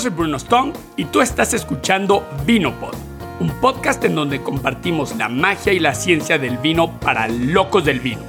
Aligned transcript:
Soy 0.00 0.10
Bruno 0.12 0.38
Stone 0.38 0.72
y 0.96 1.04
tú 1.04 1.20
estás 1.20 1.52
escuchando 1.52 2.26
Vinopod, 2.46 2.94
un 3.38 3.50
podcast 3.60 4.02
en 4.04 4.14
donde 4.14 4.40
compartimos 4.40 5.14
la 5.16 5.28
magia 5.28 5.74
y 5.74 5.78
la 5.78 5.94
ciencia 5.94 6.38
del 6.38 6.56
vino 6.56 6.98
para 7.00 7.28
locos 7.28 7.84
del 7.84 8.00
vino. 8.00 8.22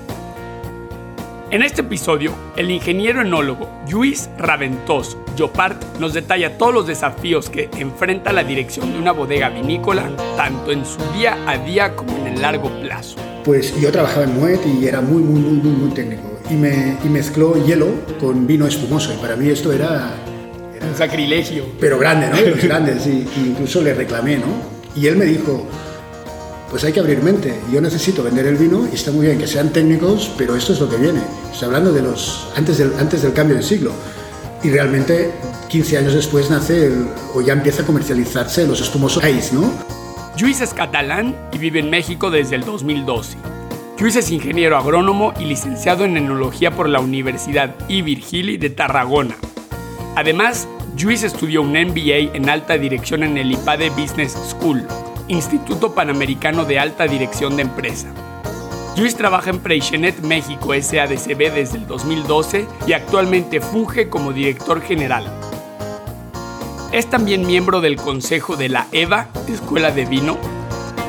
En 1.49 1.63
este 1.63 1.79
episodio, 1.79 2.34
el 2.57 2.71
ingeniero 2.71 3.21
enólogo 3.21 3.70
Luis 3.89 4.29
Raventós 4.38 5.17
Jopart 5.38 5.81
nos 5.98 6.13
detalla 6.13 6.57
todos 6.57 6.73
los 6.73 6.88
desafíos 6.88 7.49
que 7.49 7.70
enfrenta 7.77 8.34
la 8.34 8.43
dirección 8.43 8.91
de 8.91 8.99
una 8.99 9.13
bodega 9.13 9.48
vinícola, 9.48 10.09
tanto 10.35 10.71
en 10.73 10.85
su 10.85 10.99
día 11.13 11.38
a 11.48 11.57
día 11.57 11.95
como 11.95 12.17
en 12.17 12.34
el 12.34 12.41
largo 12.41 12.70
plazo. 12.81 13.15
Pues 13.45 13.79
yo 13.79 13.93
trabajaba 13.93 14.26
en 14.26 14.38
Moet 14.38 14.59
y 14.65 14.88
era 14.88 14.99
muy, 14.99 15.23
muy, 15.23 15.40
muy, 15.40 15.53
muy, 15.53 15.71
muy 15.71 15.91
técnico. 15.91 16.23
Y, 16.49 16.55
me, 16.55 16.98
y 17.01 17.07
mezcló 17.07 17.55
hielo 17.65 17.88
con 18.20 18.45
vino 18.45 18.67
espumoso. 18.67 19.13
Y 19.13 19.17
para 19.21 19.38
mí 19.38 19.48
esto 19.48 19.71
era 19.71 20.17
un 20.88 20.95
sacrilegio. 20.95 21.66
Pero 21.80 21.98
grande, 21.99 22.27
¿no? 22.30 22.35
De 22.35 22.52
los 22.52 22.63
grandes. 22.63 23.05
Y, 23.08 23.27
incluso 23.38 23.81
le 23.81 23.94
reclamé, 23.94 24.38
¿no? 24.38 24.48
Y 24.95 25.07
él 25.07 25.16
me 25.16 25.26
dijo, 25.26 25.66
pues 26.70 26.84
hay 26.84 26.94
que 26.94 26.99
abrir 26.99 27.21
mente. 27.21 27.54
Yo 27.71 27.81
necesito 27.81 28.23
vender 28.23 28.45
el 28.45 28.55
vino 28.55 28.88
y 28.91 28.95
está 28.95 29.12
muy 29.12 29.26
bien 29.26 29.38
que 29.38 29.48
sean 29.48 29.70
técnicos, 29.71 30.31
pero 30.38 30.55
esto 30.55 30.73
es 30.73 30.80
lo 30.80 30.90
que 30.90 30.98
viene. 30.98 31.21
Estoy 31.52 31.67
hablando 31.67 31.91
de 31.91 32.02
los 32.02 32.48
antes 32.55 32.77
del, 32.77 32.94
antes 32.99 33.21
del 33.21 33.34
cambio 33.34 33.55
de 33.55 33.63
siglo. 33.63 33.91
Y 34.63 34.70
realmente 34.70 35.31
15 35.70 35.98
años 35.98 36.13
después 36.13 36.49
nace 36.49 36.85
el, 36.85 37.07
o 37.34 37.41
ya 37.41 37.54
empieza 37.54 37.84
a 37.84 37.85
comercializarse 37.85 38.68
los 38.68 38.82
espumosos 38.82 39.24
ice, 39.24 39.55
¿no? 39.55 39.71
Luis 40.40 40.62
es 40.62 40.74
catalán 40.74 41.35
y 41.52 41.57
vive 41.57 41.79
en 41.79 41.90
México 41.90 42.32
desde 42.32 42.55
el 42.55 42.63
2012. 42.63 43.37
Luis 43.99 44.15
es 44.15 44.32
ingeniero 44.32 44.77
agrónomo 44.77 45.32
y 45.40 45.46
licenciado 45.46 46.05
en 46.05 46.18
enología 46.18 46.71
por 46.71 46.90
la 46.90 46.99
Universidad 46.99 47.76
I. 47.87 48.02
Virgili 48.02 48.57
de 48.57 48.71
Tarragona. 48.71 49.35
Además, 50.15 50.67
Luis 51.01 51.23
estudió 51.23 51.62
un 51.62 51.71
MBA 51.71 52.35
en 52.35 52.49
alta 52.49 52.77
dirección 52.77 53.23
en 53.23 53.37
el 53.37 53.51
IPADE 53.54 53.90
Business 53.91 54.34
School, 54.49 54.85
Instituto 55.29 55.95
Panamericano 55.95 56.65
de 56.65 56.79
Alta 56.79 57.07
Dirección 57.07 57.55
de 57.55 57.62
Empresa. 57.62 58.07
Luis 58.98 59.15
trabaja 59.15 59.51
en 59.51 59.59
Preixenet 59.59 60.20
México 60.20 60.73
SADCB 60.73 61.53
desde 61.53 61.77
el 61.77 61.87
2012 61.87 62.68
y 62.85 62.93
actualmente 62.93 63.62
funge 63.62 64.09
como 64.09 64.34
director 64.34 64.81
general. 64.81 65.31
Es 66.91 67.09
también 67.09 67.47
miembro 67.47 67.79
del 67.79 67.96
consejo 67.96 68.57
de 68.57 68.68
la 68.68 68.88
EVA, 68.91 69.29
Escuela 69.47 69.91
de 69.91 70.03
Vino. 70.03 70.38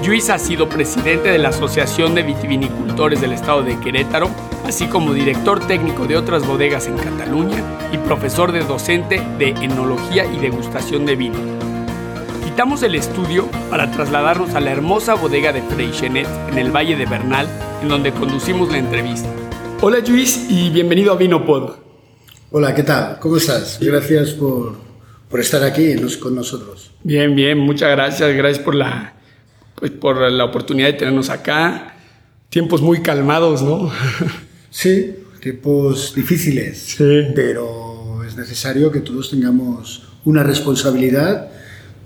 Luis 0.07 0.31
ha 0.31 0.39
sido 0.39 0.69
presidente 0.69 1.29
de 1.31 1.39
la 1.39 1.49
Asociación 1.49 2.15
de 2.15 2.23
Vitivinicultores 2.23 3.21
del 3.21 3.33
Estado 3.33 3.63
de 3.63 3.79
Querétaro, 3.81 4.31
así 4.65 4.87
como 4.87 5.13
director 5.13 5.67
técnico 5.67 6.07
de 6.07 6.17
otras 6.17 6.47
bodegas 6.47 6.87
en 6.87 6.97
Cataluña 6.97 7.63
y 7.93 7.99
profesor 7.99 8.53
de 8.53 8.61
docente 8.61 9.21
de 9.39 9.49
enología 9.49 10.25
y 10.25 10.39
degustación 10.39 11.05
de 11.07 11.17
vino. 11.17 11.39
Quitamos 12.45 12.83
el 12.83 12.95
estudio 12.95 13.49
para 13.71 13.91
trasladarnos 13.91 14.55
a 14.55 14.61
la 14.61 14.71
hermosa 14.71 15.15
bodega 15.15 15.53
de 15.53 15.63
Freixenet 15.63 16.29
en 16.51 16.59
el 16.59 16.71
Valle 16.71 16.97
de 16.97 17.07
Bernal, 17.07 17.49
en 17.83 17.89
donde 17.89 18.13
conducimos 18.13 18.71
la 18.71 18.79
entrevista. 18.79 19.29
Hola 19.81 19.99
Luis 20.07 20.47
y 20.49 20.71
bienvenido 20.71 21.13
a 21.13 21.17
Vinopod. 21.17 21.77
Hola, 22.51 22.75
¿qué 22.75 22.83
tal? 22.83 23.19
¿Cómo 23.19 23.39
estás? 23.39 23.79
Gracias 23.81 24.31
por, 24.31 24.77
por 25.29 25.41
estar 25.41 25.65
aquí 25.65 25.95
con 26.21 26.35
nosotros. 26.35 26.91
Bien, 27.03 27.35
bien, 27.35 27.59
muchas 27.59 27.91
gracias. 27.91 28.35
Gracias 28.37 28.63
por 28.63 28.75
la, 28.75 29.15
pues, 29.75 29.91
por 29.91 30.31
la 30.31 30.45
oportunidad 30.45 30.89
de 30.89 30.93
tenernos 30.93 31.31
acá. 31.31 31.97
Tiempos 32.51 32.83
muy 32.83 33.01
calmados, 33.01 33.63
¿no? 33.63 33.91
Sí, 34.73 35.15
tiempos 35.41 36.15
difíciles, 36.15 36.79
Sí. 36.97 37.27
pero 37.35 38.25
es 38.27 38.37
necesario 38.37 38.91
que 38.91 39.01
todos 39.01 39.31
tengamos 39.31 40.03
una 40.25 40.43
responsabilidad 40.43 41.51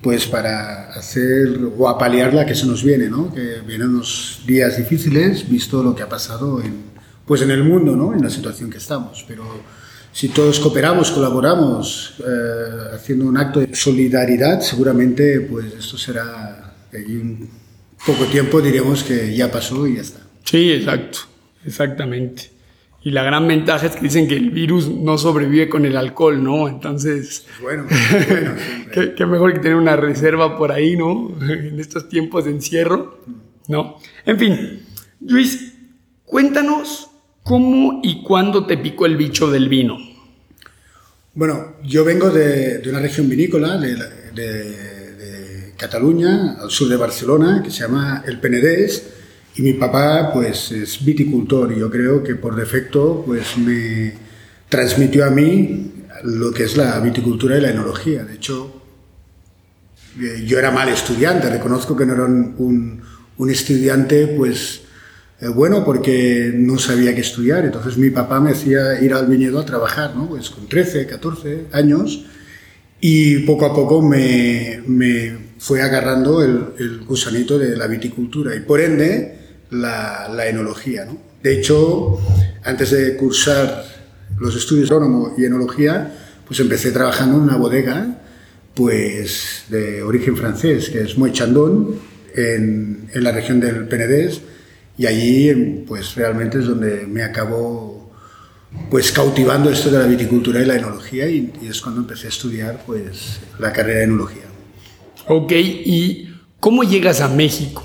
pues 0.02 0.26
para 0.26 0.90
hacer 0.92 1.58
o 1.78 1.88
apalear 1.88 2.34
la 2.34 2.44
que 2.44 2.54
se 2.54 2.66
nos 2.66 2.82
viene, 2.84 3.08
¿no? 3.08 3.32
Que 3.32 3.60
vienen 3.66 3.88
unos 3.90 4.40
días 4.46 4.76
difíciles, 4.76 5.48
visto 5.48 5.82
lo 5.82 5.94
que 5.94 6.02
ha 6.02 6.08
pasado 6.08 6.60
en, 6.60 6.74
pues 7.24 7.42
en 7.42 7.50
el 7.50 7.62
mundo, 7.64 7.94
¿no? 7.96 8.12
En 8.12 8.22
la 8.22 8.30
situación 8.30 8.68
que 8.70 8.78
estamos. 8.78 9.24
Pero 9.28 9.44
si 10.12 10.28
todos 10.28 10.58
cooperamos, 10.60 11.10
colaboramos, 11.10 12.14
eh, 12.20 12.94
haciendo 12.94 13.26
un 13.26 13.36
acto 13.36 13.60
de 13.60 13.74
solidaridad, 13.74 14.60
seguramente 14.60 15.40
pues 15.40 15.66
esto 15.78 15.96
será, 15.98 16.74
en 16.92 17.48
poco 18.06 18.24
tiempo 18.26 18.60
diremos 18.60 19.02
que 19.04 19.34
ya 19.36 19.50
pasó 19.50 19.86
y 19.86 19.96
ya 19.96 20.02
está. 20.02 20.20
Sí, 20.44 20.72
exacto, 20.72 21.18
exactamente. 21.64 22.50
Y 23.06 23.12
la 23.12 23.22
gran 23.22 23.46
ventaja 23.46 23.86
es 23.86 23.94
que 23.94 24.00
dicen 24.00 24.26
que 24.26 24.34
el 24.36 24.50
virus 24.50 24.88
no 24.88 25.16
sobrevive 25.16 25.68
con 25.68 25.84
el 25.86 25.96
alcohol, 25.96 26.42
¿no? 26.42 26.66
Entonces, 26.66 27.46
Bueno, 27.62 27.84
bueno, 27.88 28.50
qué, 28.92 29.14
qué 29.14 29.26
mejor 29.26 29.52
que 29.52 29.60
tener 29.60 29.76
una 29.76 29.94
reserva 29.94 30.58
por 30.58 30.72
ahí, 30.72 30.96
¿no? 30.96 31.30
En 31.48 31.78
estos 31.78 32.08
tiempos 32.08 32.46
de 32.46 32.50
encierro, 32.50 33.20
¿no? 33.68 33.98
En 34.24 34.36
fin, 34.40 34.82
Luis, 35.20 35.74
cuéntanos 36.24 37.08
cómo 37.44 38.00
y 38.02 38.24
cuándo 38.24 38.66
te 38.66 38.76
picó 38.76 39.06
el 39.06 39.16
bicho 39.16 39.48
del 39.52 39.68
vino. 39.68 39.96
Bueno, 41.34 41.74
yo 41.84 42.04
vengo 42.04 42.30
de, 42.30 42.78
de 42.78 42.90
una 42.90 42.98
región 42.98 43.28
vinícola 43.28 43.76
de, 43.78 43.94
de- 44.34 45.14
de 45.14 45.74
Cataluña, 45.76 46.56
al 46.60 46.70
sur 46.72 46.88
de 46.88 46.96
Barcelona, 46.96 47.62
que 47.62 47.70
se 47.70 47.82
llama 47.82 48.24
el 48.26 48.40
Penedès, 48.40 49.12
y 49.56 49.62
mi 49.62 49.72
papá 49.74 50.30
pues 50.32 50.70
es 50.72 51.04
viticultor 51.04 51.72
y 51.72 51.78
yo 51.80 51.90
creo 51.90 52.22
que 52.22 52.34
por 52.36 52.54
defecto 52.56 53.22
pues 53.26 53.56
me 53.58 54.12
transmitió 54.68 55.24
a 55.24 55.30
mí 55.30 55.92
lo 56.24 56.52
que 56.52 56.64
es 56.64 56.76
la 56.76 56.98
viticultura 57.00 57.56
y 57.56 57.60
la 57.60 57.70
enología. 57.70 58.24
De 58.24 58.34
hecho, 58.34 58.82
eh, 60.20 60.44
yo 60.46 60.58
era 60.58 60.70
mal 60.70 60.88
estudiante, 60.88 61.50
reconozco 61.50 61.96
que 61.96 62.06
no 62.06 62.14
era 62.14 62.24
un, 62.24 62.54
un- 63.38 63.50
estudiante 63.50 64.26
pues 64.28 64.82
eh, 65.40 65.48
bueno 65.48 65.84
porque 65.84 66.52
no 66.54 66.78
sabía 66.78 67.14
qué 67.14 67.20
estudiar, 67.20 67.64
entonces 67.66 67.98
mi 67.98 68.08
papá 68.10 68.40
me 68.40 68.50
hacía 68.52 68.98
ir 69.00 69.12
al 69.12 69.26
viñedo 69.26 69.58
a 69.60 69.66
trabajar, 69.66 70.16
¿no? 70.16 70.28
Pues 70.28 70.48
con 70.50 70.66
13, 70.68 71.06
14 71.06 71.66
años 71.72 72.24
y 73.00 73.40
poco 73.40 73.66
a 73.66 73.74
poco 73.74 74.00
me, 74.02 74.82
me 74.86 75.36
fue 75.58 75.82
agarrando 75.82 76.42
el, 76.42 76.64
el 76.78 77.00
gusanito 77.04 77.58
de 77.58 77.76
la 77.76 77.86
viticultura 77.86 78.56
y 78.56 78.60
por 78.60 78.80
ende 78.80 79.38
la, 79.70 80.46
enología, 80.48 81.04
¿no? 81.04 81.18
De 81.42 81.58
hecho, 81.58 82.18
antes 82.64 82.90
de 82.90 83.16
cursar 83.16 83.84
los 84.38 84.56
estudios 84.56 84.88
de 84.88 84.94
agrónomo 84.94 85.34
y 85.36 85.44
enología, 85.44 86.12
pues 86.46 86.60
empecé 86.60 86.90
trabajando 86.90 87.36
en 87.36 87.42
una 87.42 87.56
bodega 87.56 88.18
pues 88.74 89.64
de 89.68 90.02
origen 90.02 90.36
francés, 90.36 90.90
que 90.90 91.00
es 91.00 91.16
Moët 91.16 91.32
Chandon, 91.32 91.98
en, 92.34 93.08
en 93.12 93.24
la 93.24 93.32
región 93.32 93.58
del 93.58 93.88
Penedès, 93.88 94.42
y 94.98 95.06
allí 95.06 95.84
pues 95.86 96.14
realmente 96.14 96.58
es 96.58 96.66
donde 96.66 97.06
me 97.06 97.22
acabó 97.22 98.12
pues 98.90 99.10
cautivando 99.12 99.70
esto 99.70 99.90
de 99.90 99.98
la 99.98 100.06
viticultura 100.06 100.60
y 100.60 100.66
la 100.66 100.76
enología 100.76 101.26
y, 101.28 101.52
y 101.62 101.68
es 101.68 101.80
cuando 101.80 102.02
empecé 102.02 102.26
a 102.26 102.30
estudiar 102.30 102.82
pues 102.84 103.40
la 103.58 103.72
carrera 103.72 104.00
de 104.00 104.04
enología. 104.04 104.42
Ok, 105.28 105.52
¿y 105.52 106.28
cómo 106.60 106.84
llegas 106.84 107.20
a 107.20 107.28
México? 107.28 107.82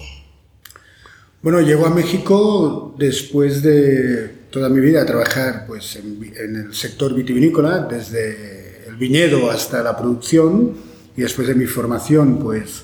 Bueno, 1.43 1.59
llego 1.59 1.87
a 1.87 1.89
México 1.89 2.93
después 2.99 3.63
de 3.63 4.27
toda 4.51 4.69
mi 4.69 4.79
vida 4.79 5.03
trabajar 5.07 5.65
pues, 5.65 5.95
en, 5.95 6.31
en 6.37 6.55
el 6.67 6.75
sector 6.75 7.15
vitivinícola, 7.15 7.87
desde 7.89 8.87
el 8.87 8.95
viñedo 8.95 9.49
hasta 9.49 9.81
la 9.81 9.97
producción, 9.97 10.73
y 11.17 11.21
después 11.21 11.47
de 11.47 11.55
mi 11.55 11.65
formación, 11.65 12.37
pues 12.37 12.83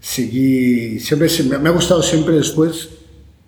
seguí, 0.00 1.00
siempre 1.00 1.30
me 1.58 1.68
ha 1.70 1.72
gustado 1.72 2.02
siempre 2.02 2.34
después 2.34 2.90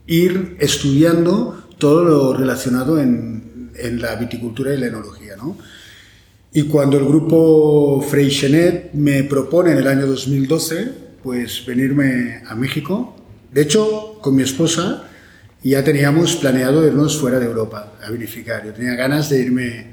ir 0.07 0.57
estudiando 0.59 1.65
todo 1.77 2.03
lo 2.03 2.33
relacionado 2.35 2.99
en, 2.99 3.73
en 3.75 4.01
la 4.01 4.17
viticultura 4.17 4.73
y 4.73 4.79
la 4.79 4.87
enología, 4.87 5.37
¿no? 5.37 5.59
Y 6.55 6.63
cuando 6.63 6.97
el 6.97 7.05
grupo 7.05 8.01
Freixenet 8.01 8.95
me 8.95 9.23
propone 9.25 9.73
en 9.73 9.79
el 9.79 9.87
año 9.87 10.07
2012, 10.07 10.93
pues 11.23 11.63
venirme 11.67 12.41
a 12.47 12.55
México, 12.55 13.16
de 13.57 13.63
hecho, 13.63 14.19
con 14.21 14.37
mi 14.37 14.43
esposa 14.43 15.05
ya 15.63 15.83
teníamos 15.83 16.37
planeado 16.37 16.87
irnos 16.87 17.19
fuera 17.19 17.39
de 17.39 17.47
Europa 17.47 17.95
a 18.07 18.11
vinificar. 18.11 18.63
Yo 18.67 18.75
tenía 18.75 18.95
ganas 18.97 19.31
de 19.31 19.41
irme 19.41 19.87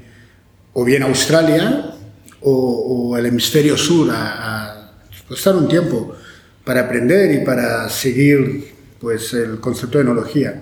o 0.74 0.84
bien 0.84 1.02
a 1.02 1.06
Australia 1.06 1.94
o, 2.42 2.52
o 2.52 3.14
al 3.14 3.24
hemisferio 3.24 3.78
sur 3.78 4.10
a, 4.10 4.90
a 4.90 5.50
un 5.52 5.66
tiempo 5.66 6.14
para 6.62 6.82
aprender 6.82 7.40
y 7.40 7.42
para 7.42 7.88
seguir 7.88 8.74
pues, 9.00 9.32
el 9.32 9.60
concepto 9.60 9.96
de 9.96 10.04
enología. 10.04 10.60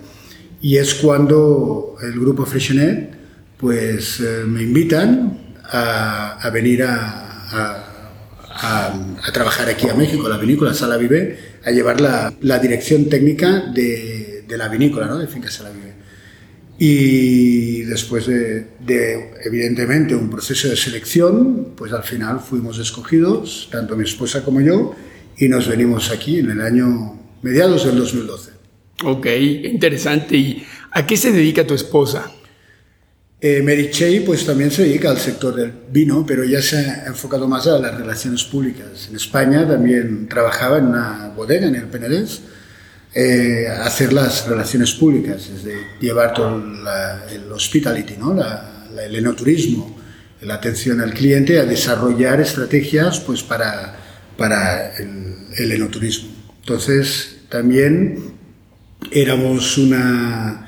Y 0.61 0.77
es 0.77 0.93
cuando 0.93 1.97
el 2.01 2.17
grupo 2.17 2.45
Freixenet 2.45 3.09
pues, 3.57 4.21
eh, 4.21 4.45
me 4.47 4.63
invitan 4.63 5.55
a, 5.65 6.49
venir 6.53 6.83
a 6.83 7.83
trabajar 9.33 9.67
aquí 9.67 9.89
a 9.89 9.93
México, 9.93 10.25
a 10.25 10.29
la 10.29 10.37
vinícola 10.37 10.73
Sala 10.73 10.95
Vive, 10.95 11.52
a 11.65 11.71
llevar 11.71 12.01
la, 12.01 12.33
la 12.41 12.59
dirección 12.59 13.09
técnica 13.09 13.71
de, 13.73 14.43
de 14.47 14.57
la 14.57 14.67
vinícola, 14.67 15.07
¿no? 15.07 15.17
de 15.17 15.27
Finca 15.27 15.49
Sala 15.49 15.71
Vive. 15.71 15.93
Y 16.77 17.83
después 17.83 18.25
de, 18.25 18.67
evidentemente, 19.45 20.15
un 20.15 20.29
proceso 20.29 20.67
de 20.67 20.75
selección, 20.75 21.73
pues 21.75 21.93
al 21.93 22.03
final 22.03 22.39
fuimos 22.39 22.79
escogidos, 22.79 23.69
tanto 23.71 23.95
mi 23.95 24.03
esposa 24.03 24.43
como 24.43 24.59
yo, 24.59 24.95
y 25.37 25.47
nos 25.47 25.67
venimos 25.67 26.11
aquí 26.11 26.39
en 26.39 26.51
el 26.51 26.61
año 26.61 27.19
mediados 27.41 27.85
del 27.85 27.97
2012. 27.97 28.51
Ok, 29.05 29.27
interesante. 29.63 30.35
¿Y 30.35 30.65
a 30.91 31.05
qué 31.05 31.15
se 31.15 31.31
dedica 31.31 31.65
tu 31.65 31.73
esposa? 31.73 32.31
Eh, 33.45 33.61
Mary 33.61 33.91
Chey 33.91 34.21
pues 34.21 34.45
también 34.45 34.71
se 34.71 34.83
dedica 34.83 35.09
al 35.09 35.17
sector 35.17 35.53
del 35.53 35.69
vino, 35.91 36.25
pero 36.25 36.45
ya 36.45 36.61
se 36.61 36.77
ha 36.77 37.07
enfocado 37.07 37.45
más 37.45 37.67
a 37.67 37.77
las 37.77 37.93
relaciones 37.93 38.45
públicas. 38.45 39.09
En 39.09 39.17
España 39.17 39.67
también 39.67 40.29
trabajaba 40.29 40.77
en 40.77 40.85
una 40.85 41.33
bodega 41.35 41.67
en 41.67 41.75
el 41.75 41.87
Penedés, 41.87 42.39
eh, 43.13 43.67
hacer 43.67 44.13
las 44.13 44.47
relaciones 44.47 44.93
públicas, 44.93 45.49
es 45.53 45.65
de 45.65 45.75
llevar 45.99 46.33
todo 46.33 46.55
el 46.55 47.51
hospitality, 47.51 48.15
¿no? 48.17 48.33
el 48.97 49.13
enoturismo, 49.13 49.99
la 50.39 50.53
atención 50.53 51.01
al 51.01 51.13
cliente, 51.13 51.59
a 51.59 51.65
desarrollar 51.65 52.39
estrategias 52.39 53.19
pues, 53.19 53.43
para, 53.43 53.93
para 54.37 54.95
el, 54.95 55.35
el 55.57 55.71
enoturismo. 55.73 56.29
Entonces, 56.61 57.39
también 57.49 58.35
éramos 59.11 59.77
una 59.77 60.62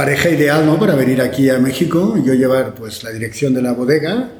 pareja 0.00 0.30
ideal 0.30 0.64
¿no? 0.64 0.78
para 0.78 0.94
venir 0.94 1.20
aquí 1.20 1.50
a 1.50 1.58
México, 1.58 2.16
yo 2.24 2.32
llevar 2.32 2.74
pues 2.74 3.04
la 3.04 3.10
dirección 3.10 3.52
de 3.52 3.60
la 3.60 3.72
bodega 3.72 4.30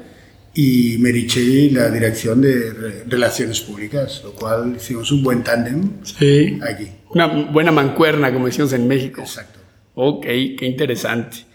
y 0.55 0.97
Merichey 0.97 1.69
la 1.69 1.91
dirección 1.91 2.41
de 2.41 3.03
relaciones 3.07 3.61
públicas, 3.61 4.23
lo 4.23 4.33
cual 4.33 4.77
hicimos 4.77 5.11
un 5.11 5.21
buen 5.21 5.43
tándem 5.43 6.03
sí. 6.03 6.59
aquí. 6.67 6.87
Una 7.11 7.27
buena 7.27 7.71
mancuerna, 7.71 8.33
como 8.33 8.47
decimos 8.47 8.73
en 8.73 8.87
México. 8.87 9.21
Exacto. 9.21 9.59
Ok, 9.93 10.23
qué 10.23 10.65
interesante. 10.65 11.45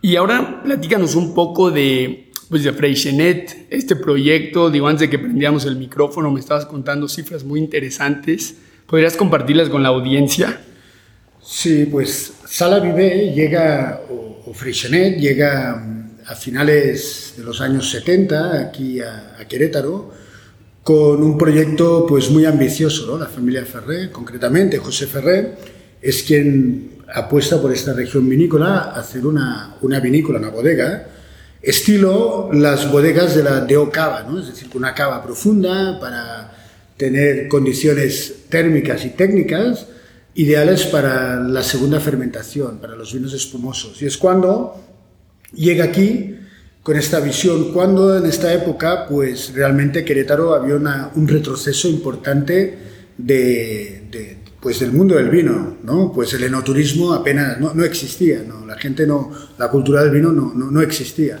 Y 0.00 0.14
ahora 0.14 0.62
platícanos 0.62 1.16
un 1.16 1.34
poco 1.34 1.72
de, 1.72 2.30
pues 2.48 2.62
de 2.62 2.72
Freixenet, 2.72 3.66
este 3.70 3.96
proyecto, 3.96 4.70
digo, 4.70 4.86
antes 4.86 5.00
de 5.00 5.10
que 5.10 5.18
prendíamos 5.18 5.64
el 5.64 5.74
micrófono, 5.74 6.30
me 6.30 6.38
estabas 6.38 6.66
contando 6.66 7.08
cifras 7.08 7.42
muy 7.42 7.58
interesantes. 7.58 8.58
¿Podrías 8.86 9.16
compartirlas 9.16 9.68
con 9.70 9.82
la 9.82 9.88
audiencia? 9.88 10.60
Sí, 11.42 11.88
pues 11.90 12.32
Sala 12.48 12.78
Vive 12.78 13.32
llega, 13.34 14.02
o, 14.08 14.54
Freixenet 14.54 15.18
llega 15.18 15.74
mm, 15.74 16.20
a 16.26 16.34
finales 16.36 17.34
de 17.36 17.42
los 17.42 17.60
años 17.60 17.90
70 17.90 18.60
aquí 18.60 19.00
a, 19.00 19.44
Querétaro 19.48 20.12
con 20.82 21.22
un 21.22 21.36
proyecto 21.36 22.06
pues 22.06 22.30
muy 22.30 22.44
ambicioso. 22.44 23.18
La 23.18 23.26
familia 23.26 23.64
Ferré, 23.64 24.10
concretamente 24.10 24.78
José 24.78 25.06
Ferré, 25.06 25.54
es 26.00 26.22
quien 26.22 27.02
apuesta 27.12 27.60
por 27.60 27.72
esta 27.72 27.92
región 27.92 28.28
vinícola 28.28 28.78
a 28.78 29.00
hacer 29.00 29.26
una, 29.26 29.76
una 29.82 29.98
vinícola, 30.00 30.38
una 30.38 30.50
bodega, 30.50 31.08
estilo 31.60 32.50
las 32.52 32.90
bodegas 32.90 33.34
de 33.34 33.42
la 33.42 33.60
Deo 33.60 33.90
Cava, 33.90 34.22
¿no? 34.22 34.38
Es 34.38 34.46
decir, 34.46 34.68
una 34.74 34.94
cava 34.94 35.22
profunda 35.22 35.98
para 35.98 36.52
tener 36.96 37.48
condiciones 37.48 38.46
térmicas 38.48 39.04
y 39.04 39.10
técnicas 39.10 39.86
ideales 40.36 40.84
para 40.84 41.40
la 41.40 41.62
segunda 41.62 41.98
fermentación, 41.98 42.78
para 42.78 42.94
los 42.94 43.12
vinos 43.12 43.32
espumosos. 43.32 44.00
Y 44.02 44.06
es 44.06 44.18
cuando 44.18 44.74
llega 45.54 45.84
aquí 45.84 46.36
con 46.82 46.96
esta 46.96 47.20
visión, 47.20 47.72
cuando 47.72 48.16
en 48.18 48.26
esta 48.26 48.52
época, 48.52 49.06
pues 49.08 49.52
realmente 49.54 50.04
Querétaro 50.04 50.54
había 50.54 50.76
un 50.76 51.26
retroceso 51.26 51.88
importante 51.88 52.78
de, 53.16 54.36
pues 54.60 54.80
del 54.80 54.92
mundo 54.92 55.16
del 55.16 55.30
vino, 55.30 55.78
¿no? 55.82 56.12
Pues 56.12 56.34
el 56.34 56.44
enoturismo 56.44 57.14
apenas 57.14 57.58
no, 57.58 57.82
existía, 57.82 58.44
¿no? 58.46 58.66
La 58.66 58.76
gente 58.76 59.06
no, 59.06 59.32
la 59.58 59.70
cultura 59.70 60.02
del 60.04 60.12
vino 60.12 60.32
no, 60.32 60.52
no, 60.54 60.70
no 60.70 60.82
existía. 60.82 61.40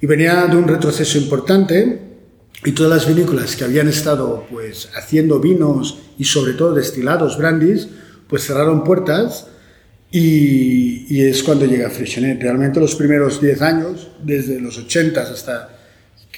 Y 0.00 0.06
venía 0.06 0.46
de 0.46 0.56
un 0.56 0.68
retroceso 0.68 1.16
importante 1.16 2.02
y 2.64 2.72
todas 2.72 2.92
las 2.92 3.08
vinícolas 3.08 3.56
que 3.56 3.64
habían 3.64 3.88
estado 3.88 4.46
pues 4.50 4.90
haciendo 4.94 5.40
vinos 5.40 5.98
y 6.18 6.24
sobre 6.24 6.52
todo 6.52 6.74
destilados 6.74 7.38
brandis, 7.38 7.88
pues 8.28 8.44
cerraron 8.44 8.84
puertas 8.84 9.46
y, 10.10 11.20
es 11.20 11.42
cuando 11.42 11.66
llega 11.66 11.90
Freixenet. 11.90 12.40
Realmente 12.40 12.80
los 12.80 12.94
primeros 12.94 13.40
10 13.40 13.62
años, 13.62 14.08
desde 14.22 14.60
los 14.60 14.78
80 14.78 15.20
hasta, 15.20 15.78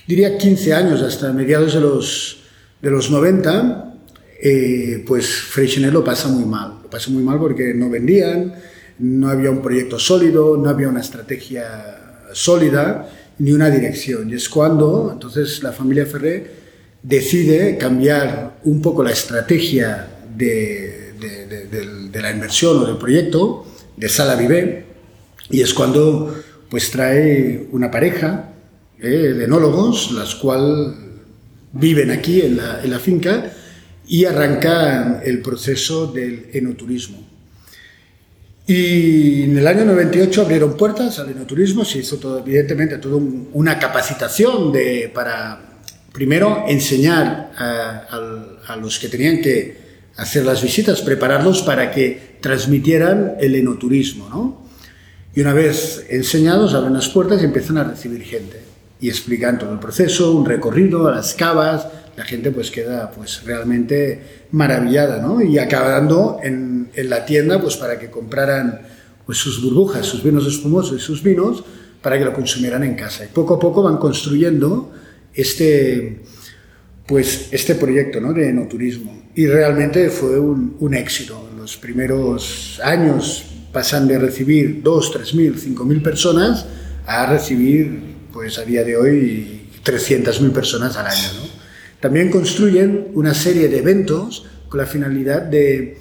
diría 0.06 0.36
15 0.36 0.74
años, 0.74 1.02
hasta 1.02 1.32
mediados 1.32 1.74
de 1.74 1.80
los, 1.80 2.44
de 2.80 2.90
los 2.90 3.10
90, 3.10 3.94
eh, 4.42 5.04
pues 5.06 5.28
Freixenet 5.28 5.92
lo 5.92 6.04
pasa 6.04 6.28
muy 6.28 6.44
mal. 6.44 6.80
Lo 6.82 6.90
pasa 6.90 7.10
muy 7.10 7.22
mal 7.22 7.38
porque 7.38 7.74
no 7.74 7.90
vendían, 7.90 8.54
no 8.98 9.28
había 9.28 9.50
un 9.50 9.62
proyecto 9.62 9.98
sólido, 9.98 10.56
no 10.56 10.68
había 10.68 10.88
una 10.88 11.00
estrategia 11.00 12.24
sólida 12.32 13.08
ni 13.38 13.52
una 13.52 13.70
dirección. 13.70 14.30
Y 14.30 14.34
es 14.34 14.48
cuando 14.48 15.10
entonces 15.12 15.62
la 15.62 15.72
familia 15.72 16.06
Ferré 16.06 16.46
decide 17.02 17.78
cambiar 17.78 18.58
un 18.64 18.82
poco 18.82 19.02
la 19.02 19.12
estrategia 19.12 20.08
de, 20.36 21.07
de, 21.18 22.20
la 22.20 22.30
inversión 22.30 22.78
o 22.78 22.86
del 22.86 22.96
proyecto, 22.96 23.66
de 23.96 24.08
Sala 24.08 24.36
Vive, 24.36 24.84
y 25.50 25.62
es 25.62 25.74
cuando 25.74 26.34
pues 26.70 26.90
trae 26.90 27.68
una 27.72 27.90
pareja 27.90 28.50
eh, 29.00 29.08
de 29.08 29.44
enólogos, 29.44 30.12
las 30.12 30.34
cuales 30.34 30.94
viven 31.72 32.10
aquí 32.10 32.40
en 32.40 32.56
la, 32.56 32.98
finca 32.98 33.52
y 34.06 34.24
arrancan 34.24 35.20
el 35.24 35.40
proceso 35.40 36.06
del 36.06 36.46
enoturismo. 36.52 37.26
Y 38.66 39.44
en 39.44 39.56
el 39.56 39.66
año 39.66 39.84
98 39.86 40.42
abrieron 40.42 40.76
puertas 40.76 41.18
al 41.18 41.30
enoturismo, 41.30 41.84
se 41.84 42.00
hizo 42.00 42.18
todo, 42.18 42.40
evidentemente 42.40 42.98
toda 42.98 43.16
una 43.52 43.78
capacitación 43.78 44.72
de, 44.72 45.10
para, 45.14 45.78
primero, 46.12 46.64
enseñar 46.68 47.52
a, 47.56 48.58
a, 48.66 48.76
los 48.76 48.98
que 48.98 49.08
tenían 49.08 49.40
que 49.40 49.87
hacer 50.18 50.44
las 50.44 50.62
visitas, 50.62 51.00
prepararlos 51.00 51.62
para 51.62 51.90
que 51.90 52.36
transmitieran 52.40 53.36
el 53.40 53.54
enoturismo, 53.54 54.28
¿no? 54.28 54.68
Y 55.34 55.40
una 55.40 55.54
vez 55.54 56.04
enseñados, 56.10 56.74
abren 56.74 56.92
las 56.92 57.08
puertas 57.08 57.40
y 57.40 57.44
empiezan 57.44 57.78
a 57.78 57.84
recibir 57.84 58.22
gente. 58.22 58.60
Y 59.00 59.08
explican 59.08 59.58
todo 59.58 59.72
el 59.72 59.78
proceso, 59.78 60.32
un 60.32 60.44
recorrido 60.44 61.06
a 61.06 61.12
las 61.12 61.34
cavas, 61.34 61.86
la 62.16 62.24
gente 62.24 62.50
pues 62.50 62.72
queda 62.72 63.12
pues 63.12 63.44
realmente 63.44 64.46
maravillada, 64.50 65.22
¿no? 65.22 65.40
Y 65.40 65.58
acaba 65.58 65.90
dando 65.90 66.40
en, 66.42 66.90
en 66.94 67.08
la 67.08 67.24
tienda 67.24 67.60
pues 67.60 67.76
para 67.76 67.98
que 67.98 68.10
compraran 68.10 68.80
pues 69.24 69.38
sus 69.38 69.62
burbujas, 69.62 70.04
sus 70.04 70.24
vinos 70.24 70.46
espumosos 70.46 71.00
y 71.00 71.04
sus 71.04 71.22
vinos 71.22 71.62
para 72.02 72.18
que 72.18 72.24
lo 72.24 72.32
consumieran 72.32 72.82
en 72.82 72.96
casa. 72.96 73.24
Y 73.24 73.28
poco 73.28 73.54
a 73.54 73.58
poco 73.60 73.84
van 73.84 73.98
construyendo 73.98 74.92
este, 75.32 76.22
pues 77.06 77.48
este 77.52 77.76
proyecto 77.76 78.20
¿no? 78.20 78.32
de 78.32 78.48
enoturismo. 78.48 79.27
Y 79.38 79.46
realmente 79.46 80.10
fue 80.10 80.36
un, 80.40 80.94
éxito. 80.94 81.50
Los 81.56 81.76
primeros 81.76 82.80
años 82.82 83.44
pasan 83.72 84.08
de 84.08 84.18
recibir 84.18 84.82
2, 84.82 85.12
3 85.12 85.34
mil, 85.34 85.56
5 85.56 85.84
mil 85.84 86.02
personas 86.02 86.66
a 87.06 87.24
recibir, 87.24 88.16
pues 88.32 88.58
a 88.58 88.64
día 88.64 88.82
de 88.82 88.96
hoy, 88.96 89.68
300 89.84 90.40
mil 90.40 90.50
personas 90.50 90.96
al 90.96 91.06
año. 91.06 91.28
También 92.00 92.32
construyen 92.32 93.12
una 93.14 93.32
serie 93.32 93.68
de 93.68 93.78
eventos 93.78 94.44
con 94.68 94.78
la 94.78 94.86
finalidad 94.86 95.42
de, 95.42 95.98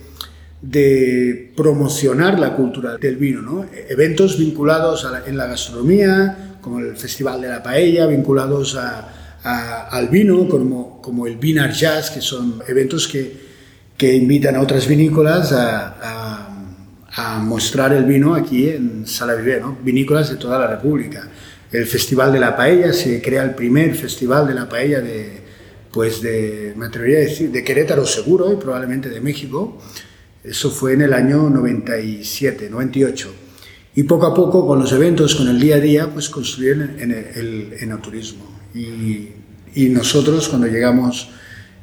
de 0.59 1.53
promocionar 1.55 2.39
la 2.39 2.55
cultura 2.55 2.97
del 2.97 3.17
vino. 3.17 3.43
¿no? 3.43 3.67
Eventos 3.87 4.39
vinculados 4.39 5.05
a 5.05 5.29
en 5.29 5.37
la 5.37 5.45
gastronomía, 5.45 6.57
como 6.59 6.79
el 6.79 6.97
Festival 6.97 7.39
de 7.39 7.49
la 7.49 7.61
Paella, 7.61 8.07
vinculados 8.07 8.75
a, 8.77 9.26
al 9.43 10.09
vino, 10.09 10.47
como, 10.47 11.01
como 11.01 11.27
el 11.27 11.37
Vinar 11.37 11.71
Jazz, 11.71 12.11
que 12.11 12.21
son 12.21 12.61
eventos 12.67 13.07
que, 13.07 13.47
que 13.97 14.13
invitan 14.13 14.55
a 14.55 14.61
otras 14.61 14.87
vinícolas 14.87 15.51
a, 15.51 16.43
mostrar 17.41 17.93
el 17.93 18.03
vino 18.03 18.35
aquí 18.35 18.69
en 18.69 19.07
Sala 19.07 19.33
Vive, 19.33 19.59
¿no? 19.59 19.75
vinícolas 19.81 20.29
de 20.29 20.35
toda 20.35 20.59
la 20.59 20.67
República. 20.67 21.27
El 21.71 21.87
Festival 21.87 22.31
de 22.31 22.39
la 22.39 22.55
Paella, 22.55 22.93
se 22.93 23.21
crea 23.23 23.43
el 23.43 23.55
primer 23.55 23.95
Festival 23.95 24.47
de 24.47 24.53
la 24.53 24.69
Paella 24.69 25.01
de, 25.01 25.41
pues 25.91 26.21
de, 26.21 26.73
me 26.75 26.89
de 26.89 27.63
Querétaro 27.63 28.05
seguro 28.05 28.53
y 28.53 28.57
probablemente 28.57 29.09
de 29.09 29.19
México. 29.19 29.79
Eso 30.43 30.69
fue 30.69 30.93
en 30.93 31.01
el 31.01 31.13
año 31.13 31.49
97, 31.49 32.69
98. 32.69 33.33
Y 33.95 34.03
poco 34.03 34.27
a 34.27 34.35
poco, 34.35 34.67
con 34.67 34.77
los 34.79 34.91
eventos, 34.91 35.33
con 35.33 35.47
el 35.47 35.59
día 35.59 35.77
a 35.77 35.79
día, 35.79 36.07
pues 36.13 36.29
construyeron 36.29 36.99
el, 36.99 37.11
el, 37.11 37.13
el 37.35 37.73
enoturismo. 37.79 38.56
Y, 38.77 39.29
y 39.75 39.89
nosotros 39.89 40.47
cuando 40.49 40.67
llegamos 40.67 41.29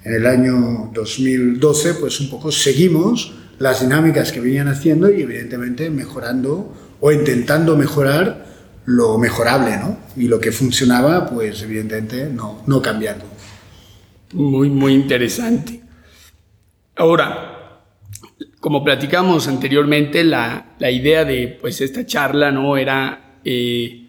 en 0.05 0.15
el 0.15 0.27
año 0.27 0.91
2012, 0.93 1.95
pues 1.95 2.21
un 2.21 2.31
poco 2.31 2.53
seguimos 2.53 3.35
las 3.59 3.81
dinámicas 3.81 4.33
que 4.33 4.41
venían 4.41 4.69
haciendo 4.69 5.11
y 5.11 5.23
evidentemente 5.23 5.91
mejorando 5.91 6.75
o 7.01 7.13
intentando 7.13 7.77
mejorar 7.77 8.47
lo 8.87 9.17
mejorable, 9.19 9.77
¿no? 9.79 9.99
Y 10.17 10.29
lo 10.29 10.39
que 10.39 10.53
funcionaba, 10.53 11.27
pues 11.27 11.63
evidentemente 11.63 12.27
no, 12.27 12.63
no 12.67 12.83
cambiando. 12.83 13.25
Muy, 14.35 14.69
muy 14.69 14.93
interesante. 14.93 15.81
Ahora, 16.97 17.81
como 18.61 18.85
platicamos 18.85 19.49
anteriormente, 19.49 20.25
la, 20.25 20.75
la, 20.79 20.91
idea 20.91 21.25
de 21.25 21.59
pues, 21.61 21.81
esta 21.81 22.05
charla 22.05 22.51
¿no? 22.51 22.77
era 22.77 23.39
eh, 23.45 24.04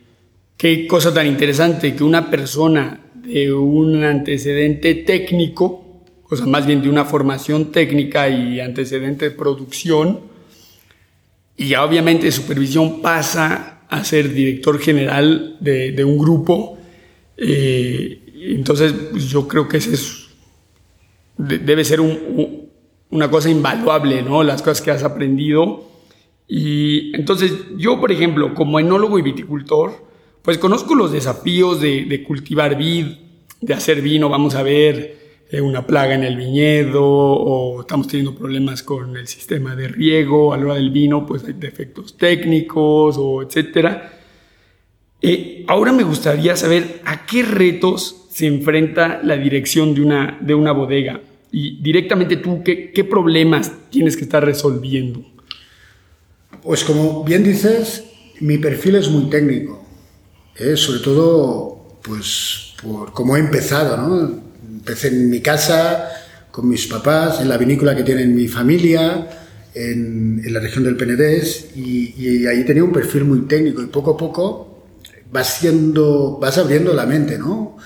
qué 0.57 0.87
cosa 0.87 1.13
tan 1.13 1.27
interesante 1.27 1.95
que 1.95 2.03
una 2.03 2.29
persona 2.29 2.99
de 3.13 3.51
un 3.51 4.03
antecedente 4.03 4.95
técnico, 4.95 6.03
o 6.29 6.35
sea, 6.35 6.45
más 6.45 6.65
bien 6.65 6.81
de 6.81 6.89
una 6.89 7.05
formación 7.05 7.71
técnica 7.71 8.29
y 8.29 8.59
antecedente 8.59 9.25
de 9.29 9.31
producción, 9.31 10.19
y 11.57 11.69
ya 11.69 11.83
obviamente 11.83 12.31
supervisión 12.31 13.01
pasa 13.01 13.81
a 13.89 14.03
ser 14.03 14.33
director 14.33 14.79
general 14.79 15.57
de, 15.59 15.91
de 15.91 16.03
un 16.03 16.17
grupo. 16.17 16.77
Eh, 17.37 18.19
entonces, 18.51 18.93
pues, 19.11 19.29
yo 19.29 19.47
creo 19.47 19.67
que 19.67 19.77
ese 19.77 19.93
es, 19.93 20.27
debe 21.37 21.83
ser 21.85 22.01
un 22.01 22.65
una 23.15 23.29
cosa 23.29 23.49
invaluable, 23.49 24.21
¿no? 24.21 24.43
Las 24.43 24.61
cosas 24.61 24.81
que 24.81 24.91
has 24.91 25.03
aprendido. 25.03 25.85
Y 26.47 27.15
entonces 27.15 27.53
yo, 27.77 27.99
por 27.99 28.11
ejemplo, 28.11 28.53
como 28.53 28.79
enólogo 28.79 29.17
y 29.17 29.21
viticultor, 29.21 30.05
pues 30.45 30.59
conozco 30.59 30.93
los 30.93 31.11
desafíos 31.11 31.81
de, 31.81 32.23
cultivar 32.25 32.77
vid, 32.77 33.07
de 33.61 33.73
hacer 33.73 34.03
vino, 34.03 34.29
vamos 34.29 34.53
a 34.53 34.61
ver 34.61 35.17
eh, 35.49 35.59
una 35.59 35.87
plaga 35.87 36.13
en 36.13 36.23
el 36.23 36.37
viñedo 36.37 37.03
o 37.03 37.81
estamos 37.81 38.07
teniendo 38.07 38.35
problemas 38.35 38.83
con 38.83 39.17
el 39.17 39.27
sistema 39.27 39.75
de 39.75 39.87
riego, 39.87 40.53
a 40.53 40.57
la 40.57 40.65
hora 40.65 40.75
del 40.75 40.91
vino 40.91 41.25
pues 41.25 41.43
hay 41.45 41.53
defectos 41.53 42.15
técnicos 42.15 43.15
o 43.17 43.41
etcétera. 43.41 44.19
Eh, 45.19 45.65
ahora 45.67 45.91
me 45.91 46.03
gustaría 46.03 46.55
saber 46.55 47.01
a 47.05 47.25
qué 47.25 47.41
retos 47.41 48.27
se 48.29 48.45
enfrenta 48.45 49.21
la 49.23 49.37
dirección 49.37 49.95
de 49.95 50.01
una, 50.01 50.37
de 50.41 50.53
una 50.53 50.73
bodega 50.73 51.21
y 51.51 51.81
directamente 51.81 52.37
tú, 52.37 52.61
¿qué, 52.63 52.91
qué 52.91 53.03
problemas 53.03 53.71
tienes 53.89 54.15
que 54.15 54.25
estar 54.25 54.45
resolviendo? 54.45 55.25
Pues 56.61 56.83
como 56.83 57.23
bien 57.23 57.43
dices, 57.43 58.05
mi 58.41 58.59
perfil 58.59 58.95
es 58.97 59.09
muy 59.09 59.29
técnico, 59.29 59.84
¿eh? 60.57 60.77
sobre 60.77 60.99
todo 60.99 61.99
pues 62.01 62.73
por 62.81 63.13
cómo 63.13 63.35
he 63.35 63.39
empezado, 63.39 63.97
¿no? 63.97 64.41
Empecé 64.67 65.07
en 65.07 65.29
mi 65.29 65.41
casa, 65.41 66.09
con 66.51 66.67
mis 66.69 66.87
papás, 66.87 67.41
en 67.41 67.49
la 67.49 67.57
vinícola 67.57 67.95
que 67.95 68.03
tiene 68.03 68.25
mi 68.25 68.47
familia, 68.47 69.27
en, 69.73 70.41
en 70.43 70.53
la 70.53 70.59
región 70.59 70.83
del 70.83 70.95
Penedés, 70.95 71.69
y, 71.75 72.13
y, 72.17 72.45
ahí 72.45 72.63
tenía 72.63 72.83
un 72.83 72.93
perfil 72.93 73.25
muy 73.25 73.41
técnico 73.41 73.81
y 73.81 73.87
poco 73.87 74.11
a 74.11 74.17
poco 74.17 74.83
vas, 75.31 75.57
siendo, 75.59 76.37
vas 76.39 76.57
abriendo 76.57 76.93
la 76.93 77.05
mente, 77.05 77.37
¿no? 77.37 77.77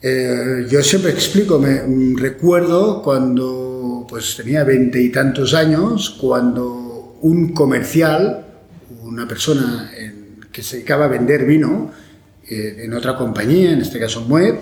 Eh, 0.00 0.66
yo 0.70 0.82
siempre 0.82 1.10
explico, 1.10 1.58
me 1.58 1.82
mm, 1.82 2.18
recuerdo 2.18 3.02
cuando 3.02 4.06
pues 4.08 4.36
tenía 4.36 4.62
veinte 4.62 5.02
y 5.02 5.10
tantos 5.10 5.54
años, 5.54 6.16
cuando 6.20 7.18
un 7.22 7.52
comercial, 7.52 8.46
una 9.02 9.26
persona 9.26 9.90
que 10.58 10.64
se 10.64 10.78
dedicaba 10.78 11.04
a 11.04 11.08
vender 11.08 11.44
vino 11.44 11.92
eh, 12.48 12.78
en 12.80 12.92
otra 12.92 13.16
compañía, 13.16 13.70
en 13.70 13.80
este 13.80 14.00
caso 14.00 14.22
Moet, 14.22 14.56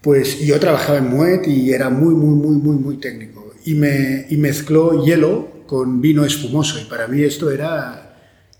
pues 0.00 0.40
yo 0.40 0.58
trabajaba 0.58 0.98
en 0.98 1.10
Moet 1.10 1.46
y 1.46 1.70
era 1.70 1.90
muy, 1.90 2.12
muy, 2.12 2.34
muy, 2.34 2.56
muy, 2.56 2.74
muy 2.74 2.96
técnico. 2.96 3.54
Y, 3.64 3.74
me, 3.76 4.26
y 4.30 4.36
mezcló 4.36 5.04
hielo 5.04 5.62
con 5.68 6.00
vino 6.00 6.24
espumoso 6.24 6.80
y 6.80 6.86
para 6.86 7.06
mí 7.06 7.22
esto 7.22 7.52
era... 7.52 8.16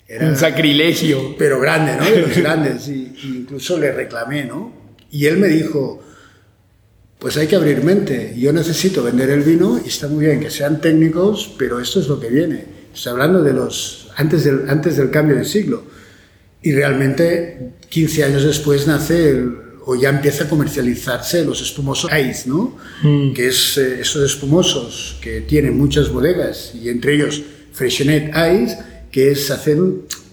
era 0.06 0.28
un 0.28 0.36
sacrilegio. 0.36 1.34
Pero 1.36 1.58
grande, 1.58 1.96
¿no? 1.96 2.04
De 2.08 2.20
los 2.20 2.36
grandes. 2.36 2.86
Y, 2.86 3.12
y 3.24 3.38
incluso 3.38 3.76
le 3.76 3.90
reclamé, 3.90 4.44
¿no? 4.44 4.72
Y 5.10 5.26
él 5.26 5.38
me 5.38 5.48
dijo, 5.48 6.00
pues 7.18 7.36
hay 7.38 7.48
que 7.48 7.56
abrir 7.56 7.82
mente. 7.82 8.36
Yo 8.38 8.52
necesito 8.52 9.02
vender 9.02 9.30
el 9.30 9.42
vino 9.42 9.80
y 9.84 9.88
está 9.88 10.06
muy 10.06 10.26
bien 10.26 10.38
que 10.38 10.50
sean 10.50 10.80
técnicos, 10.80 11.56
pero 11.58 11.80
esto 11.80 11.98
es 11.98 12.06
lo 12.06 12.20
que 12.20 12.28
viene. 12.28 12.66
Está 12.94 13.10
hablando 13.10 13.42
de 13.42 13.52
los 13.52 14.12
antes 14.14 14.44
del, 14.44 14.70
antes 14.70 14.96
del 14.96 15.10
cambio 15.10 15.34
de 15.34 15.44
siglo. 15.44 15.90
Y 16.62 16.72
realmente 16.72 17.72
15 17.88 18.24
años 18.24 18.44
después 18.44 18.86
nace 18.86 19.44
o 19.84 19.96
ya 19.96 20.10
empieza 20.10 20.44
a 20.44 20.48
comercializarse 20.48 21.44
los 21.44 21.60
espumosos 21.60 22.10
ice, 22.12 22.48
¿no? 22.48 22.76
Mm. 23.02 23.32
Que 23.32 23.48
es 23.48 23.76
eh, 23.78 24.00
esos 24.00 24.24
espumosos 24.24 25.18
que 25.20 25.40
tienen 25.40 25.76
muchas 25.76 26.08
bodegas 26.08 26.72
y 26.74 26.88
entre 26.88 27.14
ellos 27.14 27.42
Freshenet 27.72 28.28
Ice, 28.28 28.78
que 29.10 29.32
es 29.32 29.50
hacer 29.50 29.78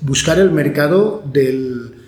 buscar 0.01 0.39
el 0.39 0.51
mercado 0.51 1.23
del 1.25 1.99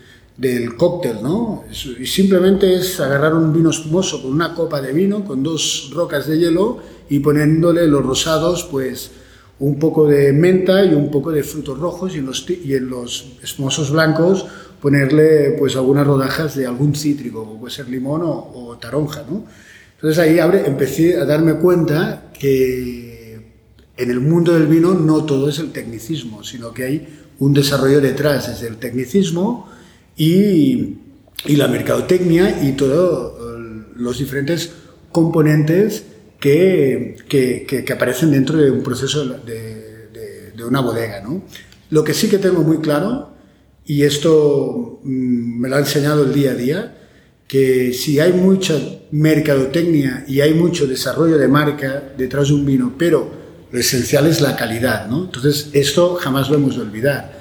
del 0.41 0.75
cóctel, 0.75 1.21
¿no? 1.21 1.65
Y 1.99 2.07
simplemente 2.07 2.73
es 2.73 2.99
agarrar 2.99 3.35
un 3.35 3.53
vino 3.53 3.69
espumoso 3.69 4.23
con 4.23 4.31
una 4.31 4.55
copa 4.55 4.81
de 4.81 4.91
vino, 4.91 5.23
con 5.23 5.43
dos 5.43 5.91
rocas 5.93 6.25
de 6.25 6.39
hielo 6.39 6.79
y 7.09 7.19
poniéndole 7.19 7.85
los 7.85 8.03
rosados, 8.03 8.67
pues 8.71 9.11
un 9.61 9.77
poco 9.77 10.07
de 10.07 10.33
menta 10.33 10.83
y 10.83 10.93
un 10.95 11.11
poco 11.11 11.31
de 11.31 11.43
frutos 11.43 11.77
rojos 11.77 12.15
y 12.15 12.17
en 12.17 12.25
los, 12.25 12.49
y 12.49 12.73
en 12.73 12.89
los 12.89 13.33
espumosos 13.43 13.91
blancos 13.91 14.47
ponerle 14.81 15.51
pues 15.51 15.75
algunas 15.75 16.05
rodajas 16.05 16.55
de 16.55 16.65
algún 16.65 16.95
cítrico, 16.95 17.45
como 17.45 17.59
puede 17.59 17.73
ser 17.73 17.87
limón 17.87 18.21
o, 18.23 18.77
taronja, 18.81 19.23
¿no? 19.29 19.45
Entonces 19.95 20.17
ahí 20.17 20.39
abre, 20.39 20.65
empecé 20.65 21.17
a 21.17 21.25
darme 21.25 21.53
cuenta 21.55 22.31
que 22.33 23.39
en 23.95 24.09
el 24.09 24.19
mundo 24.19 24.53
del 24.53 24.65
vino 24.65 24.95
no 24.95 25.25
todo 25.25 25.49
es 25.49 25.59
el 25.59 25.71
tecnicismo, 25.71 26.43
sino 26.43 26.73
que 26.73 26.83
hay 26.83 27.07
un 27.37 27.53
desarrollo 27.53 28.01
detrás, 28.01 28.47
desde 28.47 28.67
el 28.67 28.77
tecnicismo, 28.77 29.69
y, 30.17 30.97
y 31.45 31.55
la 31.55 31.67
mercadotecnia 31.67 32.63
y 32.63 32.71
todos 32.71 33.33
los 33.95 34.17
diferentes 34.17 34.71
componentes 35.11 36.05
que, 36.41 37.15
que, 37.29 37.65
que, 37.85 37.93
aparecen 37.93 38.31
dentro 38.31 38.57
de 38.57 38.71
un 38.71 38.81
proceso 38.81 39.25
de, 39.25 39.53
de, 40.11 40.51
de, 40.57 40.65
una 40.65 40.81
bodega. 40.81 41.21
¿no? 41.21 41.43
Lo 41.91 42.03
que 42.03 42.15
sí 42.15 42.29
que 42.29 42.39
tengo 42.39 42.63
muy 42.63 42.79
claro, 42.79 43.35
y 43.85 44.01
esto 44.01 44.99
mm, 45.03 45.59
me 45.61 45.69
lo 45.69 45.75
ha 45.75 45.79
enseñado 45.79 46.23
el 46.23 46.33
día 46.33 46.51
a 46.51 46.55
día, 46.55 46.97
que 47.47 47.93
si 47.93 48.19
hay 48.19 48.33
mucha 48.33 48.75
mercadotecnia 49.11 50.25
y 50.27 50.41
hay 50.41 50.55
mucho 50.55 50.87
desarrollo 50.87 51.37
de 51.37 51.47
marca 51.47 52.11
detrás 52.17 52.47
de 52.47 52.55
un 52.55 52.65
vino, 52.65 52.95
pero 52.97 53.29
lo 53.71 53.79
esencial 53.79 54.25
es 54.25 54.41
la 54.41 54.55
calidad, 54.55 55.07
¿no? 55.07 55.25
Entonces, 55.25 55.69
esto 55.73 56.15
jamás 56.15 56.49
lo 56.49 56.55
hemos 56.55 56.75
de 56.75 56.81
olvidar. 56.81 57.39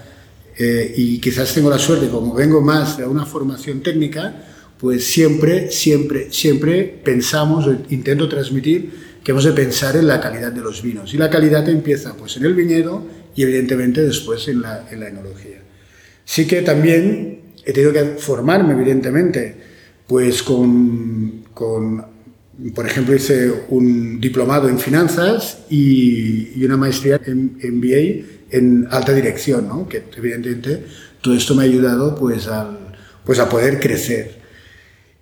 Eh, 0.59 0.93
y 0.95 1.21
quizás 1.21 1.55
tengo 1.55 1.71
la 1.71 1.79
suerte, 1.79 2.09
como 2.09 2.35
vengo 2.35 2.61
más 2.61 2.99
de 2.99 3.07
una 3.07 3.25
formación 3.25 3.81
técnica, 3.81 4.35
pues 4.81 5.07
siempre, 5.07 5.71
siempre, 5.71 6.33
siempre 6.33 6.85
pensamos, 7.05 7.69
intento 7.91 8.29
transmitir 8.29 8.91
que 9.23 9.33
hemos 9.33 9.45
de 9.45 9.53
pensar 9.53 9.95
en 9.97 10.07
la 10.07 10.21
calidad 10.21 10.53
de 10.53 10.63
los 10.63 10.83
vinos. 10.83 11.13
Y 11.13 11.19
la 11.19 11.29
calidad 11.29 11.69
empieza 11.69 12.17
pues 12.17 12.39
en 12.39 12.47
el 12.47 12.55
viñedo 12.55 13.05
y 13.37 13.43
evidentemente 13.43 14.03
después 14.03 14.49
en 14.49 14.63
la, 14.63 14.89
en 14.91 15.01
la 15.01 15.09
enología. 15.09 15.59
Sí 16.25 16.47
que 16.47 16.63
también 16.63 17.41
he 17.65 17.73
tenido 17.75 17.93
que 17.93 18.05
formarme, 18.19 18.73
evidentemente, 18.73 19.55
pues 20.07 20.43
con, 20.43 21.45
con 21.53 22.05
por 22.75 22.87
ejemplo, 22.87 23.15
hice 23.15 23.53
un 23.69 24.21
diplomado 24.21 24.69
en 24.69 24.79
finanzas 24.79 25.59
y, 25.69 26.53
y 26.59 26.65
una 26.65 26.77
maestría 26.77 27.21
en 27.27 27.59
MBA 27.63 28.27
en 28.51 28.87
alta 28.91 29.13
dirección, 29.13 29.69
¿no? 29.69 29.89
que 29.89 30.05
evidentemente 30.17 30.85
todo 31.21 31.35
esto 31.35 31.55
me 31.55 31.63
ha 31.63 31.67
ayudado 31.67 32.15
pues, 32.15 32.49
al, 32.49 32.95
pues 33.25 33.39
a 33.39 33.49
poder 33.49 33.79
crecer. 33.79 34.40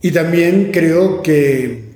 Y 0.00 0.10
también 0.12 0.70
creo 0.72 1.22
que, 1.22 1.94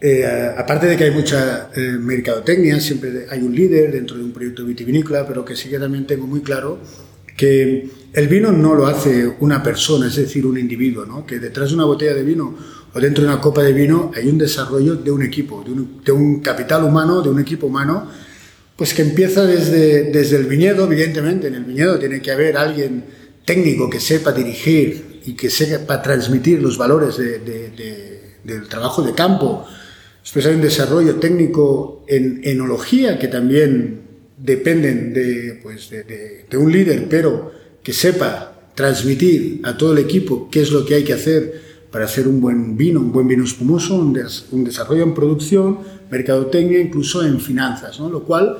eh, 0.00 0.54
aparte 0.56 0.86
de 0.86 0.96
que 0.96 1.04
hay 1.04 1.10
mucha 1.10 1.70
eh, 1.74 1.96
mercadotecnia, 1.98 2.80
siempre 2.80 3.26
hay 3.30 3.40
un 3.40 3.54
líder 3.54 3.92
dentro 3.92 4.16
de 4.16 4.24
un 4.24 4.32
proyecto 4.32 4.64
vitivinícola, 4.64 5.26
pero 5.26 5.44
que 5.44 5.56
sí 5.56 5.68
que 5.68 5.78
también 5.78 6.06
tengo 6.06 6.26
muy 6.26 6.40
claro 6.40 6.78
que 7.36 7.88
el 8.12 8.28
vino 8.28 8.52
no 8.52 8.74
lo 8.74 8.86
hace 8.86 9.30
una 9.40 9.62
persona, 9.62 10.08
es 10.08 10.16
decir, 10.16 10.44
un 10.44 10.58
individuo, 10.58 11.06
¿no? 11.06 11.24
que 11.24 11.38
detrás 11.38 11.70
de 11.70 11.76
una 11.76 11.84
botella 11.84 12.12
de 12.12 12.22
vino 12.22 12.54
o 12.92 13.00
dentro 13.00 13.24
de 13.24 13.30
una 13.30 13.40
copa 13.40 13.62
de 13.62 13.72
vino 13.72 14.10
hay 14.14 14.28
un 14.28 14.36
desarrollo 14.36 14.96
de 14.96 15.10
un 15.10 15.22
equipo, 15.22 15.62
de 15.64 15.70
un, 15.70 16.02
de 16.04 16.12
un 16.12 16.40
capital 16.40 16.84
humano, 16.84 17.22
de 17.22 17.30
un 17.30 17.40
equipo 17.40 17.66
humano 17.68 18.08
pues 18.80 18.94
que 18.94 19.02
empieza 19.02 19.44
desde, 19.44 20.04
desde 20.04 20.38
el 20.38 20.46
viñedo, 20.46 20.86
evidentemente, 20.86 21.48
en 21.48 21.54
el 21.54 21.64
viñedo 21.64 21.98
tiene 21.98 22.22
que 22.22 22.30
haber 22.30 22.56
alguien 22.56 23.04
técnico 23.44 23.90
que 23.90 24.00
sepa 24.00 24.32
dirigir 24.32 25.09
y 25.24 25.34
que 25.34 25.50
sepa 25.50 26.02
transmitir 26.02 26.60
los 26.62 26.78
valores 26.78 27.16
del 27.18 28.68
trabajo 28.68 29.02
de 29.02 29.12
campo. 29.12 29.66
Hay 30.34 30.54
un 30.54 30.60
desarrollo 30.60 31.16
técnico 31.16 32.04
en 32.06 32.40
enología 32.44 33.18
que 33.18 33.28
también 33.28 34.00
dependen 34.36 35.12
de, 35.12 35.60
pues 35.62 35.90
de, 35.90 36.56
un 36.56 36.72
líder, 36.72 37.06
pero 37.08 37.52
que 37.82 37.92
sepa 37.92 38.70
transmitir 38.74 39.60
a 39.64 39.76
todo 39.76 39.92
el 39.92 39.98
equipo 39.98 40.48
qué 40.50 40.62
es 40.62 40.70
lo 40.70 40.84
que 40.84 40.94
hay 40.94 41.04
que 41.04 41.12
hacer 41.12 41.70
para 41.90 42.04
hacer 42.04 42.28
un 42.28 42.40
buen 42.40 42.76
vino, 42.76 43.00
un 43.00 43.12
buen 43.12 43.26
vino 43.26 43.44
espumoso, 43.44 43.96
un, 43.96 44.18
un 44.52 44.64
desarrollo 44.64 45.02
en 45.02 45.14
producción, 45.14 45.78
mercadotecnia, 46.10 46.78
incluso 46.78 47.24
en 47.24 47.40
finanzas, 47.40 47.98
¿no? 47.98 48.08
lo 48.08 48.22
cual 48.22 48.58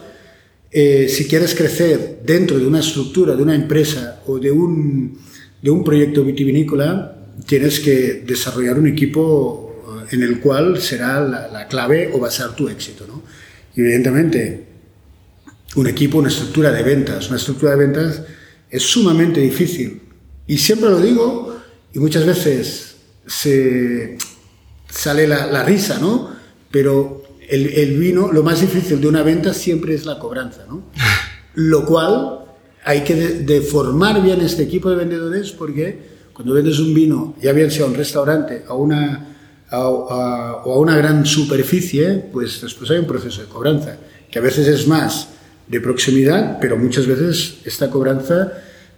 eh, 0.72 1.08
si 1.08 1.26
quieres 1.26 1.54
crecer 1.54 2.20
dentro 2.24 2.56
de 2.58 2.66
una 2.66 2.78
estructura, 2.78 3.34
de 3.34 3.42
una 3.42 3.56
empresa 3.56 4.22
o 4.26 4.38
de 4.38 4.52
un, 4.52 5.18
de 5.62 5.70
un 5.70 5.84
proyecto 5.84 6.24
vitivinícola, 6.24 7.16
tienes 7.46 7.80
que 7.80 8.22
desarrollar 8.26 8.78
un 8.78 8.86
equipo 8.86 9.84
eh, 9.86 10.14
en 10.14 10.22
el 10.22 10.40
cual 10.40 10.80
será 10.80 11.20
la, 11.20 11.66
clave 11.68 12.10
o 12.12 12.20
va 12.20 12.28
a 12.28 12.30
ser 12.30 12.50
tu 12.50 12.68
éxito. 12.68 13.06
¿no? 13.06 13.22
Y 13.74 13.80
evidentemente, 13.80 14.66
un 15.76 15.86
equipo, 15.86 16.18
una 16.18 16.28
estructura 16.28 16.72
de 16.72 16.82
ventas. 16.82 17.28
Una 17.28 17.36
estructura 17.36 17.72
de 17.72 17.78
ventas 17.78 18.22
es 18.70 18.82
sumamente 18.82 19.40
difícil. 19.40 20.02
Y 20.46 20.58
siempre 20.58 20.90
lo 20.90 21.00
digo, 21.00 21.56
y 21.92 21.98
muchas 21.98 22.26
veces 22.26 22.96
se 23.26 24.18
sale 24.88 25.26
la, 25.28 25.62
risa, 25.62 25.98
¿no? 26.00 26.30
Pero 26.70 27.22
el, 27.48 27.66
el, 27.66 27.98
vino, 27.98 28.32
lo 28.32 28.42
más 28.42 28.60
difícil 28.60 29.00
de 29.00 29.06
una 29.06 29.22
venta 29.22 29.54
siempre 29.54 29.94
es 29.94 30.06
la 30.06 30.18
cobranza, 30.18 30.64
¿no? 30.68 30.84
Lo 31.54 31.84
cual 31.84 32.40
hay 32.84 33.04
que 33.04 33.14
deformar 33.14 34.22
bien 34.22 34.40
este 34.40 34.62
equipo 34.62 34.90
de 34.90 34.96
vendedores 34.96 35.50
porque 35.52 36.10
cuando 36.32 36.54
vendes 36.54 36.78
un 36.78 36.94
vino, 36.94 37.34
ya 37.42 37.52
bien 37.52 37.70
sea 37.70 37.84
a 37.84 37.88
un 37.88 37.94
restaurante 37.94 38.64
a 38.66 38.74
una, 38.74 39.26
o 39.72 40.10
a 40.10 40.78
una 40.78 40.96
gran 40.96 41.26
superficie, 41.26 42.24
pues 42.32 42.60
después 42.62 42.90
hay 42.90 42.98
un 42.98 43.06
proceso 43.06 43.42
de 43.42 43.48
cobranza, 43.48 43.98
que 44.30 44.38
a 44.38 44.42
veces 44.42 44.66
es 44.66 44.88
más 44.88 45.28
de 45.68 45.80
proximidad, 45.80 46.58
pero 46.60 46.76
muchas 46.76 47.06
veces 47.06 47.58
esta 47.64 47.90
cobranza 47.90 48.52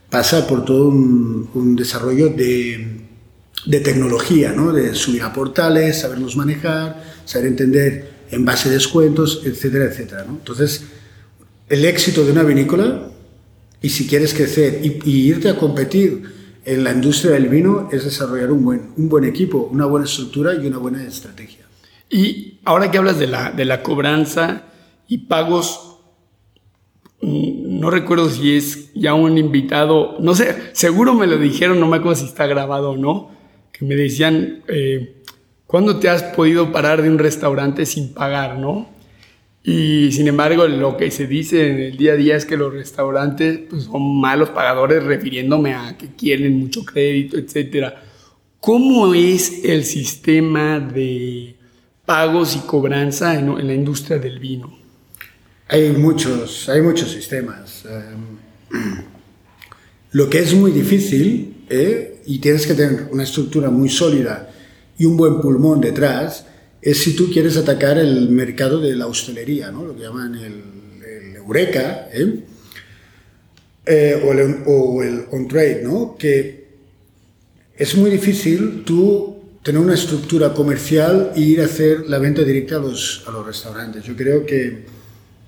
pasa 0.08 0.46
por 0.46 0.64
todo 0.64 0.88
un, 0.88 1.74
desarrollo 1.76 2.28
de, 2.28 3.00
de, 3.66 3.80
tecnología, 3.80 4.52
¿no? 4.52 4.72
de 4.72 4.94
subir 4.94 5.22
a 5.22 5.32
portales, 5.32 6.00
saberlos 6.00 6.36
manejar, 6.36 7.02
saber 7.24 7.48
entender 7.48 8.10
en 8.30 8.44
base 8.44 8.68
a 8.68 8.72
descuentos, 8.72 9.42
etcétera, 9.44 9.86
etcétera. 9.86 10.24
¿no? 10.26 10.34
Entonces, 10.34 10.84
el 11.68 11.84
éxito 11.84 12.24
de 12.24 12.32
una 12.32 12.42
vinícola, 12.42 13.11
y 13.82 13.88
si 13.90 14.06
quieres 14.06 14.32
crecer 14.32 14.80
y, 14.82 15.10
irte 15.10 15.48
a 15.48 15.56
competir 15.56 16.22
en 16.64 16.84
la 16.84 16.92
industria 16.92 17.32
del 17.32 17.48
vino, 17.48 17.88
es 17.92 18.04
desarrollar 18.04 18.52
un 18.52 18.64
buen, 18.64 18.92
un 18.96 19.08
buen 19.08 19.24
equipo, 19.24 19.68
una 19.70 19.86
buena 19.86 20.06
estructura 20.06 20.54
y 20.54 20.66
una 20.66 20.78
buena 20.78 21.02
estrategia. 21.04 21.66
Y 22.08 22.58
ahora 22.64 22.90
que 22.90 22.98
hablas 22.98 23.18
de 23.18 23.26
la, 23.26 23.50
de 23.50 23.64
la 23.64 23.82
cobranza 23.82 24.66
y 25.08 25.18
pagos 25.18 25.92
no 27.82 27.90
recuerdo 27.90 28.28
si 28.28 28.56
es 28.56 28.92
ya 28.94 29.14
un 29.14 29.38
invitado, 29.38 30.16
no 30.20 30.34
sé, 30.34 30.56
seguro 30.72 31.14
me 31.14 31.26
lo 31.28 31.38
dijeron, 31.38 31.78
no 31.78 31.86
me 31.86 31.98
acuerdo 31.98 32.16
si 32.16 32.26
está 32.26 32.46
grabado 32.46 32.90
o 32.90 32.96
no, 32.96 33.30
que 33.72 33.84
me 33.84 33.94
decían, 33.94 34.62
eh, 34.68 35.22
¿cuándo 35.66 35.98
te 35.98 36.08
has 36.08 36.22
podido 36.22 36.72
parar 36.72 37.02
de 37.02 37.08
un 37.08 37.18
restaurante 37.18 37.86
sin 37.86 38.12
pagar, 38.12 38.58
no? 38.58 38.88
Y 39.64 40.10
sin 40.10 40.26
embargo, 40.26 40.66
lo 40.66 40.96
que 40.96 41.10
se 41.10 41.26
dice 41.26 41.70
en 41.70 41.78
el 41.78 41.96
día 41.96 42.14
a 42.14 42.16
día 42.16 42.36
es 42.36 42.44
que 42.44 42.56
los 42.56 42.72
restaurantes 42.72 43.60
pues, 43.70 43.84
son 43.84 44.20
malos 44.20 44.50
pagadores, 44.50 45.04
refiriéndome 45.04 45.74
a 45.74 45.96
que 45.96 46.08
quieren 46.16 46.58
mucho 46.58 46.84
crédito, 46.84 47.36
etc. 47.36 47.94
¿Cómo 48.58 49.14
es 49.14 49.64
el 49.64 49.84
sistema 49.84 50.80
de 50.80 51.54
pagos 52.04 52.56
y 52.56 52.60
cobranza 52.60 53.38
en 53.38 53.66
la 53.66 53.74
industria 53.74 54.18
del 54.18 54.40
vino? 54.40 54.76
Hay 55.68 55.90
muchos, 55.92 56.68
hay 56.68 56.82
muchos 56.82 57.10
sistemas. 57.10 57.84
Em, 57.86 58.78
lo 60.12 60.28
que 60.28 60.40
es 60.40 60.54
muy 60.54 60.72
difícil, 60.72 61.64
¿eh? 61.70 62.20
y 62.26 62.38
tienes 62.38 62.66
que 62.66 62.74
tener 62.74 63.08
una 63.10 63.22
estructura 63.22 63.70
muy 63.70 63.88
sólida 63.88 64.50
y 64.98 65.04
un 65.04 65.16
buen 65.16 65.40
pulmón 65.40 65.80
detrás, 65.80 66.46
es 66.82 66.98
si 66.98 67.14
tú 67.14 67.30
quieres 67.30 67.56
atacar 67.56 67.96
el 67.96 68.28
mercado 68.28 68.80
de 68.80 68.94
la 68.96 69.06
hostelería, 69.06 69.70
¿no? 69.70 69.86
lo 69.86 69.96
que 69.96 70.02
llaman 70.02 70.34
el, 70.34 70.62
Eureka, 71.36 72.08
¿eh? 72.12 72.40
Eh, 73.84 74.22
o, 74.24 74.32
el, 74.32 74.62
o 74.66 75.36
on-trade, 75.36 75.82
¿no? 75.82 76.16
que 76.16 76.68
es 77.76 77.96
muy 77.96 78.10
difícil 78.10 78.84
tú 78.84 79.36
tener 79.62 79.80
una 79.80 79.94
estructura 79.94 80.52
comercial 80.54 81.32
e 81.34 81.40
ir 81.40 81.60
a 81.60 81.64
hacer 81.64 82.08
la 82.08 82.18
venta 82.18 82.42
directa 82.42 82.76
a 82.76 82.78
los, 82.78 83.24
a 83.26 83.30
los 83.30 83.46
restaurantes. 83.46 84.04
Yo 84.04 84.14
creo 84.14 84.44
que 84.44 84.84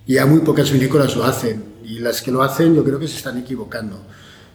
y 0.07 0.19
a 0.19 0.27
muy 0.27 0.41
pocas 0.41 0.71
vinícolas 0.71 1.17
lo 1.17 1.25
hacen. 1.25 1.63
Y 1.85 1.99
las 1.99 2.23
que 2.23 2.31
lo 2.31 2.43
hacen 2.43 2.75
yo 2.75 2.85
creo 2.85 2.99
que 2.99 3.09
se 3.09 3.17
están 3.17 3.39
equivocando. 3.39 4.03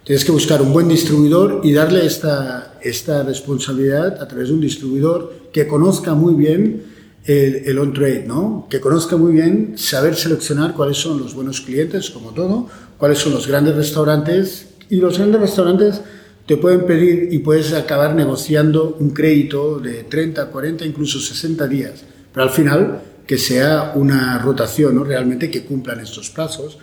Tienes 0.04 0.24
que 0.24 0.32
buscar 0.32 0.62
un 0.62 0.72
buen 0.72 0.88
distribuidor 0.88 1.60
y 1.62 1.72
darle 1.72 2.06
esta, 2.06 2.78
esta 2.82 3.22
responsabilidad 3.22 4.20
a 4.20 4.26
través 4.26 4.48
de 4.48 4.54
un 4.54 4.60
distribuidor 4.60 5.32
que 5.52 5.66
conozca 5.66 6.14
muy 6.14 6.34
bien 6.34 6.82
el, 7.24 7.62
el 7.66 7.78
on-trade, 7.78 8.24
¿no? 8.26 8.66
que 8.70 8.80
conozca 8.80 9.16
muy 9.16 9.32
bien 9.32 9.74
saber 9.76 10.16
seleccionar 10.16 10.74
cuáles 10.74 10.96
son 10.96 11.18
los 11.18 11.34
buenos 11.34 11.60
clientes, 11.60 12.10
como 12.10 12.30
todo, 12.30 12.68
cuáles 12.96 13.18
son 13.18 13.32
los 13.32 13.46
grandes 13.46 13.76
restaurantes. 13.76 14.68
Y 14.88 14.96
los 14.96 15.18
grandes 15.18 15.40
restaurantes 15.40 16.00
te 16.46 16.56
pueden 16.56 16.86
pedir 16.86 17.28
y 17.30 17.38
puedes 17.38 17.72
acabar 17.74 18.14
negociando 18.14 18.96
un 18.98 19.10
crédito 19.10 19.78
de 19.78 20.04
30, 20.04 20.46
40, 20.46 20.84
incluso 20.84 21.20
60 21.20 21.68
días. 21.68 22.02
Pero 22.32 22.44
al 22.44 22.50
final 22.50 23.02
que 23.26 23.38
sea 23.38 23.92
una 23.94 24.38
rotación, 24.38 24.96
¿no? 24.96 25.04
realmente 25.04 25.50
que 25.50 25.62
cumplan 25.62 26.00
estos 26.00 26.30
plazos 26.30 26.78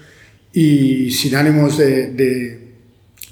y 0.54 1.12
sin 1.12 1.36
ánimos 1.36 1.78
de, 1.78 2.14
de, 2.14 2.67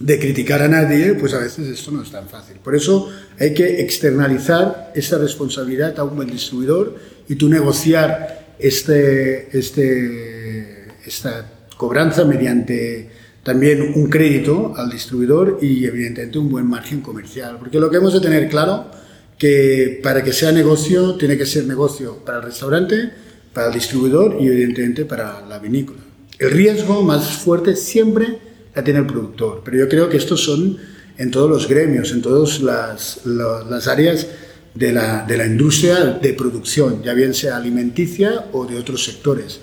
criticar 0.03 0.61
a 0.61 0.67
nadie, 0.67 1.13
pues 1.13 1.33
a 1.33 1.39
veces 1.39 1.67
esto 1.67 1.91
no 1.91 2.03
es 2.03 2.11
tan 2.11 2.27
fácil. 2.27 2.57
Por 2.63 2.75
eso 2.75 3.09
hay 3.39 3.53
que 3.53 3.81
externalizar 3.81 4.91
esta 4.95 5.17
responsabilidad 5.17 5.97
a 5.99 6.03
un 6.03 6.15
buen 6.15 6.29
distribuidor 6.29 6.95
y 7.27 7.35
tú 7.35 7.49
negociar 7.49 8.55
este, 8.59 9.57
este, 9.57 10.87
esta 11.05 11.51
cobranza 11.77 12.25
mediante 12.25 13.09
también 13.43 13.93
un 13.95 14.09
crédito 14.09 14.73
al 14.75 14.89
distribuidor 14.89 15.59
y 15.61 15.85
evidentemente 15.85 16.39
un 16.39 16.49
buen 16.49 16.67
margen 16.67 17.01
comercial. 17.01 17.57
Porque 17.59 17.79
lo 17.79 17.89
que 17.89 17.97
hemos 17.97 18.13
de 18.13 18.19
tener 18.19 18.49
claro 18.49 18.89
que 19.37 19.99
para 20.01 20.23
que 20.23 20.33
sea 20.33 20.51
negocio 20.51 21.15
tiene 21.15 21.37
que 21.37 21.45
ser 21.45 21.65
negocio 21.65 22.17
para 22.25 22.39
el 22.39 22.45
restaurante, 22.45 23.11
para 23.53 23.67
el 23.67 23.73
distribuidor 23.73 24.37
y 24.39 24.47
evidentemente 24.47 25.05
para 25.05 25.45
la 25.45 25.59
vinícola. 25.59 25.99
El 26.39 26.51
riesgo 26.51 27.01
más 27.03 27.37
fuerte 27.37 27.75
siempre 27.75 28.39
la 28.75 28.83
tiene 28.83 28.99
el 28.99 29.07
productor, 29.07 29.61
pero 29.63 29.77
yo 29.77 29.89
creo 29.89 30.09
que 30.09 30.17
estos 30.17 30.43
son 30.43 30.77
en 31.17 31.31
todos 31.31 31.49
los 31.49 31.67
gremios, 31.67 32.11
en 32.11 32.21
todas 32.21 32.59
las, 32.61 33.21
las 33.25 33.87
áreas 33.87 34.27
de 34.73 34.91
la, 34.91 35.25
de 35.25 35.37
la, 35.37 35.45
industria 35.45 36.19
de 36.21 36.33
producción, 36.33 37.01
ya 37.01 37.13
bien 37.13 37.33
sea 37.33 37.55
alimenticia 37.55 38.47
o 38.51 38.65
de 38.65 38.77
otros 38.77 39.05
sectores. 39.05 39.61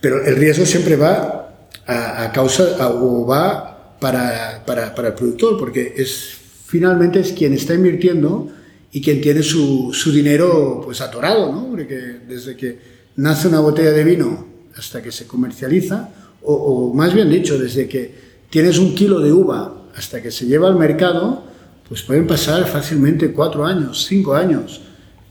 Pero 0.00 0.24
el 0.24 0.36
riesgo 0.36 0.64
siempre 0.64 0.96
va 0.96 1.68
a, 1.86 2.32
causa 2.32 2.88
o 2.88 3.26
va 3.26 3.98
para, 4.00 4.62
para, 4.64 4.94
para 4.94 5.08
el 5.08 5.14
productor, 5.14 5.58
porque 5.58 5.92
es, 5.96 6.30
finalmente 6.66 7.20
es 7.20 7.32
quien 7.32 7.52
está 7.52 7.74
invirtiendo 7.74 8.48
y 8.90 9.02
quien 9.02 9.20
tiene 9.20 9.42
su, 9.42 9.90
su 9.92 10.10
dinero 10.10 10.80
pues 10.82 11.02
atorado, 11.02 11.52
¿no? 11.52 11.68
Porque 11.68 12.20
desde 12.26 12.56
que 12.56 12.78
nace 13.16 13.48
una 13.48 13.60
botella 13.60 13.90
de 13.90 14.04
vino 14.04 14.48
hasta 14.74 15.02
que 15.02 15.12
se 15.12 15.26
comercializa, 15.26 16.08
o, 16.42 16.54
o, 16.54 16.94
más 16.94 17.12
bien 17.12 17.28
dicho, 17.28 17.58
desde 17.58 17.86
que 17.86 18.29
tienes 18.50 18.78
un 18.78 18.94
kilo 18.94 19.20
de 19.20 19.32
uva 19.32 19.72
hasta 19.96 20.20
que 20.22 20.30
se 20.30 20.46
lleva 20.46 20.68
al 20.68 20.76
mercado, 20.76 21.44
pues 21.88 22.02
pueden 22.02 22.26
pasar 22.26 22.66
fácilmente 22.66 23.32
cuatro 23.32 23.64
años, 23.64 24.06
cinco 24.06 24.34
años. 24.34 24.80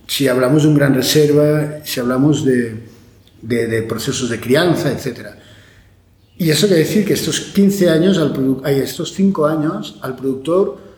Si 0.08 0.28
hablamos 0.28 0.64
de 0.64 0.70
un 0.70 0.76
gran 0.76 0.96
reserva, 0.96 1.86
si 1.86 2.00
hablamos 2.00 2.44
de, 2.44 2.84
de, 3.42 3.82
procesos 3.84 4.30
de 4.30 4.40
crianza, 4.40 4.92
etc. 4.92 5.28
Y 6.38 6.50
eso 6.50 6.68
quiere 6.68 6.84
decir 6.84 7.06
que 7.06 7.14
estos 7.14 7.40
15 7.40 7.90
años, 7.90 8.20
estos 8.66 9.14
5 9.14 9.46
años, 9.46 10.00
al 10.02 10.16
productor 10.16 10.90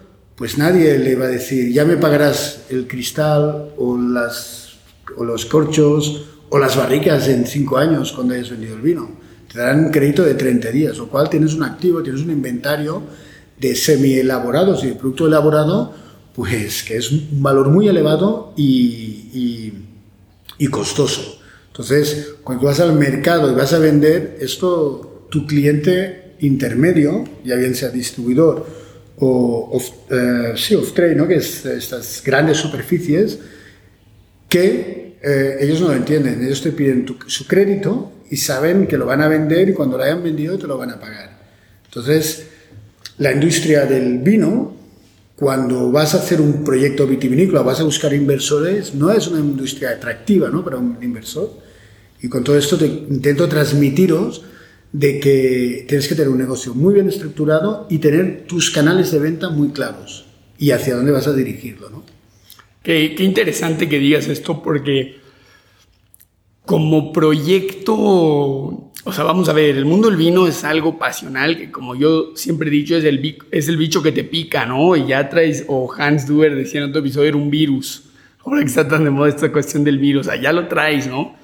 pues 0.42 0.58
nadie 0.58 0.98
le 0.98 1.16
va 1.16 1.26
a 1.26 1.28
decir, 1.28 1.72
ya 1.72 1.86
me 1.86 1.98
pagarás 1.98 2.64
el 2.70 2.88
cristal 2.88 3.74
o, 3.78 3.96
o 5.18 5.24
los 5.24 5.46
corchos 5.46 6.26
o 6.50 6.58
las 6.58 6.76
barricas 6.76 7.28
en 7.28 7.46
cinco 7.46 7.78
años 7.78 8.12
cuando 8.12 8.34
hayas 8.34 8.50
vendido 8.50 8.76
el 8.76 8.82
vino. 8.82 9.21
Te 9.52 9.60
darán 9.60 9.86
un 9.86 9.92
crédito 9.92 10.24
de 10.24 10.36
30 10.36 10.72
días, 10.72 10.98
lo 10.98 11.10
cual 11.10 11.30
tienes 11.30 11.54
un 11.54 11.64
activo, 11.64 12.02
tienes 12.02 12.22
un 12.22 12.32
inventario 12.32 13.04
de 13.60 13.76
semi-elaborados 13.76 14.84
y 14.84 14.88
de 14.88 14.96
producto 14.96 15.28
elaborado, 15.28 15.94
pues 16.34 16.84
que 16.84 16.98
es 16.98 17.12
un 17.12 17.42
valor 17.42 17.70
muy 17.70 17.88
elevado 17.88 18.54
y, 18.56 19.74
y 20.58 20.68
costoso. 20.68 21.40
Entonces, 21.68 22.36
cuando 22.44 22.66
vas 22.66 22.80
al 22.80 22.94
mercado 22.94 23.52
y 23.52 23.56
vas 23.56 23.74
a 23.74 23.80
vender, 23.80 24.38
esto 24.40 25.28
tu 25.30 25.48
cliente 25.48 26.36
intermedio, 26.42 27.24
ya 27.44 27.56
bien 27.56 27.74
sea 27.74 27.90
distribuidor 27.90 28.66
o 29.18 29.70
off, 29.72 29.90
eh, 30.10 30.54
sí, 30.56 30.76
off 30.76 30.94
trade, 30.94 31.16
¿no? 31.16 31.28
que 31.28 31.36
es 31.36 31.66
estas 31.66 32.22
grandes 32.24 32.58
superficies 32.58 33.40
que 34.50 35.11
eh, 35.22 35.58
ellos 35.60 35.82
no 35.82 35.90
lo 35.90 35.94
entienden. 35.94 36.44
Ellos 36.44 36.62
te 36.62 36.72
piden 36.72 37.06
su 37.28 37.48
crédito 37.48 38.12
y 38.30 38.38
saben 38.38 38.88
que 38.88 38.98
lo 38.98 39.06
van 39.06 39.22
a 39.22 39.28
vender 39.28 39.70
y 39.70 39.74
cuando 39.74 39.98
lo 39.98 40.04
hayan 40.04 40.24
vendido 40.24 40.58
te 40.58 40.68
lo 40.68 40.78
van 40.78 40.92
a 40.92 41.00
pagar. 41.00 41.40
Entonces, 41.86 42.48
la 43.18 43.32
industria 43.32 43.86
del 43.86 44.20
vino, 44.20 44.74
cuando 45.36 45.92
vas 45.92 46.16
a 46.16 46.18
hacer 46.18 46.42
un 46.42 46.64
proyecto 46.64 47.06
vitivinícola, 47.06 47.62
vas 47.62 47.80
a 47.80 47.84
buscar 47.84 48.14
inversores, 48.14 48.96
no 48.96 49.12
es 49.12 49.28
una 49.28 49.40
industria 49.40 49.92
atractiva 49.92 50.50
¿no? 50.50 50.64
para 50.64 50.78
un 50.78 50.98
inversor. 51.02 51.52
Y 52.22 52.30
con 52.30 52.44
todo 52.44 52.58
esto 52.58 52.78
te 52.78 52.86
intento 52.86 53.50
transmitiros 53.50 54.44
de 54.92 55.20
que 55.20 55.86
tienes 55.88 56.08
que 56.08 56.16
tener 56.16 56.30
un 56.30 56.38
negocio 56.38 56.74
muy 56.74 56.94
bien 56.94 57.10
estructurado 57.10 57.88
y 57.90 57.98
tener 58.00 58.46
tus 58.48 58.72
canales 58.72 59.12
de 59.12 59.20
venta 59.20 59.50
muy 59.50 59.70
claros 59.70 60.26
y 60.58 60.72
hacia 60.72 60.96
dónde 60.96 61.12
vas 61.12 61.28
a 61.28 61.34
dirigirlo. 61.34 61.90
¿no? 61.90 62.04
Qué, 62.84 63.14
qué 63.16 63.24
interesante 63.24 63.88
que 63.88 64.00
digas 64.00 64.28
esto 64.28 64.62
porque 64.64 65.20
como 66.66 67.12
proyecto 67.12 68.92
o 69.04 69.12
sea, 69.12 69.24
vamos 69.24 69.50
a 69.50 69.54
ver, 69.54 69.78
el 69.78 69.86
mundo 69.86 70.10
del 70.10 70.18
vino 70.18 70.48
es 70.48 70.64
algo 70.64 71.00
pasional 71.00 71.58
que 71.58 71.72
como 71.72 71.96
yo 71.96 72.36
siempre 72.36 72.70
he 72.70 72.72
dicho 72.72 72.96
es 72.96 73.04
el, 73.04 73.38
es 73.50 73.68
el 73.68 73.78
bicho 73.78 74.04
que 74.04 74.12
te 74.12 74.24
pica, 74.24 74.66
¿no? 74.66 74.96
Y 74.96 75.08
ya 75.08 75.28
traes, 75.28 75.66
o 75.68 75.92
Hans 75.92 76.28
Duer 76.28 76.56
decía 76.56 76.82
en 76.82 76.90
otro 76.90 77.02
episodio, 77.02 77.30
era 77.30 77.38
un 77.38 77.50
virus. 77.50 78.04
Ahora 78.46 78.62
que 78.62 78.68
está 78.68 78.88
tan 78.88 79.04
de 79.04 79.10
moda 79.10 79.30
esta 79.30 79.52
cuestión 79.52 79.84
del 79.84 79.98
virus, 79.98 80.28
o 80.28 80.32
sea, 80.32 80.40
ya 80.40 80.54
lo 80.54 80.68
traes, 80.68 81.08
¿no? 81.08 81.36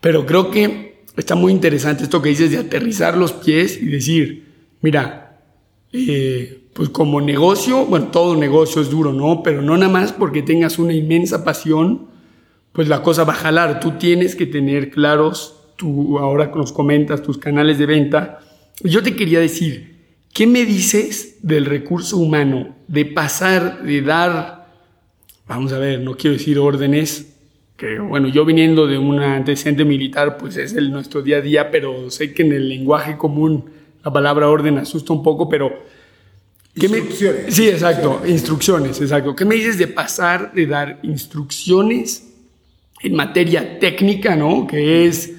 Pero 0.00 0.26
creo 0.26 0.50
que 0.50 1.02
está 1.16 1.34
muy 1.34 1.52
interesante 1.52 2.04
esto 2.04 2.22
que 2.22 2.28
dices 2.28 2.52
de 2.52 2.58
aterrizar 2.58 3.16
los 3.16 3.32
pies 3.32 3.80
y 3.82 3.86
decir, 3.86 4.46
mira, 4.80 5.40
eh, 5.92 6.61
pues 6.72 6.88
como 6.88 7.20
negocio, 7.20 7.84
bueno, 7.84 8.08
todo 8.08 8.36
negocio 8.36 8.80
es 8.80 8.90
duro, 8.90 9.12
¿no? 9.12 9.42
Pero 9.42 9.62
no 9.62 9.76
nada 9.76 9.92
más 9.92 10.12
porque 10.12 10.42
tengas 10.42 10.78
una 10.78 10.94
inmensa 10.94 11.44
pasión, 11.44 12.08
pues 12.72 12.88
la 12.88 13.02
cosa 13.02 13.24
va 13.24 13.34
a 13.34 13.36
jalar. 13.36 13.80
Tú 13.80 13.92
tienes 13.92 14.34
que 14.34 14.46
tener 14.46 14.90
claros 14.90 15.62
tú 15.82 16.18
ahora 16.18 16.50
nos 16.54 16.72
comentas 16.72 17.22
tus 17.22 17.38
canales 17.38 17.76
de 17.76 17.86
venta. 17.86 18.40
Yo 18.82 19.02
te 19.02 19.16
quería 19.16 19.40
decir, 19.40 19.96
¿qué 20.32 20.46
me 20.46 20.64
dices 20.64 21.38
del 21.42 21.66
recurso 21.66 22.18
humano? 22.18 22.76
De 22.86 23.04
pasar, 23.04 23.82
de 23.82 24.00
dar, 24.00 24.68
vamos 25.46 25.72
a 25.72 25.78
ver, 25.78 26.00
no 26.00 26.16
quiero 26.16 26.36
decir 26.36 26.58
órdenes, 26.60 27.36
que 27.76 27.98
bueno, 27.98 28.28
yo 28.28 28.44
viniendo 28.44 28.86
de 28.86 28.96
un 28.96 29.18
antecedente 29.18 29.84
militar, 29.84 30.38
pues 30.38 30.56
es 30.56 30.74
el 30.74 30.92
nuestro 30.92 31.20
día 31.20 31.38
a 31.38 31.40
día, 31.40 31.70
pero 31.72 32.10
sé 32.10 32.32
que 32.32 32.42
en 32.42 32.52
el 32.52 32.68
lenguaje 32.68 33.16
común 33.16 33.64
la 34.04 34.12
palabra 34.12 34.48
orden 34.48 34.78
asusta 34.78 35.12
un 35.12 35.22
poco, 35.22 35.48
pero... 35.48 35.90
¿qué 36.74 36.86
instrucciones. 36.86 37.44
Me, 37.44 37.52
sí, 37.52 37.68
exacto, 37.68 38.22
instrucciones, 38.26 39.00
exacto. 39.00 39.36
¿Qué 39.36 39.44
me 39.44 39.54
dices 39.54 39.78
de 39.78 39.88
pasar, 39.88 40.52
de 40.52 40.66
dar 40.66 40.98
instrucciones 41.02 42.28
en 43.02 43.14
materia 43.14 43.78
técnica, 43.78 44.36
¿no? 44.36 44.66
Que 44.66 45.06
es 45.06 45.32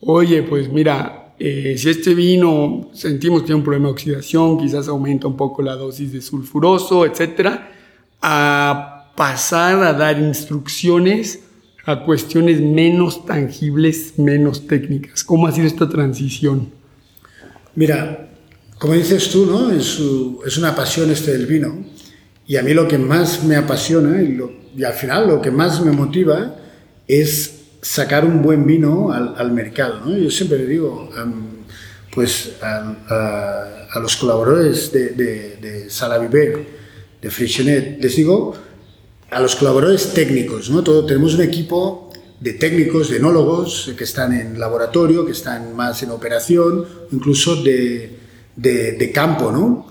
oye, 0.00 0.42
pues 0.42 0.70
mira, 0.70 1.34
eh, 1.38 1.74
si 1.76 1.90
este 1.90 2.14
vino 2.14 2.90
sentimos 2.92 3.42
que 3.42 3.46
tiene 3.46 3.58
un 3.58 3.64
problema 3.64 3.88
de 3.88 3.92
oxidación, 3.92 4.58
quizás 4.58 4.88
aumenta 4.88 5.26
un 5.26 5.36
poco 5.36 5.62
la 5.62 5.76
dosis 5.76 6.12
de 6.12 6.20
sulfuroso, 6.20 7.06
etcétera, 7.06 7.72
a 8.20 9.12
pasar 9.16 9.82
a 9.82 9.92
dar 9.92 10.18
instrucciones 10.18 11.44
a 11.86 12.04
cuestiones 12.04 12.60
menos 12.60 13.24
tangibles, 13.24 14.18
menos 14.18 14.66
técnicas. 14.66 15.24
¿Cómo 15.24 15.46
ha 15.46 15.52
sido 15.52 15.66
esta 15.66 15.88
transición? 15.88 16.68
Mira, 17.74 18.29
como 18.80 18.94
dices 18.94 19.28
tú, 19.28 19.44
¿no? 19.44 19.70
Es, 19.70 19.98
es 20.46 20.56
una 20.56 20.74
pasión 20.74 21.10
este 21.10 21.32
del 21.32 21.44
vino. 21.44 21.84
Y 22.46 22.56
a 22.56 22.62
mí 22.62 22.72
lo 22.72 22.88
que 22.88 22.96
más 22.96 23.44
me 23.44 23.54
apasiona 23.54 24.22
y, 24.22 24.40
y 24.74 24.84
al 24.84 24.94
final 24.94 25.28
lo 25.28 25.42
que 25.42 25.50
más 25.50 25.84
me 25.84 25.92
motiva 25.92 26.56
es 27.06 27.60
sacar 27.82 28.24
un 28.24 28.40
buen 28.40 28.66
vino 28.66 29.12
al, 29.12 29.52
mercado. 29.52 30.00
¿no? 30.00 30.16
Yo 30.16 30.30
siempre 30.30 30.60
le 30.60 30.66
digo 30.66 31.10
pues 32.14 32.54
a, 32.62 34.00
los 34.00 34.16
colaboradores 34.16 34.90
de, 34.90 35.10
de, 35.10 35.56
de 35.56 35.90
Sala 35.90 36.18
de 36.18 37.30
Freixenet, 37.30 38.02
les 38.02 38.16
digo 38.16 38.54
a 39.30 39.40
los 39.40 39.56
colaboradores 39.56 40.14
técnicos. 40.14 40.70
¿no? 40.70 40.82
Todo, 40.82 41.04
tenemos 41.04 41.34
un 41.34 41.42
equipo 41.42 42.10
de 42.40 42.54
técnicos, 42.54 43.10
de 43.10 43.18
enólogos, 43.18 43.92
que 43.94 44.04
están 44.04 44.32
en 44.32 44.58
laboratorio, 44.58 45.26
que 45.26 45.32
están 45.32 45.76
más 45.76 46.02
en 46.02 46.10
operación, 46.12 46.86
incluso 47.12 47.62
de, 47.62 48.19
de 48.60 49.12
campo. 49.12 49.50
¿no? 49.52 49.86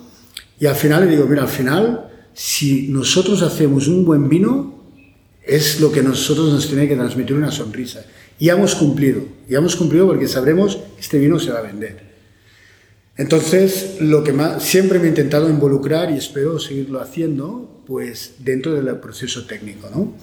Y 0.60 0.66
al 0.66 0.76
final 0.76 1.06
le 1.06 1.12
digo, 1.12 1.26
mira, 1.26 1.44
al 1.44 1.50
final, 1.50 2.10
si 2.34 2.90
nosotros 2.90 3.42
hacemos 3.42 3.88
un 3.88 4.04
buen 4.06 4.28
vino, 4.28 4.84
es 5.46 5.80
lo 5.80 5.92
que 5.92 6.04
nosotros 6.04 6.52
nos 6.52 6.68
tiene 6.68 6.88
que 6.88 6.96
transmitir 6.96 7.36
una 7.36 7.52
sonrisa. 7.52 8.06
Y 8.38 8.50
hemos 8.50 8.76
cumplido, 8.76 9.22
y 9.48 9.56
hemos 9.56 9.76
cumplido 9.76 10.06
porque 10.06 10.28
sabremos 10.28 10.76
que 10.76 11.02
este 11.02 11.18
vino 11.18 11.40
se 11.40 11.52
va 11.52 11.60
a 11.60 11.64
vender. 11.64 12.10
Entonces, 13.18 13.98
lo 14.00 14.24
que 14.24 14.32
más, 14.32 14.64
siempre 14.64 15.00
me 15.00 15.06
he 15.06 15.10
intentado 15.10 15.50
involucrar 15.50 16.12
y 16.12 16.18
espero 16.18 16.60
seguirlo 16.60 17.02
haciendo, 17.02 17.84
pues 17.86 18.36
dentro 18.40 18.74
del 18.74 18.96
proceso 18.98 19.46
técnico, 19.46 19.90
¿no? 19.94 20.14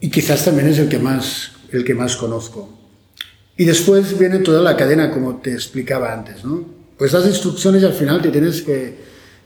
Y 0.00 0.10
quizás 0.10 0.44
también 0.44 0.68
es 0.68 0.78
el 0.78 0.88
que 0.88 0.98
más, 0.98 1.52
el 1.70 1.84
que 1.84 1.94
más 1.94 2.16
conozco. 2.16 2.78
Y 3.56 3.64
después 3.64 4.18
viene 4.18 4.38
toda 4.38 4.62
la 4.62 4.76
cadena, 4.76 5.10
como 5.10 5.36
te 5.36 5.52
explicaba 5.52 6.12
antes, 6.12 6.44
¿no? 6.44 6.64
Pues 6.96 7.12
las 7.12 7.26
instrucciones 7.26 7.82
al 7.82 7.92
final 7.92 8.22
te 8.22 8.30
tienes 8.30 8.62
que, 8.62 8.94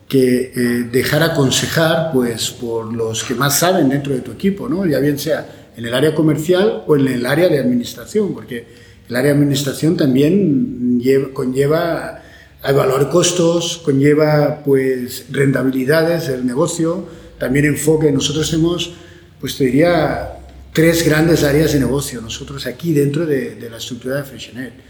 que 0.08 0.52
eh, 0.54 0.88
dejar 0.90 1.22
aconsejar 1.22 2.10
pues, 2.12 2.50
por 2.50 2.92
los 2.92 3.24
que 3.24 3.34
más 3.34 3.58
saben 3.58 3.88
dentro 3.88 4.12
de 4.12 4.20
tu 4.20 4.32
equipo, 4.32 4.68
¿no? 4.68 4.86
ya 4.86 4.98
bien 4.98 5.18
sea 5.18 5.70
en 5.76 5.86
el 5.86 5.94
área 5.94 6.14
comercial 6.14 6.84
o 6.86 6.96
en 6.96 7.08
el 7.08 7.24
área 7.24 7.48
de 7.48 7.58
administración, 7.58 8.34
porque 8.34 8.66
el 9.08 9.16
área 9.16 9.32
de 9.32 9.38
administración 9.38 9.96
también 9.96 11.00
lleva, 11.00 11.32
conlleva 11.32 12.22
evaluar 12.64 13.08
costos, 13.08 13.78
conlleva 13.78 14.62
pues, 14.64 15.26
rentabilidades 15.30 16.28
del 16.28 16.44
negocio, 16.44 17.06
también 17.38 17.66
enfoque. 17.66 18.10
Nosotros 18.10 18.52
hemos, 18.52 18.92
pues 19.40 19.56
te 19.56 19.64
diría, 19.64 20.38
tres 20.72 21.04
grandes 21.06 21.44
áreas 21.44 21.72
de 21.72 21.80
negocio, 21.80 22.20
nosotros 22.20 22.66
aquí 22.66 22.92
dentro 22.92 23.24
de, 23.24 23.54
de 23.54 23.70
la 23.70 23.76
estructura 23.76 24.16
de 24.16 24.24
Freshenet. 24.24 24.88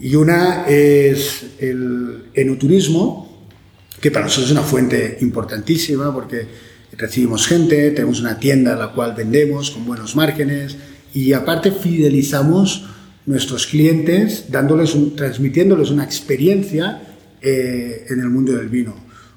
Y 0.00 0.14
una 0.14 0.66
es 0.66 1.44
el 1.58 2.26
enoturismo, 2.34 3.46
que 4.00 4.10
para 4.10 4.26
nosotros 4.26 4.46
es 4.46 4.52
una 4.52 4.62
fuente 4.62 5.18
importantísima 5.20 6.14
porque 6.14 6.46
recibimos 6.96 7.46
gente, 7.46 7.90
tenemos 7.90 8.20
una 8.20 8.38
tienda 8.38 8.74
a 8.74 8.76
la 8.76 8.92
cual 8.92 9.14
vendemos 9.16 9.70
con 9.70 9.86
buenos 9.86 10.14
márgenes 10.14 10.76
y 11.12 11.32
aparte 11.32 11.72
fidelizamos 11.72 12.86
nuestros 13.26 13.66
clientes 13.66 14.46
dándoles 14.50 14.96
transmitiéndoles 15.16 15.90
una 15.90 16.04
experiencia 16.04 17.02
eh, 17.42 18.06
en 18.08 18.20
el 18.20 18.28
mundo 18.28 18.52
del 18.52 18.68
vino. 18.68 18.94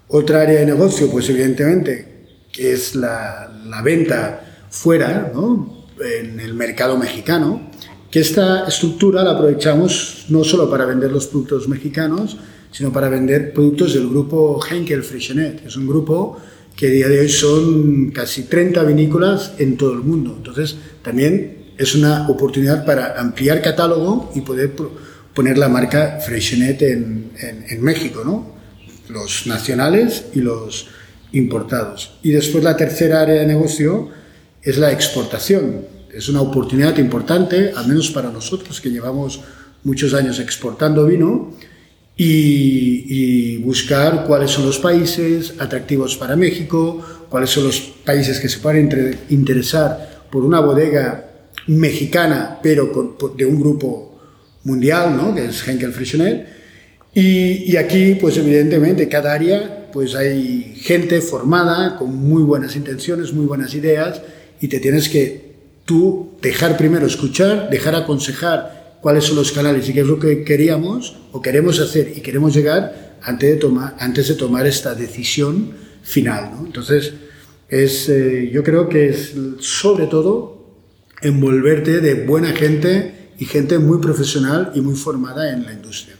Otra 0.07 0.41
área 0.41 0.59
de 0.59 0.65
negocio, 0.65 1.09
pues 1.09 1.29
evidentemente, 1.29 2.07
que 2.51 2.73
es 2.73 2.95
la, 2.95 3.51
la 3.65 3.81
venta 3.81 4.67
fuera, 4.69 5.31
¿no? 5.33 5.87
en 5.99 6.39
el 6.39 6.53
mercado 6.53 6.97
mexicano, 6.97 7.69
que 8.11 8.19
esta 8.19 8.67
estructura 8.67 9.23
la 9.23 9.31
aprovechamos 9.31 10.25
no 10.27 10.43
solo 10.43 10.69
para 10.69 10.85
vender 10.85 11.11
los 11.11 11.27
productos 11.27 11.69
mexicanos, 11.69 12.37
sino 12.69 12.91
para 12.91 13.07
vender 13.07 13.53
productos 13.53 13.93
del 13.93 14.09
grupo 14.09 14.59
Henkel 14.69 15.03
Freixenet. 15.03 15.65
Es 15.65 15.77
un 15.77 15.87
grupo 15.87 16.37
que 16.75 16.87
a 16.87 16.89
día 16.89 17.07
de 17.07 17.21
hoy 17.21 17.29
son 17.29 18.11
casi 18.11 18.43
30 18.43 18.83
vinícolas 18.83 19.53
en 19.59 19.77
todo 19.77 19.93
el 19.93 19.99
mundo. 19.99 20.33
Entonces, 20.37 20.75
también 21.01 21.73
es 21.77 21.95
una 21.95 22.29
oportunidad 22.29 22.85
para 22.85 23.19
ampliar 23.19 23.61
catálogo 23.61 24.31
y 24.35 24.41
poder 24.41 24.71
poner 25.33 25.57
la 25.57 25.69
marca 25.69 26.19
Freixenet 26.25 26.81
en, 26.81 27.31
en, 27.39 27.81
México, 27.81 28.23
¿no? 28.25 28.55
Los 29.09 29.47
nacionales 29.47 30.25
y 30.33 30.39
los 30.39 30.87
importados. 31.31 32.19
Y 32.23 32.31
después 32.31 32.63
la 32.63 32.75
tercera 32.75 33.21
área 33.21 33.35
de 33.35 33.47
negocio 33.47 34.09
es 34.61 34.77
la 34.77 34.91
exportación. 34.91 35.85
Es 36.13 36.29
una 36.29 36.41
oportunidad 36.41 36.97
importante, 36.97 37.71
al 37.75 37.87
menos 37.87 38.11
para 38.11 38.31
nosotros 38.31 38.81
que 38.81 38.89
llevamos 38.89 39.41
muchos 39.83 40.13
años 40.13 40.39
exportando 40.39 41.05
vino, 41.05 41.53
y, 42.17 43.57
buscar 43.57 44.25
cuáles 44.25 44.51
son 44.51 44.65
los 44.65 44.79
países 44.79 45.55
atractivos 45.59 46.17
para 46.17 46.35
México, 46.35 47.01
cuáles 47.29 47.49
son 47.49 47.65
los 47.65 47.79
países 47.79 48.39
que 48.39 48.49
se 48.49 48.59
pueden 48.59 49.17
interesar 49.29 50.25
por 50.31 50.43
una 50.43 50.59
bodega 50.59 51.31
mexicana, 51.67 52.59
pero 52.61 53.17
de 53.35 53.45
un 53.45 53.59
grupo 53.59 54.19
mundial, 54.63 55.15
¿no? 55.15 55.33
que 55.33 55.45
es 55.45 55.67
Henkel 55.67 55.93
Freixenet. 55.93 56.47
Y, 57.13 57.71
y, 57.71 57.77
aquí, 57.77 58.15
pues 58.15 58.37
evidentemente, 58.37 59.07
cada 59.07 59.33
área, 59.33 59.89
pues 59.91 60.15
hay 60.15 60.75
gente 60.77 61.21
formada 61.21 61.97
con 61.97 62.15
muy 62.15 62.43
buenas 62.43 62.75
intenciones, 62.75 63.33
muy 63.33 63.45
buenas 63.45 63.73
ideas, 63.73 64.21
y 64.61 64.67
te 64.67 64.79
tienes 64.79 65.09
que 65.09 65.50
tú 65.91 66.37
dejar 66.41 66.77
primero 66.77 67.05
escuchar, 67.05 67.69
dejar 67.69 67.95
aconsejar 67.95 68.99
cuáles 69.01 69.25
son 69.25 69.35
los 69.35 69.51
canales 69.51 69.89
y 69.89 69.93
qué 69.93 69.99
es 69.99 70.07
lo 70.07 70.19
que 70.19 70.45
queríamos 70.45 71.17
o 71.33 71.41
queremos 71.41 71.81
hacer 71.81 72.13
y 72.15 72.21
queremos 72.21 72.53
llegar 72.53 73.17
antes 73.21 73.49
de 73.49 73.55
tomar, 73.57 73.97
antes 73.99 74.29
de 74.29 74.35
tomar 74.35 74.65
esta 74.65 74.95
decisión 74.95 75.73
final. 76.01 76.53
Entonces, 76.65 77.13
es, 77.67 78.07
eh, 78.07 78.49
yo 78.53 78.63
creo 78.63 78.87
que 78.87 79.09
es 79.09 79.33
sobre 79.59 80.07
todo 80.07 80.77
envolverte 81.21 81.99
de 81.99 82.25
buena 82.25 82.53
gente 82.53 83.33
y 83.37 83.43
gente 83.43 83.77
muy 83.77 83.99
profesional 83.99 84.71
y 84.73 84.79
muy 84.79 84.95
formada 84.95 85.51
en 85.51 85.65
la 85.65 85.73
industria. 85.73 86.15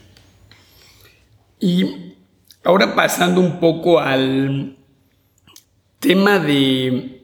Y 1.62 2.16
ahora 2.62 2.94
pasando 2.94 3.40
un 3.40 3.58
poco 3.62 4.02
al 4.02 4.76
tema 6.02 6.40
de 6.40 7.22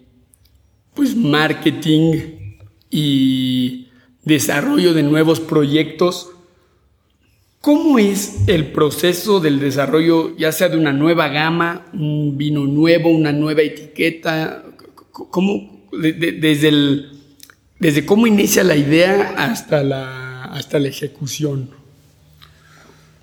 pues 0.93 1.13
marketing 1.13 2.36
y 2.89 3.87
desarrollo 4.23 4.93
de 4.93 5.03
nuevos 5.03 5.39
proyectos. 5.39 6.31
¿Cómo 7.61 7.99
es 7.99 8.35
el 8.47 8.71
proceso 8.71 9.39
del 9.39 9.59
desarrollo, 9.59 10.35
ya 10.37 10.51
sea 10.51 10.69
de 10.69 10.77
una 10.77 10.93
nueva 10.93 11.27
gama, 11.29 11.87
un 11.93 12.37
vino 12.37 12.65
nuevo, 12.65 13.09
una 13.09 13.31
nueva 13.33 13.61
etiqueta? 13.61 14.63
¿Cómo, 15.11 15.87
desde, 15.91 17.09
desde 17.79 18.05
cómo 18.05 18.27
inicia 18.27 18.63
la 18.63 18.75
idea 18.75 19.33
hasta 19.37 19.83
la, 19.83 20.45
hasta 20.45 20.79
la 20.79 20.87
ejecución? 20.87 21.71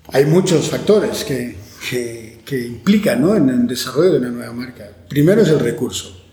Hay 0.09 0.25
muchos 0.25 0.69
factores 0.69 1.23
que, 1.23 1.55
que, 1.89 2.39
que 2.45 2.67
implican 2.67 3.21
¿no? 3.21 3.35
en 3.35 3.49
el 3.49 3.67
desarrollo 3.67 4.11
de 4.13 4.19
una 4.19 4.29
nueva 4.29 4.53
marca. 4.53 4.89
Primero 5.09 5.41
es 5.41 5.49
el 5.49 5.59
recurso. 5.59 6.24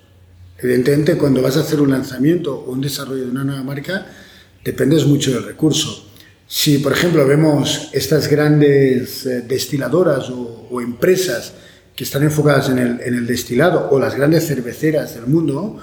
Evidentemente, 0.62 1.16
cuando 1.16 1.42
vas 1.42 1.56
a 1.56 1.60
hacer 1.60 1.80
un 1.80 1.90
lanzamiento 1.90 2.54
o 2.54 2.70
un 2.70 2.80
desarrollo 2.80 3.24
de 3.24 3.30
una 3.30 3.42
nueva 3.42 3.64
marca, 3.64 4.06
dependes 4.64 5.04
mucho 5.04 5.32
del 5.32 5.42
recurso. 5.42 6.08
Si, 6.46 6.78
por 6.78 6.92
ejemplo, 6.92 7.26
vemos 7.26 7.88
estas 7.92 8.28
grandes 8.28 9.26
eh, 9.26 9.42
destiladoras 9.42 10.30
o, 10.30 10.80
empresas 10.80 11.52
que 11.96 12.04
están 12.04 12.22
enfocadas 12.22 12.70
en 12.70 12.78
el, 12.78 13.00
en 13.00 13.14
el, 13.14 13.26
destilado 13.26 13.88
o 13.90 13.98
las 13.98 14.14
grandes 14.14 14.46
cerveceras 14.46 15.14
del 15.14 15.26
mundo, 15.26 15.78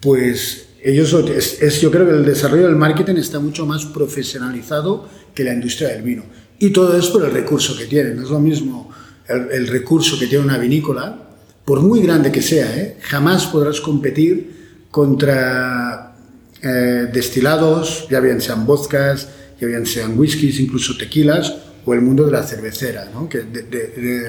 pues 0.00 0.68
ellos, 0.82 1.12
es, 1.30 1.80
yo 1.80 1.90
creo 1.90 2.06
que 2.06 2.14
el 2.14 2.24
desarrollo 2.24 2.66
del 2.66 2.76
marketing 2.76 3.16
está 3.16 3.38
mucho 3.38 3.66
más 3.66 3.84
profesionalizado 3.84 5.08
que 5.34 5.44
la 5.44 5.52
industria 5.52 5.88
del 5.88 6.02
vino. 6.02 6.22
Y 6.58 6.70
todo 6.70 6.96
es 6.96 7.06
por 7.08 7.24
el 7.24 7.32
recurso 7.32 7.76
que 7.76 7.86
tienen. 7.86 8.16
No 8.16 8.22
es 8.22 8.30
lo 8.30 8.40
mismo 8.40 8.90
el, 9.26 9.50
el 9.50 9.66
recurso 9.66 10.18
que 10.18 10.26
tiene 10.26 10.44
una 10.44 10.56
vinícola 10.56 11.29
por 11.64 11.80
muy 11.80 12.02
grande 12.02 12.32
que 12.32 12.42
sea, 12.42 12.76
¿eh? 12.76 12.96
jamás 13.02 13.46
podrás 13.46 13.80
competir 13.80 14.86
contra 14.90 16.16
eh, 16.62 17.08
destilados, 17.12 18.06
ya 18.10 18.20
bien 18.20 18.40
sean 18.40 18.66
vodkas, 18.66 19.28
ya 19.60 19.66
bien 19.66 19.86
sean 19.86 20.18
whiskies, 20.18 20.58
incluso 20.60 20.96
tequilas, 20.96 21.54
o 21.84 21.94
el 21.94 22.02
mundo 22.02 22.26
de 22.26 22.32
la 22.32 22.42
cervecera, 22.42 23.10
¿no? 23.12 23.28
que 23.28 23.44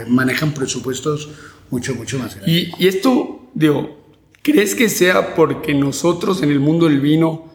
manejan 0.07 0.53
presupuestos 0.53 1.29
mucho, 1.69 1.95
mucho 1.95 2.19
más 2.19 2.35
grandes. 2.35 2.53
Y, 2.53 2.71
y, 2.77 2.87
esto, 2.87 3.49
digo, 3.53 3.97
¿crees 4.41 4.75
que 4.75 4.89
sea 4.89 5.35
porque 5.35 5.73
nosotros 5.73 6.43
en 6.43 6.51
el 6.51 6.59
mundo 6.59 6.87
del 6.87 6.99
vino 6.99 7.51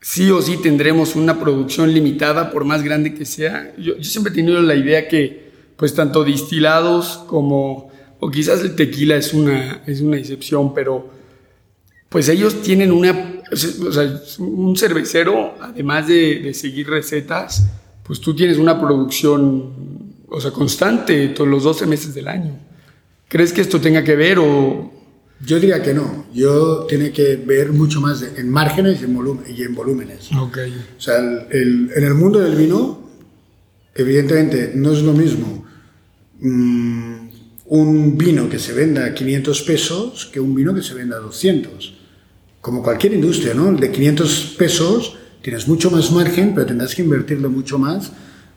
sí 0.00 0.30
o 0.30 0.40
sí 0.40 0.56
tendremos 0.56 1.16
una 1.16 1.38
producción 1.38 1.92
limitada, 1.92 2.50
por 2.50 2.64
más 2.64 2.82
grande 2.82 3.14
que 3.14 3.26
sea? 3.26 3.74
Yo, 3.76 3.96
yo 3.98 4.04
siempre 4.04 4.32
he 4.32 4.36
tenido 4.36 4.60
la 4.62 4.74
idea 4.74 5.08
que, 5.08 5.50
pues, 5.76 5.94
tanto 5.94 6.24
destilados 6.24 7.24
como 7.26 7.89
o 8.20 8.30
quizás 8.30 8.60
el 8.60 8.76
tequila 8.76 9.16
es 9.16 9.32
una, 9.32 9.82
es 9.86 10.00
una 10.00 10.18
excepción, 10.18 10.74
pero 10.74 11.10
pues 12.08 12.28
ellos 12.28 12.60
tienen 12.62 12.92
una, 12.92 13.42
o 13.50 13.56
sea, 13.92 14.20
un 14.38 14.76
cervecero, 14.76 15.54
además 15.60 16.06
de, 16.06 16.40
de, 16.40 16.54
seguir 16.54 16.88
recetas, 16.88 17.66
pues 18.02 18.20
tú 18.20 18.34
tienes 18.34 18.58
una 18.58 18.80
producción, 18.80 20.12
o 20.28 20.40
sea, 20.40 20.50
constante 20.50 21.28
todos 21.28 21.48
los 21.48 21.62
12 21.62 21.86
meses 21.86 22.14
del 22.14 22.28
año. 22.28 22.58
¿Crees 23.28 23.52
que 23.52 23.60
esto 23.60 23.80
tenga 23.80 24.04
que 24.04 24.16
ver 24.16 24.38
o...? 24.38 24.92
Yo 25.42 25.58
diría 25.58 25.82
que 25.82 25.94
no. 25.94 26.26
Yo 26.34 26.84
tiene 26.86 27.12
que 27.12 27.36
ver 27.36 27.72
mucho 27.72 28.00
más 28.00 28.22
en 28.22 28.50
márgenes 28.50 29.00
y 29.00 29.04
en, 29.04 29.14
volumen, 29.14 29.44
y 29.56 29.62
en 29.62 29.74
volúmenes. 29.74 30.30
Okay. 30.30 30.70
O 30.98 31.00
sea, 31.00 31.16
el, 31.16 31.90
en 31.94 32.04
el 32.04 32.14
mundo 32.14 32.40
del 32.40 32.56
vino, 32.56 33.08
evidentemente, 33.94 34.72
no 34.74 34.92
es 34.92 35.02
lo 35.02 35.14
mismo 35.14 35.64
mmm, 36.40 37.09
un 37.70 38.18
vino 38.18 38.48
que 38.48 38.58
se 38.58 38.72
venda 38.72 39.06
a 39.06 39.14
500 39.14 39.62
pesos 39.62 40.26
que 40.32 40.40
un 40.40 40.54
vino 40.56 40.74
que 40.74 40.82
se 40.82 40.92
venda 40.92 41.16
a 41.16 41.20
200. 41.20 41.94
Como 42.60 42.82
cualquier 42.82 43.14
industria, 43.14 43.54
¿no? 43.54 43.72
De 43.72 43.92
500 43.92 44.56
pesos 44.58 45.16
tienes 45.40 45.68
mucho 45.68 45.88
más 45.88 46.10
margen, 46.10 46.52
pero 46.52 46.66
tendrás 46.66 46.96
que 46.96 47.02
invertirlo 47.02 47.48
mucho 47.48 47.78
más 47.78 48.10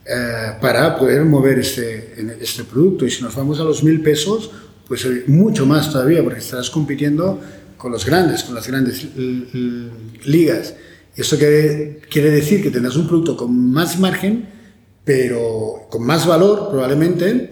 eh, 0.03 0.57
para 0.59 0.97
poder 0.97 1.25
mover 1.25 1.59
este, 1.59 2.15
este 2.41 2.63
producto. 2.63 3.05
Y 3.05 3.11
si 3.11 3.21
nos 3.21 3.35
vamos 3.35 3.59
a 3.59 3.63
los 3.63 3.83
1000 3.83 4.01
pesos, 4.01 4.49
pues 4.87 5.07
mucho 5.27 5.67
más 5.67 5.91
todavía, 5.91 6.23
porque 6.23 6.39
estarás 6.39 6.71
compitiendo 6.71 7.39
con 7.77 7.91
los 7.91 8.05
grandes, 8.07 8.43
con 8.43 8.55
las 8.55 8.67
grandes 8.67 9.05
ligas. 10.25 10.73
Y 11.15 11.21
esto 11.21 11.37
quiere, 11.37 12.01
quiere 12.09 12.31
decir 12.31 12.63
que 12.63 12.71
tendrás 12.71 12.95
un 12.95 13.07
producto 13.07 13.37
con 13.37 13.71
más 13.71 13.99
margen, 13.99 14.49
pero 15.05 15.85
con 15.91 16.03
más 16.03 16.25
valor 16.25 16.69
probablemente, 16.71 17.51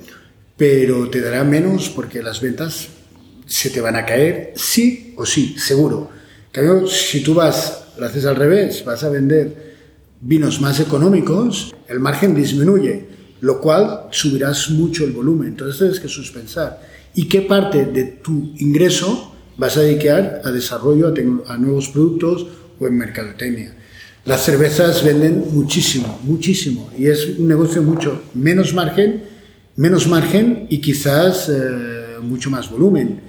pero 0.62 1.10
te 1.10 1.22
dará 1.22 1.44
menos 1.44 1.90
porque 1.90 2.22
las 2.22 2.40
ventas 2.40 2.90
se 3.48 3.72
te 3.72 3.82
van 3.82 3.96
a 3.96 4.06
caer 4.06 4.54
sí 4.56 5.16
o 5.18 5.26
sí, 5.26 5.56
seguro. 5.58 6.12
Cambio, 6.52 6.86
si 6.86 7.24
tú 7.24 7.34
vas, 7.34 7.86
lo 7.98 8.06
haces 8.06 8.26
al 8.26 8.36
revés, 8.36 8.86
vas 8.86 9.04
a 9.04 9.10
vender 9.10 9.74
vinos 10.22 10.62
más 10.62 10.80
económicos, 10.80 11.74
el 11.88 12.00
margen 12.00 12.36
disminuye, 12.36 13.08
lo 13.40 13.60
cual 13.60 14.02
subirás 14.12 14.70
mucho 14.70 15.04
el 15.04 15.14
volumen. 15.14 15.48
Entonces 15.48 15.80
tienes 15.80 16.00
que 16.00 16.08
suspensar. 16.08 16.80
¿Y 17.16 17.28
qué 17.28 17.42
parte 17.42 17.88
de 17.88 18.04
tu 18.22 18.54
ingreso 18.60 19.34
vas 19.58 19.78
a 19.78 19.82
dedicar 19.82 20.44
a 20.46 20.52
desarrollo, 20.52 21.08
a, 21.08 21.54
a 21.54 21.58
nuevos 21.58 21.90
productos 21.90 22.46
o 22.80 22.86
en 22.86 23.00
mercadotecnia? 23.00 23.76
Las 24.26 24.46
cervezas 24.46 25.04
venden 25.04 25.44
muchísimo, 25.54 26.20
muchísimo, 26.22 26.92
y 26.96 27.08
es 27.08 27.40
un 27.40 27.48
negocio 27.48 27.82
mucho 27.82 28.22
menos 28.36 28.76
margen 28.76 29.31
menos 29.76 30.08
margen 30.08 30.68
y 30.70 30.80
quizás 30.82 31.50
eh, 31.50 32.18
mucho 32.22 32.50
más 32.50 32.70
volumen. 32.70 33.22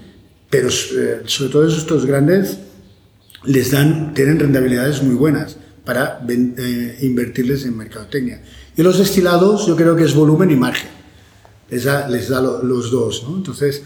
Pero 0.50 0.68
eh, 0.68 1.22
sobre 1.26 1.50
todo 1.50 1.66
estos 1.66 2.05
grandes 2.07 2.59
les 3.44 3.70
dan, 3.70 4.14
tienen 4.14 4.38
rentabilidades 4.38 5.02
muy 5.02 5.14
buenas 5.14 5.57
para 5.85 6.24
eh, 6.28 6.98
invertirles 7.02 7.64
en 7.64 7.76
mercadotecnia. 7.76 8.42
Y 8.76 8.83
los 8.83 8.98
destilados 8.98 9.66
yo 9.66 9.76
creo 9.76 9.96
que 9.96 10.05
es 10.05 10.14
volumen 10.14 10.50
y 10.50 10.57
margen. 10.57 10.90
Les 11.70 11.85
da, 11.85 12.09
les 12.09 12.28
da 12.28 12.40
los 12.40 12.90
dos. 12.90 13.24
¿no? 13.28 13.37
Entonces, 13.37 13.83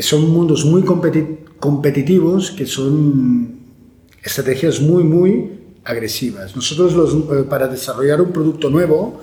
son 0.00 0.30
mundos 0.30 0.64
muy 0.64 0.84
competitivos 0.84 2.52
que 2.52 2.66
son 2.66 3.58
estrategias 4.22 4.80
muy, 4.80 5.02
muy 5.04 5.50
agresivas. 5.84 6.54
Nosotros 6.54 6.94
los, 6.94 7.46
para 7.46 7.66
desarrollar 7.66 8.20
un 8.20 8.32
producto 8.32 8.70
nuevo, 8.70 9.20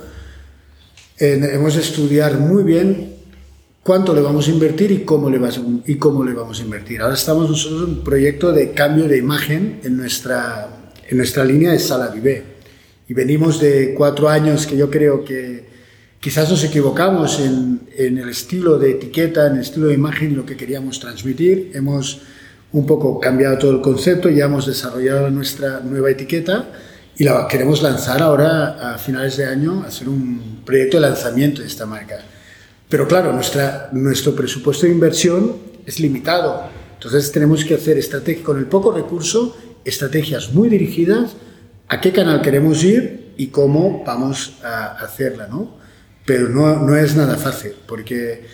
hemos 1.18 1.76
de 1.76 1.82
estudiar 1.82 2.40
muy 2.40 2.64
bien 2.64 3.14
cuánto 3.84 4.14
le 4.14 4.22
vamos 4.22 4.48
a 4.48 4.52
invertir 4.52 4.92
y 4.92 5.00
cómo 5.00 5.30
le, 5.30 5.40
y 5.86 5.96
cómo 5.96 6.24
le 6.24 6.34
vamos 6.34 6.60
a 6.60 6.64
invertir. 6.64 7.02
Ahora 7.02 7.16
estamos 7.16 7.50
nosotros 7.50 7.84
en 7.84 7.98
un 7.98 8.04
proyecto 8.04 8.52
de 8.52 8.72
cambio 8.72 9.08
de 9.08 9.18
imagen 9.18 9.80
en 9.84 9.98
nuestra, 9.98 10.68
en 11.08 11.18
nuestra 11.18 11.46
línea 11.46 11.72
de 11.72 11.80
Sala 11.80 12.08
Vivé. 12.10 12.44
Y 13.08 13.14
venimos 13.14 13.62
de 13.62 13.94
cuatro 13.96 14.28
años 14.28 14.66
que 14.66 14.76
yo 14.76 14.90
creo 14.90 15.24
que 15.24 15.66
quizás 16.20 16.50
nos 16.50 16.64
equivocamos 16.64 17.40
en, 17.40 17.82
en 17.96 18.18
el 18.18 18.30
estilo 18.30 18.80
de 18.80 18.92
etiqueta, 18.92 19.48
en 19.48 19.56
el 19.56 19.62
estilo 19.62 19.88
de 19.88 19.94
imagen 19.94 20.36
lo 20.36 20.46
que 20.46 20.58
queríamos 20.58 21.00
transmitir. 21.00 21.72
Hemos 21.76 22.22
un 22.74 22.86
poco 22.86 23.20
cambiado 23.20 23.58
todo 23.58 23.72
el 23.72 23.82
concepto, 23.82 24.30
ya 24.30 24.46
hemos 24.46 24.66
desarrollado 24.66 25.30
nuestra 25.30 25.80
nueva 25.80 26.10
etiqueta 26.10 26.68
y 27.18 27.24
la 27.24 27.48
queremos 27.48 27.82
lanzar 27.82 28.22
ahora 28.22 28.94
a 28.94 28.98
finales 28.98 29.38
de 29.38 29.46
año, 29.46 29.84
hacer 29.88 30.10
un 30.10 30.62
proyecto 30.66 30.98
de 30.98 31.02
lanzamiento 31.02 31.62
de 31.62 31.68
esta 31.68 31.86
marca. 31.86 32.20
Pero 32.90 33.08
claro, 33.08 33.32
nuestra, 33.32 33.90
nuestro 33.94 34.36
presupuesto 34.36 34.86
de 34.86 34.92
inversión 34.92 35.56
es 35.86 36.00
limitado. 36.00 36.70
Entonces 36.94 37.32
tenemos 37.32 37.64
que 37.64 37.76
hacer 37.76 38.00
con 38.44 38.58
el 38.58 38.66
poco 38.66 38.92
recurso, 38.92 39.56
estrategias 39.86 40.52
muy 40.54 40.70
dirigidas 40.70 41.36
a 41.88 42.02
qué 42.02 42.12
canal 42.12 42.42
queremos 42.42 42.84
ir 42.84 43.34
y 43.38 43.48
cómo 43.48 44.04
vamos 44.06 44.58
a 44.64 44.94
hacerla, 45.04 45.48
¿no? 45.48 45.78
Pero 46.26 46.50
no, 46.50 46.80
no 46.82 46.96
es 46.96 47.16
nada 47.16 47.38
fácil, 47.38 47.74
porque 47.86 48.46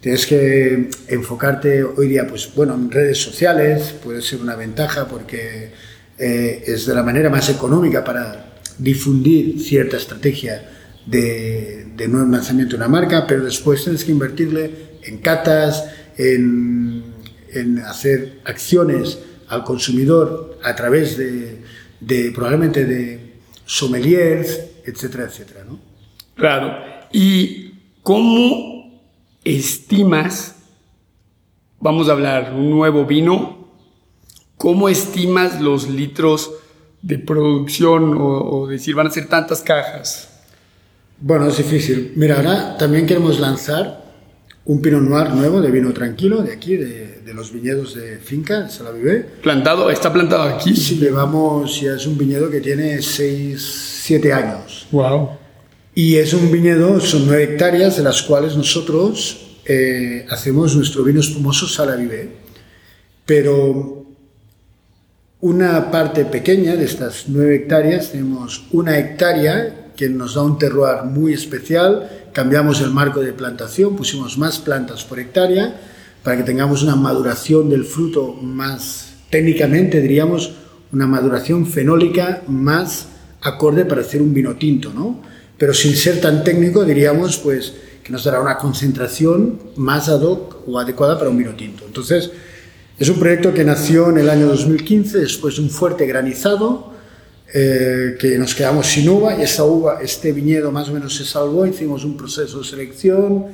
tienes 0.00 0.26
que 0.26 0.90
enfocarte 1.08 1.84
hoy 1.84 2.08
día, 2.08 2.26
pues 2.26 2.50
bueno, 2.54 2.74
en 2.74 2.90
redes 2.90 3.18
sociales 3.18 3.94
puede 4.02 4.22
ser 4.22 4.40
una 4.40 4.56
ventaja 4.56 5.06
porque 5.06 5.72
eh, 6.20 6.64
es 6.66 6.84
de 6.84 6.94
la 6.94 7.02
manera 7.02 7.30
más 7.30 7.48
económica 7.48 8.04
para 8.04 8.56
difundir 8.76 9.58
cierta 9.58 9.96
estrategia 9.96 10.70
de, 11.06 11.86
de 11.96 12.08
nuevo 12.08 12.30
lanzamiento 12.30 12.72
de 12.72 12.76
una 12.76 12.88
marca, 12.88 13.26
pero 13.26 13.42
después 13.42 13.82
tienes 13.82 14.04
que 14.04 14.12
invertirle 14.12 14.98
en 15.02 15.18
catas, 15.18 15.84
en, 16.18 17.02
en 17.52 17.78
hacer 17.78 18.40
acciones 18.44 19.18
al 19.48 19.64
consumidor 19.64 20.58
a 20.62 20.76
través 20.76 21.16
de, 21.16 21.62
de, 22.00 22.30
probablemente 22.32 22.84
de 22.84 23.34
sommeliers, 23.64 24.60
etcétera, 24.84 25.24
etcétera. 25.24 25.64
¿no? 25.66 25.80
Claro. 26.34 26.76
¿Y 27.12 27.72
cómo 28.02 29.00
estimas, 29.42 30.56
vamos 31.80 32.08
a 32.08 32.12
hablar, 32.12 32.52
un 32.54 32.70
nuevo 32.70 33.06
vino 33.06 33.59
¿Cómo 34.60 34.90
estimas 34.90 35.58
los 35.58 35.88
litros 35.88 36.50
de 37.00 37.18
producción 37.18 38.14
o, 38.20 38.66
decir 38.66 38.94
van 38.94 39.06
a 39.06 39.10
ser 39.10 39.26
tantas 39.26 39.62
cajas? 39.62 40.28
Bueno, 41.18 41.48
es 41.48 41.56
difícil. 41.56 42.12
Mira, 42.14 42.36
ahora 42.36 42.76
también 42.76 43.06
queremos 43.06 43.40
lanzar 43.40 44.04
un 44.66 44.82
Pinot 44.82 45.00
Noir 45.00 45.30
nuevo 45.30 45.62
de 45.62 45.70
vino 45.70 45.94
tranquilo 45.94 46.42
de 46.42 46.52
aquí, 46.52 46.76
de, 46.76 47.32
los 47.32 47.54
viñedos 47.54 47.94
de 47.94 48.18
Finca, 48.18 48.60
de 48.60 48.70
Salavivé. 48.70 49.20
¿Plantado? 49.42 49.88
¿Está 49.88 50.12
plantado 50.12 50.42
aquí? 50.42 50.76
Sí, 50.76 50.98
llevamos, 50.98 51.80
ya 51.80 51.94
es 51.94 52.06
un 52.06 52.18
viñedo 52.18 52.50
que 52.50 52.60
tiene 52.60 53.00
6, 53.00 54.02
7 54.02 54.30
años. 54.30 54.88
Wow. 54.90 55.38
Y 55.94 56.16
es 56.16 56.34
un 56.34 56.52
viñedo, 56.52 57.00
son 57.00 57.26
9 57.26 57.44
hectáreas, 57.44 57.96
de 57.96 58.02
las 58.02 58.20
cuales 58.20 58.54
nosotros 58.58 59.56
eh, 59.64 60.26
hacemos 60.28 60.76
nuestro 60.76 61.02
vino 61.02 61.20
espumoso 61.20 61.66
Salavivé. 61.66 62.28
Pero 63.24 63.99
una 65.40 65.90
parte 65.90 66.26
pequeña 66.26 66.76
de 66.76 66.84
estas 66.84 67.24
nueve 67.28 67.56
hectáreas, 67.56 68.12
tenemos 68.12 68.64
una 68.72 68.98
hectárea 68.98 69.92
que 69.96 70.08
nos 70.08 70.34
da 70.34 70.42
un 70.42 70.58
terroir 70.58 71.04
muy 71.04 71.32
especial. 71.32 72.28
Cambiamos 72.32 72.80
el 72.80 72.90
marco 72.90 73.20
de 73.20 73.32
plantación, 73.32 73.96
pusimos 73.96 74.36
más 74.36 74.58
plantas 74.58 75.04
por 75.04 75.18
hectárea 75.18 75.80
para 76.22 76.36
que 76.36 76.42
tengamos 76.42 76.82
una 76.82 76.96
maduración 76.96 77.70
del 77.70 77.84
fruto 77.84 78.34
más 78.34 79.14
técnicamente, 79.30 80.00
diríamos, 80.00 80.52
una 80.92 81.06
maduración 81.06 81.66
fenólica 81.66 82.42
más 82.46 83.06
acorde 83.40 83.84
para 83.86 84.02
hacer 84.02 84.20
un 84.20 84.34
vino 84.34 84.56
tinto, 84.56 84.92
¿no? 84.92 85.22
Pero 85.56 85.72
sin 85.72 85.96
ser 85.96 86.20
tan 86.20 86.44
técnico, 86.44 86.84
diríamos, 86.84 87.38
pues, 87.38 87.72
que 88.02 88.12
nos 88.12 88.24
dará 88.24 88.40
una 88.40 88.58
concentración 88.58 89.58
más 89.76 90.08
ad 90.08 90.22
hoc 90.22 90.68
o 90.68 90.78
adecuada 90.78 91.18
para 91.18 91.30
un 91.30 91.38
vino 91.38 91.52
tinto. 91.52 91.84
Entonces, 91.86 92.30
es 93.00 93.08
un 93.08 93.18
proyecto 93.18 93.54
que 93.54 93.64
nació 93.64 94.10
en 94.10 94.18
el 94.18 94.28
año 94.28 94.46
2015 94.48 95.20
después 95.20 95.56
de 95.56 95.62
un 95.62 95.70
fuerte 95.70 96.04
granizado, 96.04 96.92
eh, 97.52 98.14
que 98.20 98.38
nos 98.38 98.54
quedamos 98.54 98.88
sin 98.88 99.08
uva 99.08 99.34
y 99.38 99.40
esa 99.40 99.64
uva, 99.64 100.00
este 100.02 100.32
viñedo 100.32 100.70
más 100.70 100.90
o 100.90 100.92
menos 100.92 101.16
se 101.16 101.24
salvó, 101.24 101.64
hicimos 101.64 102.04
un 102.04 102.18
proceso 102.18 102.58
de 102.58 102.64
selección 102.64 103.46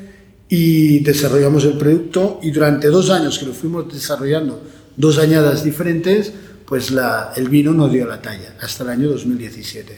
y 0.49 0.99
desarrollamos 0.99 1.65
el 1.65 1.79
producto 1.79 2.41
y 2.43 2.51
durante 2.51 2.89
dos 2.89 3.09
años 3.09 3.39
que 3.39 3.47
lo 3.47 3.53
fuimos 3.53 3.87
desarrollando, 3.91 4.61
dos 4.97 5.17
añadas 5.19 5.63
diferentes, 5.63 6.33
pues 6.67 6.93
el 7.37 7.49
vino 7.49 7.73
no 7.73 7.89
dio 7.89 8.05
la 8.05 8.21
talla 8.21 8.57
hasta 8.61 8.83
el 8.83 8.91
año 8.91 9.09
2017. 9.11 9.97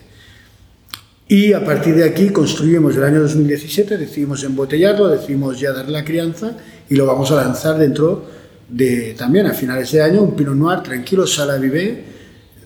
Y 1.28 1.54
a 1.54 1.64
partir 1.64 1.94
de 1.94 2.04
aquí 2.04 2.28
construimos 2.28 2.94
el 2.96 3.04
año 3.04 3.22
2017, 3.22 3.96
decidimos 3.96 4.44
embotellarlo, 4.44 5.08
decidimos 5.08 5.58
ya 5.58 5.72
darle 5.72 5.92
la 5.92 6.04
crianza 6.04 6.54
y 6.90 6.96
lo 6.96 7.06
vamos 7.06 7.30
a 7.30 7.36
lanzar 7.36 7.78
dentro 7.78 8.36
de 8.68 9.14
también 9.16 9.46
a 9.46 9.54
finales 9.54 9.90
de 9.92 10.02
año 10.02 10.22
un 10.22 10.36
Pinot 10.36 10.54
Noir 10.54 10.82
tranquilo, 10.82 11.26
Sala 11.26 11.56
Vivé, 11.56 12.04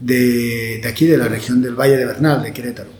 de, 0.00 0.80
de 0.82 0.88
aquí 0.88 1.06
de 1.06 1.16
la 1.16 1.28
región 1.28 1.62
del 1.62 1.74
Valle 1.74 1.96
de 1.96 2.06
Bernal, 2.06 2.42
de 2.42 2.52
Querétaro. 2.52 2.90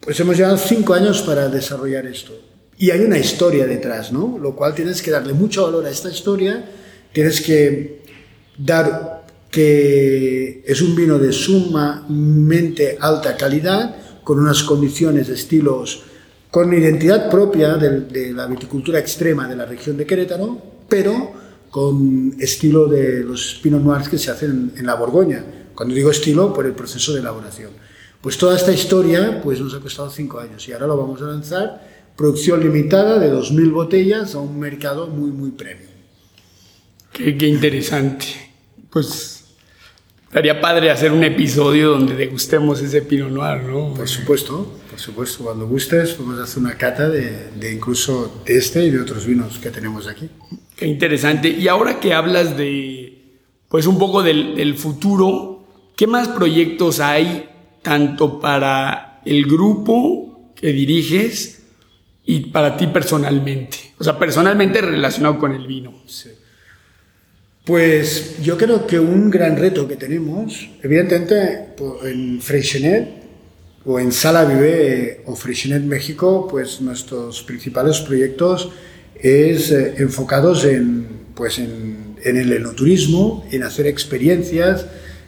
Pues 0.00 0.18
hemos 0.20 0.36
llevado 0.36 0.58
cinco 0.58 0.94
años 0.94 1.22
para 1.22 1.48
desarrollar 1.48 2.06
esto. 2.06 2.32
Y 2.76 2.90
hay 2.90 3.00
una 3.00 3.18
historia 3.18 3.66
detrás, 3.66 4.12
¿no? 4.12 4.38
Lo 4.38 4.56
cual 4.56 4.74
tienes 4.74 5.00
que 5.00 5.10
darle 5.10 5.32
mucho 5.32 5.64
valor 5.64 5.86
a 5.86 5.90
esta 5.90 6.10
historia, 6.10 6.64
tienes 7.12 7.40
que 7.40 8.02
dar 8.58 9.22
que 9.50 10.64
es 10.66 10.80
un 10.80 10.96
vino 10.96 11.18
de 11.18 11.30
sumamente 11.30 12.96
alta 12.98 13.36
calidad, 13.36 13.94
con 14.24 14.38
unas 14.40 14.62
condiciones 14.62 15.28
de 15.28 15.34
estilos, 15.34 16.04
con 16.50 16.72
identidad 16.72 17.30
propia 17.30 17.74
de, 17.74 18.32
la 18.32 18.46
viticultura 18.46 18.98
extrema 18.98 19.46
de 19.46 19.56
la 19.56 19.66
región 19.66 19.96
de 19.96 20.06
Querétaro, 20.06 20.58
pero 20.88 21.32
con 21.72 22.36
estilo 22.38 22.86
de 22.86 23.24
los 23.24 23.58
Pinot 23.62 23.82
Noirs 23.82 24.06
que 24.10 24.18
se 24.18 24.30
hacen 24.30 24.74
en 24.76 24.84
la 24.84 24.94
Borgoña. 24.94 25.42
Cuando 25.74 25.94
digo 25.94 26.10
estilo, 26.10 26.52
por 26.52 26.66
el 26.66 26.72
proceso 26.72 27.14
de 27.14 27.20
elaboración. 27.20 27.70
Pues 28.20 28.36
toda 28.36 28.54
esta 28.54 28.72
historia 28.72 29.40
pues 29.42 29.58
nos 29.58 29.74
ha 29.74 29.80
costado 29.80 30.10
cinco 30.10 30.38
años 30.38 30.68
y 30.68 30.72
ahora 30.72 30.86
lo 30.86 30.98
vamos 30.98 31.22
a 31.22 31.24
lanzar, 31.24 32.12
producción 32.14 32.60
limitada 32.60 33.18
de 33.18 33.32
2.000 33.32 33.72
botellas 33.72 34.34
a 34.34 34.40
un 34.40 34.60
mercado 34.60 35.06
muy, 35.06 35.30
muy 35.30 35.52
premium. 35.52 35.88
Qué, 37.10 37.38
qué 37.38 37.48
interesante. 37.48 38.26
Pues 38.90 39.38
Estaría 40.26 40.60
padre 40.60 40.90
hacer 40.90 41.10
un 41.10 41.24
episodio 41.24 41.90
donde 41.92 42.14
degustemos 42.14 42.82
ese 42.82 43.00
Pinot 43.00 43.30
Noir, 43.30 43.62
¿no? 43.62 43.94
Por 43.94 44.08
supuesto, 44.08 44.78
por 44.90 45.00
supuesto. 45.00 45.44
Cuando 45.44 45.66
gustes, 45.66 46.12
podemos 46.12 46.38
hacer 46.38 46.62
una 46.62 46.76
cata 46.76 47.08
de, 47.08 47.50
de, 47.58 47.72
incluso 47.72 48.42
de 48.44 48.58
este 48.58 48.84
y 48.84 48.90
de 48.90 49.00
otros 49.00 49.24
vinos 49.26 49.58
que 49.58 49.70
tenemos 49.70 50.06
aquí. 50.06 50.28
Qué 50.82 50.88
interesante. 50.88 51.48
Y 51.48 51.68
ahora 51.68 52.00
que 52.00 52.12
hablas 52.12 52.56
de, 52.56 53.38
pues 53.68 53.86
un 53.86 54.00
poco 54.00 54.20
del, 54.20 54.74
futuro, 54.74 55.64
¿qué 55.96 56.08
más 56.08 56.26
proyectos 56.26 56.98
hay 56.98 57.48
tanto 57.82 58.40
para 58.40 59.20
el 59.24 59.44
grupo 59.44 60.50
que 60.56 60.72
diriges 60.72 61.62
y 62.24 62.46
para 62.50 62.76
ti 62.76 62.88
personalmente? 62.88 63.92
O 63.96 64.02
sea, 64.02 64.18
personalmente 64.18 64.80
relacionado 64.80 65.38
con 65.38 65.52
el 65.52 65.68
vino. 65.68 65.94
Pues 67.64 68.42
yo 68.42 68.58
creo 68.58 68.84
que 68.84 68.98
un 68.98 69.30
gran 69.30 69.56
reto 69.56 69.86
que 69.86 69.94
tenemos, 69.94 70.68
evidentemente 70.82 71.76
en 72.02 72.40
Freixenet 72.40 73.22
o 73.84 74.00
en 74.00 74.10
Sala 74.10 74.44
Vive 74.46 75.22
o 75.26 75.36
Freixenet 75.36 75.84
México, 75.84 76.48
pues 76.50 76.80
nuestros 76.80 77.44
principales 77.44 78.00
proyectos 78.00 78.72
es 79.22 79.70
eh, 79.70 79.94
enfocados 79.98 80.64
en, 80.64 81.06
pues 81.34 81.58
en, 81.58 82.16
en, 82.22 82.36
el 82.36 82.52
enoturismo, 82.52 83.46
en 83.50 83.62
hacer 83.62 83.86
experiencias, 83.86 84.86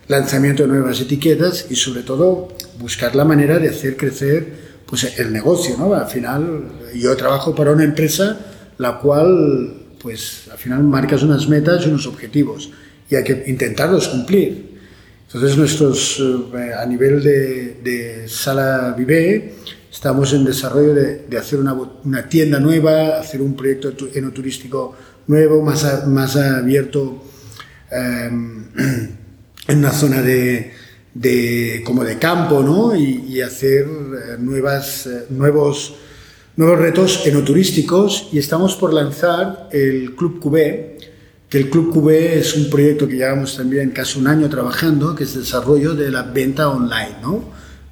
lanzamiento 0.09 0.65
de 0.65 0.69
nuevas 0.69 1.01
etiquetas 1.01 1.67
y 1.71 1.77
sobre 1.77 2.03
todo 2.03 2.49
buscar 2.79 3.15
la 3.15 3.25
manera 3.25 3.59
de 3.59 3.69
hacer 3.69 3.97
crecer 3.97 4.65
pues 4.87 5.19
el 5.19 5.33
negocio, 5.33 5.77
¿no? 5.79 5.95
Al 5.95 6.09
final 6.09 6.65
yo 6.95 7.17
trabajo 7.17 7.55
para 7.55 7.71
una 7.73 7.85
empresa 7.85 8.39
la 8.79 8.99
cual 8.99 9.73
pues 10.01 10.49
al 10.53 10.59
final 10.59 10.83
marcas 10.83 11.23
unas 11.23 11.49
metas 11.49 11.85
y 11.85 11.89
unos 11.89 12.07
objetivos 12.07 12.71
y 13.09 13.17
hay 13.17 13.25
que 13.25 13.45
intentarlos 13.47 14.09
cumplir. 14.09 14.74
Entonces 15.27 15.57
nosotros 15.57 16.23
eh, 16.55 16.73
a 16.79 16.87
nivel 16.87 17.23
de, 17.23 18.25
Sala 18.29 18.95
Vive 18.97 19.55
estamos 19.91 20.33
en 20.33 20.45
desarrollo 20.45 20.95
de, 20.95 21.39
hacer 21.39 21.59
una, 21.59 22.29
tienda 22.29 22.61
nueva, 22.61 23.19
hacer 23.19 23.41
un 23.41 23.55
proyecto 23.55 23.93
enoturístico 24.15 24.95
nuevo, 25.27 25.63
más, 25.63 26.07
más 26.07 26.37
abierto 26.37 27.25
eh, 27.91 28.31
en 29.69 29.79
una 29.79 29.93
zona 29.93 30.21
de, 30.23 31.83
como 31.85 32.05
de 32.05 32.19
campo, 32.19 32.63
¿no? 32.63 32.95
Y, 32.95 33.25
y 33.29 33.41
hacer 33.41 33.87
eh, 33.87 34.37
nuevas, 34.39 35.07
eh, 35.07 35.27
nuevos 35.31 35.95
nuevos 36.57 36.79
retos 36.79 37.27
enoturísticos 37.27 38.29
y 38.33 38.39
estamos 38.39 38.77
por 38.77 38.93
lanzar 38.93 39.69
el 39.73 40.15
Club 40.15 40.41
QB, 40.41 41.14
que 41.55 41.61
el 41.61 41.71
Club 41.71 41.95
QB 41.95 42.09
es 42.09 42.57
un 42.57 42.69
proyecto 42.69 43.07
que 43.07 43.15
llevamos 43.15 43.57
también 43.57 43.91
casi 43.91 44.19
un 44.19 44.27
año 44.27 44.51
trabajando, 44.51 45.15
que 45.15 45.23
es 45.23 45.37
el 45.37 45.43
desarrollo 45.43 45.95
de 45.95 46.11
la 46.11 46.25
venta 46.25 46.69
online, 46.69 47.19
¿no? 47.23 47.45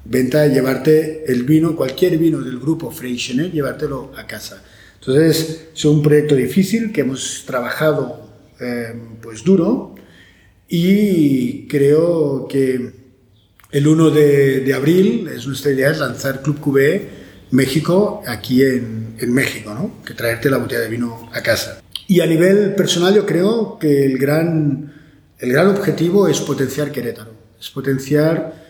Venta, 0.03 0.45
llevarte 0.47 1.23
el 1.31 1.43
vino, 1.43 1.73
cualquier 1.73 2.17
vino 2.17 2.41
del 2.41 2.59
grupo 2.59 2.91
Freixenet, 2.91 3.53
llevártelo 3.53 4.11
a 4.17 4.27
casa. 4.27 4.61
Entonces, 4.99 5.69
es 5.73 5.85
un 5.85 6.03
proyecto 6.03 6.35
difícil 6.35 6.91
que 6.91 7.01
hemos 7.01 7.45
trabajado 7.47 8.27
eh, 8.59 8.95
pues 9.21 9.45
duro 9.45 9.95
y 10.67 11.65
creo 11.67 12.49
que 12.49 12.91
el 13.71 13.87
1 13.87 14.09
de, 14.09 14.59
de 14.59 14.73
abril 14.73 15.29
es 15.33 15.47
nuestra 15.47 15.71
idea 15.71 15.91
es 15.91 15.99
lanzar 15.99 16.41
Club 16.41 16.59
QB 16.59 17.51
México 17.51 18.23
aquí 18.27 18.61
en, 18.61 19.15
en, 19.19 19.33
México, 19.33 19.73
¿no? 19.73 20.03
que 20.03 20.13
traerte 20.15 20.49
la 20.49 20.57
botella 20.57 20.81
de 20.81 20.89
vino 20.89 21.29
a 21.31 21.41
casa. 21.41 21.82
Y 22.07 22.19
a 22.19 22.25
nivel 22.25 22.75
personal 22.75 23.15
yo 23.15 23.25
creo 23.25 23.77
que 23.79 24.05
el 24.05 24.17
gran, 24.17 24.93
el 25.39 25.51
gran 25.51 25.67
objetivo 25.67 26.27
es 26.27 26.41
potenciar 26.41 26.91
Querétaro, 26.91 27.31
es 27.59 27.69
potenciar 27.69 28.61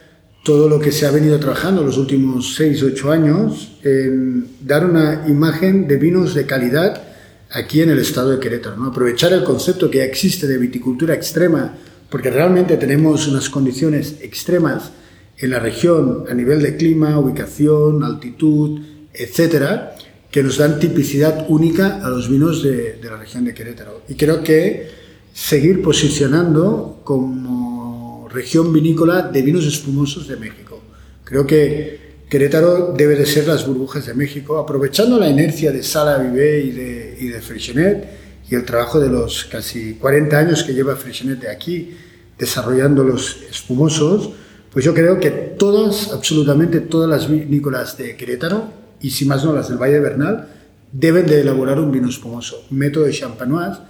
todo 0.43 0.67
lo 0.67 0.80
que 0.80 0.91
se 0.91 1.08
ha 1.08 1.12
venido 1.12 1.39
trabajando 1.39 1.84
los 1.84 1.98
últimos 1.98 2.56
6 2.56 2.84
o 2.84 2.86
8 2.88 3.12
años 3.12 3.78
en 3.84 4.46
dar 4.62 4.86
una 4.86 5.26
imagen 5.28 5.88
de 5.88 5.98
vinos 5.98 6.36
de 6.36 6.46
calidad 6.46 7.02
aquí 7.50 7.82
en 7.82 7.91
el 7.91 8.00
estado 8.00 8.32
de 8.32 8.39
Querétaro. 8.39 8.76
¿no? 8.76 8.88
Aprovechar 8.88 9.32
el 9.32 9.43
concepto 9.43 9.89
que 9.89 10.00
ya 10.00 10.04
existe 10.04 10.48
de 10.48 10.58
viticultura 10.58 11.13
extrema, 11.13 11.74
porque 12.10 12.30
realmente 12.30 12.78
tenemos 12.78 13.28
unas 13.28 13.50
condiciones 13.50 14.17
extremas 14.22 14.91
en 15.38 15.50
la 15.50 15.60
región 15.60 16.26
a 16.30 16.34
nivel 16.34 16.62
de 16.62 16.76
clima, 16.76 17.17
ubicación, 17.17 18.04
altitud, 18.04 18.82
etcétera, 19.13 19.96
que 20.34 20.41
nos 20.41 20.58
dan 20.58 20.80
tipicidad 20.80 21.45
única 21.47 22.03
a 22.03 22.10
los 22.10 22.28
vinos 22.28 22.64
de, 22.64 22.97
la 23.03 23.18
región 23.18 23.45
de 23.45 23.53
Querétaro. 23.53 24.01
Y 24.10 24.16
creo 24.16 24.43
que 24.43 24.89
seguir 25.32 25.84
posicionando 25.84 27.01
como 27.03 28.28
región 28.34 28.74
vinícola 28.74 29.22
de 29.22 29.43
vinos 29.43 29.64
espumosos 29.68 30.28
de 30.28 30.38
México. 30.38 30.82
Creo 31.24 31.45
que 31.45 32.24
Querétaro 32.28 32.93
debe 32.97 33.16
de 33.16 33.28
ser 33.28 33.45
las 33.45 33.68
burbujas 33.68 34.07
de 34.07 34.16
México, 34.16 34.57
aprovechando 34.57 35.20
la 35.20 35.30
inercia 35.30 35.72
de 35.72 35.84
Sala 35.84 36.18
Vivé 36.18 36.62
y 36.62 36.72
de, 36.72 37.18
y 37.20 37.28
de 37.28 38.07
y 38.49 38.55
el 38.55 38.66
trabajo 38.66 38.99
de 38.99 39.10
los 39.10 39.45
casi 39.45 39.93
40 39.93 40.36
años 40.36 40.64
que 40.64 40.74
lleva 40.74 40.95
Freixenet 40.95 41.41
de 41.41 41.49
aquí 41.51 41.95
desarrollando 42.39 43.03
los 43.03 43.38
espumosos, 43.51 44.32
pues 44.72 44.84
yo 44.84 44.95
creo 44.95 45.20
que 45.20 45.30
todas, 45.30 46.12
absolutamente 46.12 46.80
todas 46.80 47.07
las 47.07 47.30
vinícolas 47.30 47.99
de 47.99 48.18
Querétaro, 48.18 48.82
y 49.04 49.12
si 49.12 49.26
más 49.26 49.43
no 49.43 49.54
las 49.54 49.68
del 49.70 49.78
Valle 49.78 49.95
de 49.95 49.99
Bernal, 49.99 50.47
deben 50.91 51.28
de 51.28 51.41
elaborar 51.41 51.78
un 51.80 51.91
vino 51.91 52.10
espumoso, 52.10 52.66
método 52.72 53.04
de 53.04 53.12
champanoise, 53.12 53.82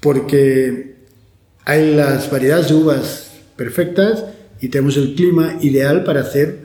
porque 0.00 0.96
hay 1.64 1.94
las 1.94 2.30
variedades 2.30 2.68
de 2.68 2.74
uvas 2.74 3.30
perfectas 3.56 4.24
y 4.60 4.68
tenemos 4.68 4.96
el 4.96 5.14
clima 5.14 5.58
ideal 5.60 6.02
para 6.02 6.22
hacer 6.22 6.60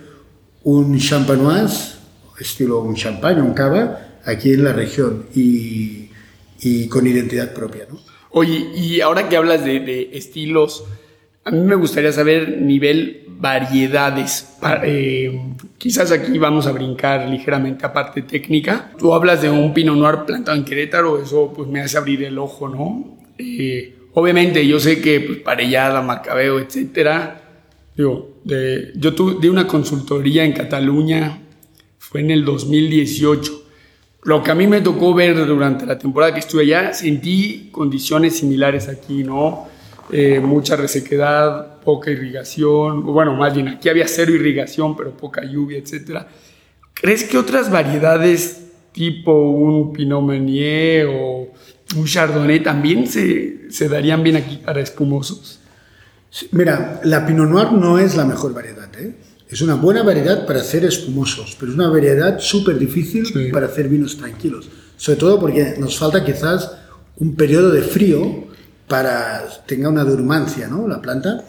un 0.63 0.97
champanoise, 0.97 1.95
estilo 2.39 2.81
un 2.81 2.95
champán, 2.95 3.41
un 3.41 3.53
cava, 3.53 4.19
aquí 4.23 4.53
en 4.53 4.63
la 4.63 4.71
región 4.71 5.25
y, 5.35 6.09
y 6.61 6.87
con 6.87 7.05
identidad 7.05 7.53
propia. 7.53 7.85
¿no? 7.91 7.99
Oye, 8.29 8.71
y 8.75 9.01
ahora 9.01 9.27
que 9.27 9.35
hablas 9.35 9.65
de 9.65 10.09
estilos, 10.13 10.85
a 11.45 11.51
mí 11.51 11.59
me 11.59 11.75
gustaría 11.75 12.11
saber 12.11 12.61
nivel 12.61 13.25
variedades. 13.27 14.55
Eh, 14.83 15.37
quizás 15.77 16.11
aquí 16.11 16.37
vamos 16.37 16.65
a 16.67 16.71
brincar 16.71 17.27
ligeramente 17.27 17.85
a 17.85 17.91
parte 17.91 18.21
técnica. 18.21 18.91
Tú 18.97 19.13
hablas 19.13 19.41
de 19.41 19.49
un 19.49 19.73
Pinot 19.73 19.97
Noir 19.97 20.19
plantado 20.25 20.57
en 20.57 20.63
Querétaro, 20.63 21.21
eso 21.21 21.51
pues 21.53 21.67
me 21.67 21.81
hace 21.81 21.97
abrir 21.97 22.23
el 22.23 22.37
ojo, 22.37 22.69
¿no? 22.69 23.17
Eh, 23.37 23.95
obviamente 24.13 24.65
yo 24.65 24.79
sé 24.79 25.01
que 25.01 25.19
pues, 25.19 25.39
Parellada, 25.39 26.01
Macabeo, 26.01 26.59
etcétera. 26.59 27.41
Digo, 27.97 28.37
de, 28.45 28.93
yo 28.95 29.13
tuve 29.13 29.49
una 29.49 29.67
consultoría 29.67 30.45
en 30.45 30.53
Cataluña, 30.53 31.39
fue 31.97 32.21
en 32.21 32.31
el 32.31 32.45
2018. 32.45 33.63
Lo 34.23 34.41
que 34.41 34.51
a 34.51 34.55
mí 34.55 34.67
me 34.67 34.79
tocó 34.79 35.13
ver 35.13 35.45
durante 35.45 35.85
la 35.85 35.99
temporada 35.99 36.33
que 36.33 36.39
estuve 36.39 36.63
allá, 36.63 36.93
sentí 36.93 37.67
condiciones 37.73 38.37
similares 38.37 38.87
aquí, 38.87 39.25
¿no? 39.25 39.67
Eh, 40.11 40.39
mucha 40.39 40.75
resequedad, 40.75 41.79
poca 41.79 42.11
irrigación, 42.11 43.03
bueno, 43.03 43.35
más 43.35 43.53
bien 43.53 43.67
aquí 43.69 43.89
había 43.89 44.07
cero 44.07 44.33
irrigación, 44.33 44.95
pero 44.95 45.15
poca 45.15 45.43
lluvia, 45.43 45.77
etc. 45.77 46.25
¿Crees 46.93 47.23
que 47.23 47.37
otras 47.37 47.71
variedades 47.71 48.63
tipo 48.91 49.49
un 49.49 49.93
Pinot 49.93 50.21
Meunier 50.21 51.07
o 51.09 51.51
un 51.95 52.05
Chardonnay 52.05 52.61
también 52.61 53.07
se, 53.07 53.71
se 53.71 53.87
darían 53.87 54.23
bien 54.23 54.35
aquí 54.35 54.57
para 54.57 54.81
espumosos? 54.81 55.59
Mira, 56.51 56.99
la 57.03 57.25
Pinot 57.25 57.49
Noir 57.49 57.71
no 57.71 57.97
es 57.97 58.15
la 58.15 58.25
mejor 58.25 58.53
variedad, 58.53 58.89
¿eh? 58.99 59.15
Es 59.47 59.61
una 59.61 59.75
buena 59.75 60.01
variedad 60.01 60.47
para 60.47 60.61
hacer 60.61 60.83
espumosos, 60.83 61.55
pero 61.59 61.71
es 61.71 61.77
una 61.77 61.87
variedad 61.87 62.39
súper 62.39 62.79
difícil 62.79 63.51
para 63.51 63.67
hacer 63.67 63.87
vinos 63.87 64.17
tranquilos. 64.17 64.67
Sobre 64.97 65.19
todo 65.19 65.39
porque 65.39 65.75
nos 65.77 65.97
falta 65.97 66.25
quizás 66.25 66.71
un 67.17 67.35
periodo 67.35 67.69
de 67.69 67.83
frío 67.83 68.45
para 68.87 69.43
tenga 69.65 69.89
una 69.89 70.03
durmancia, 70.03 70.67
¿no? 70.67 70.87
La 70.87 71.01
planta. 71.01 71.43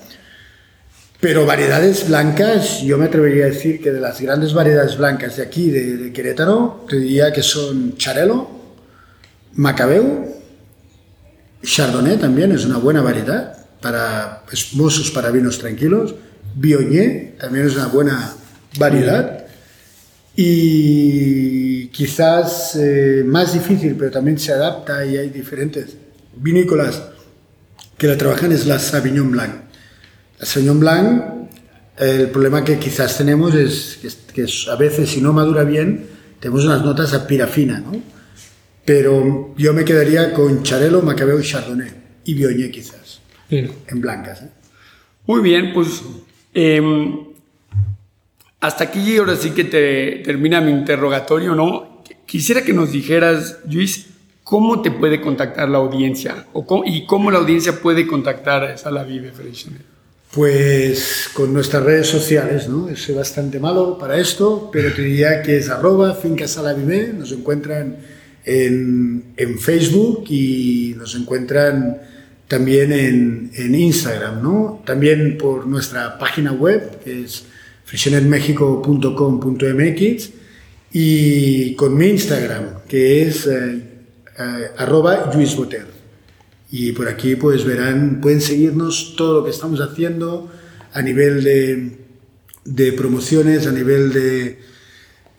Pero 1.21 1.47
variedades 1.47 2.07
blancas, 2.07 2.83
yo 2.83 2.99
me 2.99 3.07
atrevería 3.07 3.47
a 3.47 3.49
decir 3.49 3.81
que 3.81 3.91
de 3.91 4.01
las 4.01 4.21
grandes 4.21 4.53
variedades 4.53 4.99
blancas 4.99 5.37
de 5.37 5.43
aquí, 5.43 5.71
de, 5.71 6.13
Querétaro, 6.13 6.85
te 6.89 6.97
diría 6.97 7.33
que 7.33 7.43
son 7.43 7.97
Charelo, 7.97 8.51
Macabeu, 9.55 10.35
Chardonnay 11.63 12.19
también 12.19 12.53
es 12.53 12.67
una 12.67 12.77
buena 12.77 13.01
variedad 13.01 13.57
para 13.81 14.43
espumosos, 14.53 15.11
para 15.13 15.31
vinos 15.31 15.59
tranquilos, 15.59 16.15
Viognier 16.57 17.37
también 17.41 17.67
es 17.67 17.75
una 17.75 17.87
buena 17.87 18.35
variedad. 18.79 19.47
Y 20.37 21.87
quizás 21.89 22.77
eh, 22.77 23.23
más 23.25 23.55
difícil, 23.55 23.95
pero 23.97 24.11
también 24.11 24.39
se 24.39 24.53
adapta 24.53 25.07
y 25.07 25.17
hay 25.17 25.31
diferentes 25.31 25.97
vinícolas 26.37 27.14
que 27.99 28.07
la 28.07 28.17
trabajan 28.17 28.53
es 28.53 28.67
la 28.67 28.79
Sauvignon 28.79 29.31
Blanc. 29.31 29.55
La 30.39 30.47
Sauvignon 30.47 30.81
Blanc, 30.81 31.25
el 31.99 32.31
problema 32.31 32.65
que 32.65 32.79
quizás 32.79 33.17
tenemos 33.17 33.55
es 33.55 33.99
que, 34.33 34.47
a 34.71 34.77
veces 34.77 35.11
si 35.11 35.21
no 35.21 35.33
madura 35.33 35.65
bien, 35.65 36.07
tenemos 36.41 36.65
unas 36.65 36.85
notas 36.85 37.15
a 37.15 37.27
pirafina, 37.27 37.81
¿no? 37.81 38.03
Pero 38.85 39.55
yo 39.57 39.73
me 39.73 39.85
quedaría 39.85 40.33
con 40.35 40.63
Charelo, 40.63 41.01
Macabeo 41.01 41.41
y 41.41 41.43
Chardonnay. 41.43 41.91
Y 42.25 42.35
Viognier 42.35 42.71
quizás. 42.71 43.21
En 43.49 44.01
blancas. 44.01 44.43
¿eh? 44.43 44.51
Muy 45.27 45.41
bien, 45.41 45.73
pues 45.73 46.03
em, 46.53 47.19
hasta 48.61 48.85
aquí 48.85 49.17
ahora 49.17 49.37
sí 49.37 49.51
que 49.51 49.65
te 49.65 50.23
termina 50.25 50.61
mi 50.61 50.71
interrogatorio, 50.71 51.55
¿no? 51.55 52.03
Quisiera 52.27 52.63
que 52.63 52.73
nos 52.73 52.93
dijeras, 52.93 53.59
Luis, 53.71 54.07
¿cómo 54.45 54.81
te 54.83 54.93
puede 54.93 55.21
contactar 55.21 55.69
la 55.69 55.79
audiencia? 55.79 56.47
¿Y 56.85 57.07
cómo 57.07 57.33
la 57.33 57.39
audiencia 57.39 57.81
puede 57.81 58.07
contactar 58.07 58.63
a 58.65 58.79
Sala 58.79 59.03
Vive? 59.03 59.33
Pues 60.31 61.31
con 61.33 61.55
nuestras 61.55 61.83
redes 61.83 62.09
sociales, 62.09 62.69
¿no? 62.69 62.95
Soy 62.95 63.15
bastante 63.15 63.59
malo 63.59 63.97
para 63.99 64.19
esto, 64.19 64.69
pero 64.73 64.93
te 64.93 65.01
diría 65.03 65.43
que 65.43 65.57
es 65.57 65.71
arroba 65.71 66.19
nos 67.17 67.33
encuentran 67.33 67.97
en, 68.45 69.25
en, 69.37 69.59
Facebook 69.59 70.25
y 70.29 70.95
nos 70.99 71.15
encuentran 71.15 71.97
también 72.47 72.93
en, 72.93 73.51
en, 73.55 73.75
Instagram, 73.75 74.43
¿no? 74.43 74.83
También 74.85 75.39
por 75.39 75.67
nuestra 75.67 76.19
página 76.19 76.53
web, 76.53 77.01
que 77.03 77.25
es 77.25 77.47
freixenetmexico.com.mx 77.85 80.31
y 80.93 81.75
con 81.75 81.97
mi 81.97 82.09
Instagram, 82.09 82.83
que 82.87 83.23
es... 83.23 83.47
Eh, 83.47 83.94
eh, 84.39 84.71
arroba 84.77 85.31
Luis 85.35 85.55
Boter. 85.55 85.87
Y 86.71 86.93
por 86.93 87.09
aquí 87.09 87.37
pues 87.37 87.65
verán, 87.65 88.21
pueden 88.21 88.41
seguirnos 88.41 89.15
todo 89.17 89.41
lo 89.41 89.45
que 89.45 89.51
estamos 89.51 89.81
haciendo 89.81 90.51
a 90.93 91.03
nivel 91.03 91.45
de, 92.65 92.93
promociones, 92.93 93.67
a 93.67 93.73
nivel 93.73 94.13
de 94.13 94.59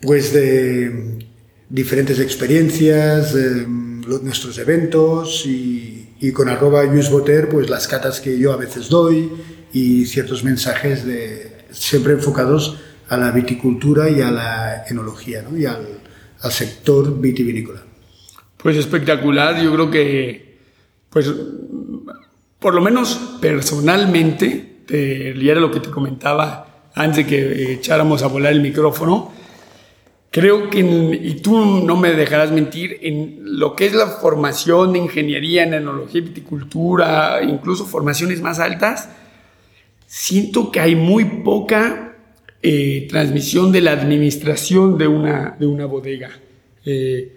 pues 0.01 0.31
de 0.31 1.27
diferentes 1.69 2.19
experiencias, 2.19 3.35
nuestros 4.07 4.57
eventos 4.59 5.45
y, 5.45 5.91
con 6.33 6.49
arroba 6.49 6.83
Luis 6.83 7.11
Boter 7.11 7.49
pues 7.49 7.69
las 7.69 7.87
catas 7.87 8.19
que 8.19 8.39
yo 8.39 8.51
a 8.51 8.57
veces 8.57 8.89
doy 8.89 9.31
y 9.73 10.05
ciertos 10.05 10.43
mensajes 10.43 11.05
de, 11.05 11.65
siempre 11.71 12.13
enfocados 12.13 12.77
a 13.09 13.17
la 13.17 13.29
viticultura 13.31 14.09
y 14.09 14.21
a 14.21 14.31
la 14.31 14.85
enología 14.89 15.43
¿no? 15.43 15.55
y 15.55 15.65
al 15.65 16.51
sector 16.51 17.19
vitivinícola. 17.19 17.84
Pues 18.65 18.77
espectacular, 18.77 19.61
yo 19.61 19.71
creo 19.73 19.91
que, 19.91 20.57
pues, 21.11 21.31
por 22.57 22.73
lo 22.73 22.81
menos 22.81 23.37
personalmente, 23.39 24.77
y 24.89 25.47
era 25.47 25.59
lo 25.59 25.69
que 25.69 25.81
te 25.81 25.91
comentaba 25.91 26.89
antes 26.95 27.17
de 27.17 27.25
que 27.27 27.73
echáramos 27.73 28.23
a 28.23 28.27
volar 28.27 28.53
el 28.53 28.61
micrófono, 28.61 29.31
creo 30.31 30.71
que, 30.71 30.79
y 30.79 31.41
tú 31.43 31.83
no 31.85 31.95
me 31.95 32.13
dejarás 32.13 32.51
mentir, 32.51 32.97
en 33.03 33.37
lo 33.43 33.75
que 33.75 33.85
es 33.85 33.93
la 33.93 34.07
formación 34.07 34.93
de 34.93 34.97
ingeniería 34.97 35.61
en 35.61 35.75
enología 35.75 36.21
y 36.21 36.23
viticultura, 36.23 37.43
incluso 37.43 37.85
formaciones 37.85 38.41
más 38.41 38.57
altas, 38.57 39.09
siento 40.07 40.71
que 40.71 40.79
hay 40.79 40.95
muy 40.95 41.25
poca 41.43 42.15
eh, 42.63 43.05
transmisión 43.11 43.71
de 43.71 43.81
la 43.81 43.91
administración 43.91 44.97
de 44.97 45.07
una, 45.07 45.55
de 45.59 45.67
una 45.67 45.85
bodega. 45.85 46.31
Eh, 46.83 47.34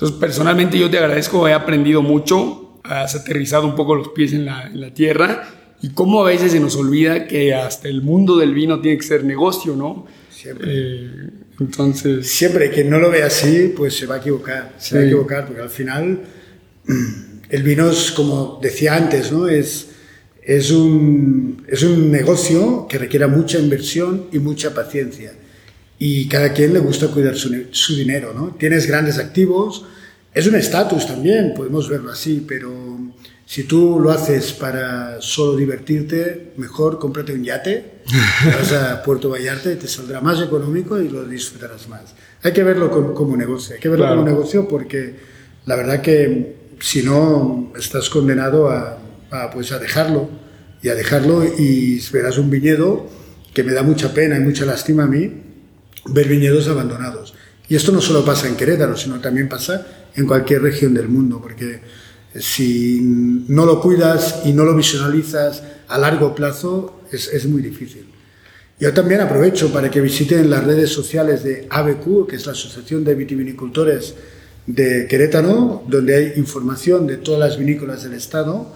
entonces, 0.00 0.18
personalmente 0.18 0.78
yo 0.78 0.88
te 0.88 0.96
agradezco, 0.96 1.46
he 1.46 1.52
aprendido 1.52 2.00
mucho, 2.00 2.80
has 2.84 3.14
aterrizado 3.14 3.66
un 3.66 3.74
poco 3.74 3.94
los 3.94 4.08
pies 4.08 4.32
en 4.32 4.46
la, 4.46 4.66
en 4.66 4.80
la 4.80 4.94
tierra 4.94 5.46
y 5.82 5.90
cómo 5.90 6.22
a 6.22 6.26
veces 6.26 6.52
se 6.52 6.60
nos 6.60 6.74
olvida 6.76 7.26
que 7.26 7.52
hasta 7.52 7.88
el 7.88 8.00
mundo 8.00 8.38
del 8.38 8.54
vino 8.54 8.80
tiene 8.80 8.96
que 8.96 9.06
ser 9.06 9.24
negocio, 9.24 9.76
¿no? 9.76 10.06
Siempre. 10.30 10.68
Eh, 10.70 11.10
entonces... 11.60 12.26
Siempre, 12.26 12.70
quien 12.70 12.88
no 12.88 12.98
lo 12.98 13.10
ve 13.10 13.22
así, 13.22 13.74
pues 13.76 13.94
se 13.94 14.06
va 14.06 14.14
a 14.14 14.18
equivocar, 14.20 14.72
se 14.78 14.96
va 14.96 15.02
a 15.02 15.04
equivocar, 15.04 15.46
porque 15.46 15.60
al 15.60 15.68
final 15.68 16.22
el 17.50 17.62
vino 17.62 17.90
es, 17.90 18.10
como 18.12 18.58
decía 18.62 18.96
antes, 18.96 19.30
¿no? 19.30 19.48
Es, 19.48 19.90
es, 20.42 20.70
un, 20.70 21.62
es 21.68 21.82
un 21.82 22.10
negocio 22.10 22.86
que 22.88 22.96
requiere 22.96 23.26
mucha 23.26 23.58
inversión 23.58 24.28
y 24.32 24.38
mucha 24.38 24.72
paciencia 24.72 25.34
y 26.02 26.26
cada 26.28 26.54
quien 26.54 26.72
le 26.72 26.78
gusta 26.78 27.08
cuidar 27.08 27.36
su, 27.36 27.54
su 27.72 27.94
dinero, 27.94 28.32
¿no? 28.34 28.56
Tienes 28.58 28.86
grandes 28.86 29.18
activos, 29.18 29.84
es 30.32 30.46
un 30.46 30.54
estatus 30.54 31.06
también, 31.06 31.52
podemos 31.54 31.90
verlo 31.90 32.10
así, 32.10 32.42
pero 32.48 32.98
si 33.44 33.64
tú 33.64 34.00
lo 34.00 34.10
haces 34.10 34.54
para 34.54 35.20
solo 35.20 35.56
divertirte, 35.56 36.52
mejor 36.56 36.98
cómprate 36.98 37.34
un 37.34 37.44
yate, 37.44 38.00
vas 38.46 38.72
a 38.72 39.02
Puerto 39.04 39.28
Vallarta 39.28 39.70
y 39.70 39.76
te 39.76 39.88
saldrá 39.88 40.22
más 40.22 40.40
económico 40.40 40.98
y 40.98 41.10
lo 41.10 41.22
disfrutarás 41.26 41.86
más. 41.88 42.14
Hay 42.42 42.54
que 42.54 42.62
verlo 42.62 42.90
como, 42.90 43.36
negocio, 43.36 43.74
hay 43.74 43.80
que 43.80 43.90
verlo 43.90 44.08
como 44.08 44.24
negocio 44.24 44.66
porque 44.66 45.16
la 45.66 45.76
verdad 45.76 46.00
que 46.00 46.56
si 46.80 47.02
no 47.02 47.74
estás 47.78 48.08
condenado 48.08 48.70
a, 48.70 48.98
a, 49.30 49.50
pues 49.50 49.70
a 49.72 49.78
dejarlo 49.78 50.30
y 50.80 50.88
a 50.88 50.94
dejarlo 50.94 51.44
y 51.44 52.00
verás 52.10 52.38
un 52.38 52.48
viñedo 52.48 53.06
que 53.52 53.64
me 53.64 53.74
da 53.74 53.82
mucha 53.82 54.14
pena 54.14 54.38
y 54.38 54.40
mucha 54.40 54.64
lástima 54.64 55.02
a 55.02 55.06
mí, 55.06 55.49
ver 56.06 56.28
viñedos 56.28 56.68
abandonados. 56.68 57.34
Y 57.68 57.76
esto 57.76 57.92
no 57.92 58.00
solo 58.00 58.24
pasa 58.24 58.48
en 58.48 58.56
Querétaro, 58.56 58.96
sino 58.96 59.20
también 59.20 59.48
pasa 59.48 59.86
en 60.14 60.26
cualquier 60.26 60.62
región 60.62 60.92
del 60.92 61.08
mundo, 61.08 61.40
porque 61.40 61.80
si 62.34 63.00
no 63.00 63.64
lo 63.64 63.80
cuidas 63.80 64.42
y 64.44 64.52
no 64.52 64.64
lo 64.64 64.74
visualizas 64.74 65.62
a 65.88 65.98
largo 65.98 66.34
plazo, 66.34 67.02
es, 67.12 67.28
es 67.28 67.46
muy 67.46 67.62
difícil. 67.62 68.06
Yo 68.78 68.94
también 68.94 69.20
aprovecho 69.20 69.72
para 69.72 69.90
que 69.90 70.00
visiten 70.00 70.48
las 70.48 70.64
redes 70.64 70.90
sociales 70.90 71.44
de 71.44 71.66
ABQ, 71.68 72.26
que 72.26 72.36
es 72.36 72.46
la 72.46 72.52
Asociación 72.52 73.04
de 73.04 73.14
Vitivinicultores 73.14 74.14
de 74.66 75.06
Querétaro, 75.06 75.84
donde 75.86 76.16
hay 76.16 76.32
información 76.36 77.06
de 77.06 77.18
todas 77.18 77.40
las 77.40 77.58
vinícolas 77.58 78.04
del 78.04 78.14
Estado. 78.14 78.74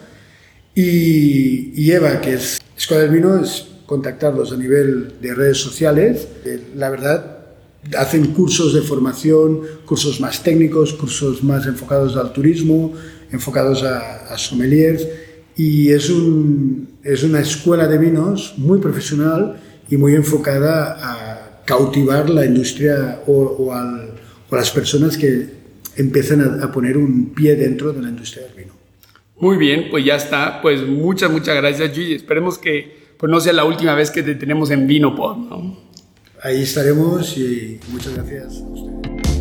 Y, 0.75 1.73
y 1.75 1.93
Eva, 1.93 2.21
que 2.21 2.35
es 2.35 2.61
Escuela 2.77 3.05
del 3.05 3.13
Vino, 3.13 3.43
es 3.43 3.67
contactarlos 3.95 4.53
a 4.53 4.57
nivel 4.57 5.15
de 5.21 5.35
redes 5.35 5.59
sociales. 5.59 6.27
Eh, 6.45 6.61
la 6.75 6.91
verdad, 6.91 7.47
hacen 7.97 8.33
cursos 8.33 8.75
de 8.75 8.81
formación, 8.81 9.61
cursos 9.85 10.21
más 10.21 10.43
técnicos, 10.43 10.95
cursos 10.95 11.45
más 11.45 11.65
enfocados 11.67 12.17
al 12.17 12.33
turismo, 12.33 12.93
enfocados 13.31 13.85
a, 13.85 14.37
sommeliers. 14.37 15.07
Y 15.57 15.93
es, 15.93 16.11
un, 16.11 16.89
es 17.05 17.23
una 17.23 17.41
escuela 17.41 17.87
de 17.87 17.99
vinos 17.99 18.55
muy 18.57 18.81
profesional 18.81 19.61
y 19.89 19.97
muy 19.97 20.15
enfocada 20.15 20.99
a 21.01 21.63
cautivar 21.65 22.29
la 22.29 22.45
industria 22.45 23.21
o, 23.29 23.73
a 23.73 24.07
las 24.51 24.71
personas 24.73 25.17
que 25.17 25.47
empiezan 25.97 26.63
a, 26.65 26.73
poner 26.73 26.97
un 26.97 27.33
pie 27.33 27.55
dentro 27.55 27.93
de 27.93 28.03
la 28.03 28.09
industria 28.09 28.43
del 28.47 28.55
vino. 28.55 28.73
Muy 29.39 29.57
bien, 29.57 29.87
pues 29.89 30.05
ya 30.05 30.17
está. 30.17 30.61
Pues 30.61 30.83
muchas, 30.83 31.31
muchas 31.31 31.55
gracias, 31.55 31.93
Gigi. 31.93 32.15
Esperemos 32.15 32.59
que 32.59 33.04
pues, 33.25 33.31
no 33.31 33.41
sea 33.41 33.55
la 33.55 33.65
última 33.65 33.95
vez 33.95 34.11
que 34.11 34.23
te 34.23 34.35
tenemos 34.35 34.71
en 34.71 34.87
Vinopod, 34.87 35.39
¿no? 35.39 35.77
Ahí 36.43 36.61
estaremos 36.61 37.39
y 37.39 37.81
muchas 37.91 38.13
gracias 38.13 38.61
a 38.61 38.67
ustedes. 38.67 39.39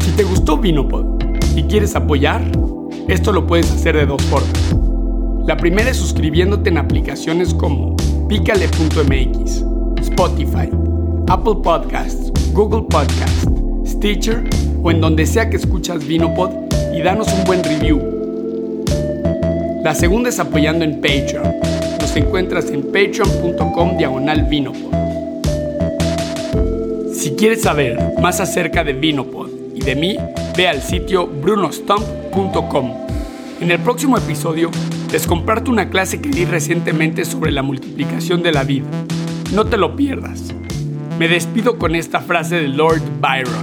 Si 0.00 0.10
te 0.16 0.24
gustó 0.24 0.56
Vinopod 0.58 1.22
y 1.54 1.62
quieres 1.62 1.94
apoyar, 1.94 2.42
esto 3.06 3.30
lo 3.30 3.46
puedes 3.46 3.70
hacer 3.70 3.96
de 3.96 4.04
dos 4.04 4.20
formas. 4.22 4.74
La 5.46 5.56
primera 5.56 5.90
es 5.90 5.96
suscribiéndote 5.96 6.70
en 6.70 6.78
aplicaciones 6.78 7.54
como 7.54 7.94
picale.mx, 8.28 9.64
Spotify, 10.00 10.68
Apple 11.28 11.58
Podcasts, 11.62 12.32
Google 12.52 12.84
Podcasts, 12.90 13.46
Stitcher 13.86 14.42
o 14.82 14.90
en 14.90 15.00
donde 15.00 15.24
sea 15.24 15.48
que 15.48 15.56
escuchas 15.56 16.04
Vinopod 16.04 16.50
y 16.92 17.00
danos 17.00 17.32
un 17.32 17.44
buen 17.44 17.62
review. 17.62 18.15
La 19.86 19.94
segunda 19.94 20.30
es 20.30 20.40
apoyando 20.40 20.84
en 20.84 21.00
Patreon. 21.00 21.60
Nos 22.00 22.16
encuentras 22.16 22.70
en 22.70 22.82
patreon.com 22.82 23.96
diagonal 23.96 24.42
Vinopod. 24.50 24.92
Si 27.14 27.36
quieres 27.36 27.62
saber 27.62 27.96
más 28.20 28.40
acerca 28.40 28.82
de 28.82 28.94
Vinopod 28.94 29.48
y 29.76 29.82
de 29.82 29.94
mí, 29.94 30.16
ve 30.56 30.66
al 30.66 30.82
sitio 30.82 31.28
brunostump.com. 31.28 32.94
En 33.60 33.70
el 33.70 33.78
próximo 33.78 34.18
episodio 34.18 34.72
les 35.12 35.24
comparto 35.24 35.70
una 35.70 35.88
clase 35.88 36.20
que 36.20 36.30
di 36.30 36.44
recientemente 36.44 37.24
sobre 37.24 37.52
la 37.52 37.62
multiplicación 37.62 38.42
de 38.42 38.50
la 38.50 38.64
vida. 38.64 38.86
No 39.54 39.66
te 39.66 39.76
lo 39.76 39.94
pierdas. 39.94 40.52
Me 41.16 41.28
despido 41.28 41.78
con 41.78 41.94
esta 41.94 42.18
frase 42.18 42.56
de 42.56 42.66
Lord 42.66 43.02
Byron. 43.20 43.62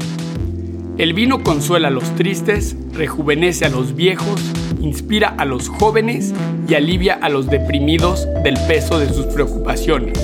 El 0.98 1.14
vino 1.14 1.44
consuela 1.44 1.90
a 1.90 1.92
los 1.92 2.16
tristes, 2.16 2.78
rejuvenece 2.94 3.66
a 3.66 3.70
los 3.70 3.94
viejos, 3.94 4.40
inspira 4.84 5.34
a 5.38 5.46
los 5.46 5.70
jóvenes 5.70 6.34
y 6.68 6.76
alivia 6.76 7.16
a 7.16 7.30
los 7.30 7.48
deprimidos 7.48 8.28
del 8.44 8.56
peso 8.68 9.00
de 9.00 9.10
sus 9.10 9.26
preocupaciones. 9.28 10.20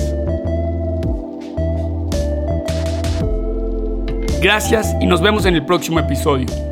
Gracias 4.41 4.95
y 5.01 5.05
nos 5.05 5.21
vemos 5.21 5.45
en 5.45 5.55
el 5.55 5.65
próximo 5.65 5.99
episodio. 5.99 6.68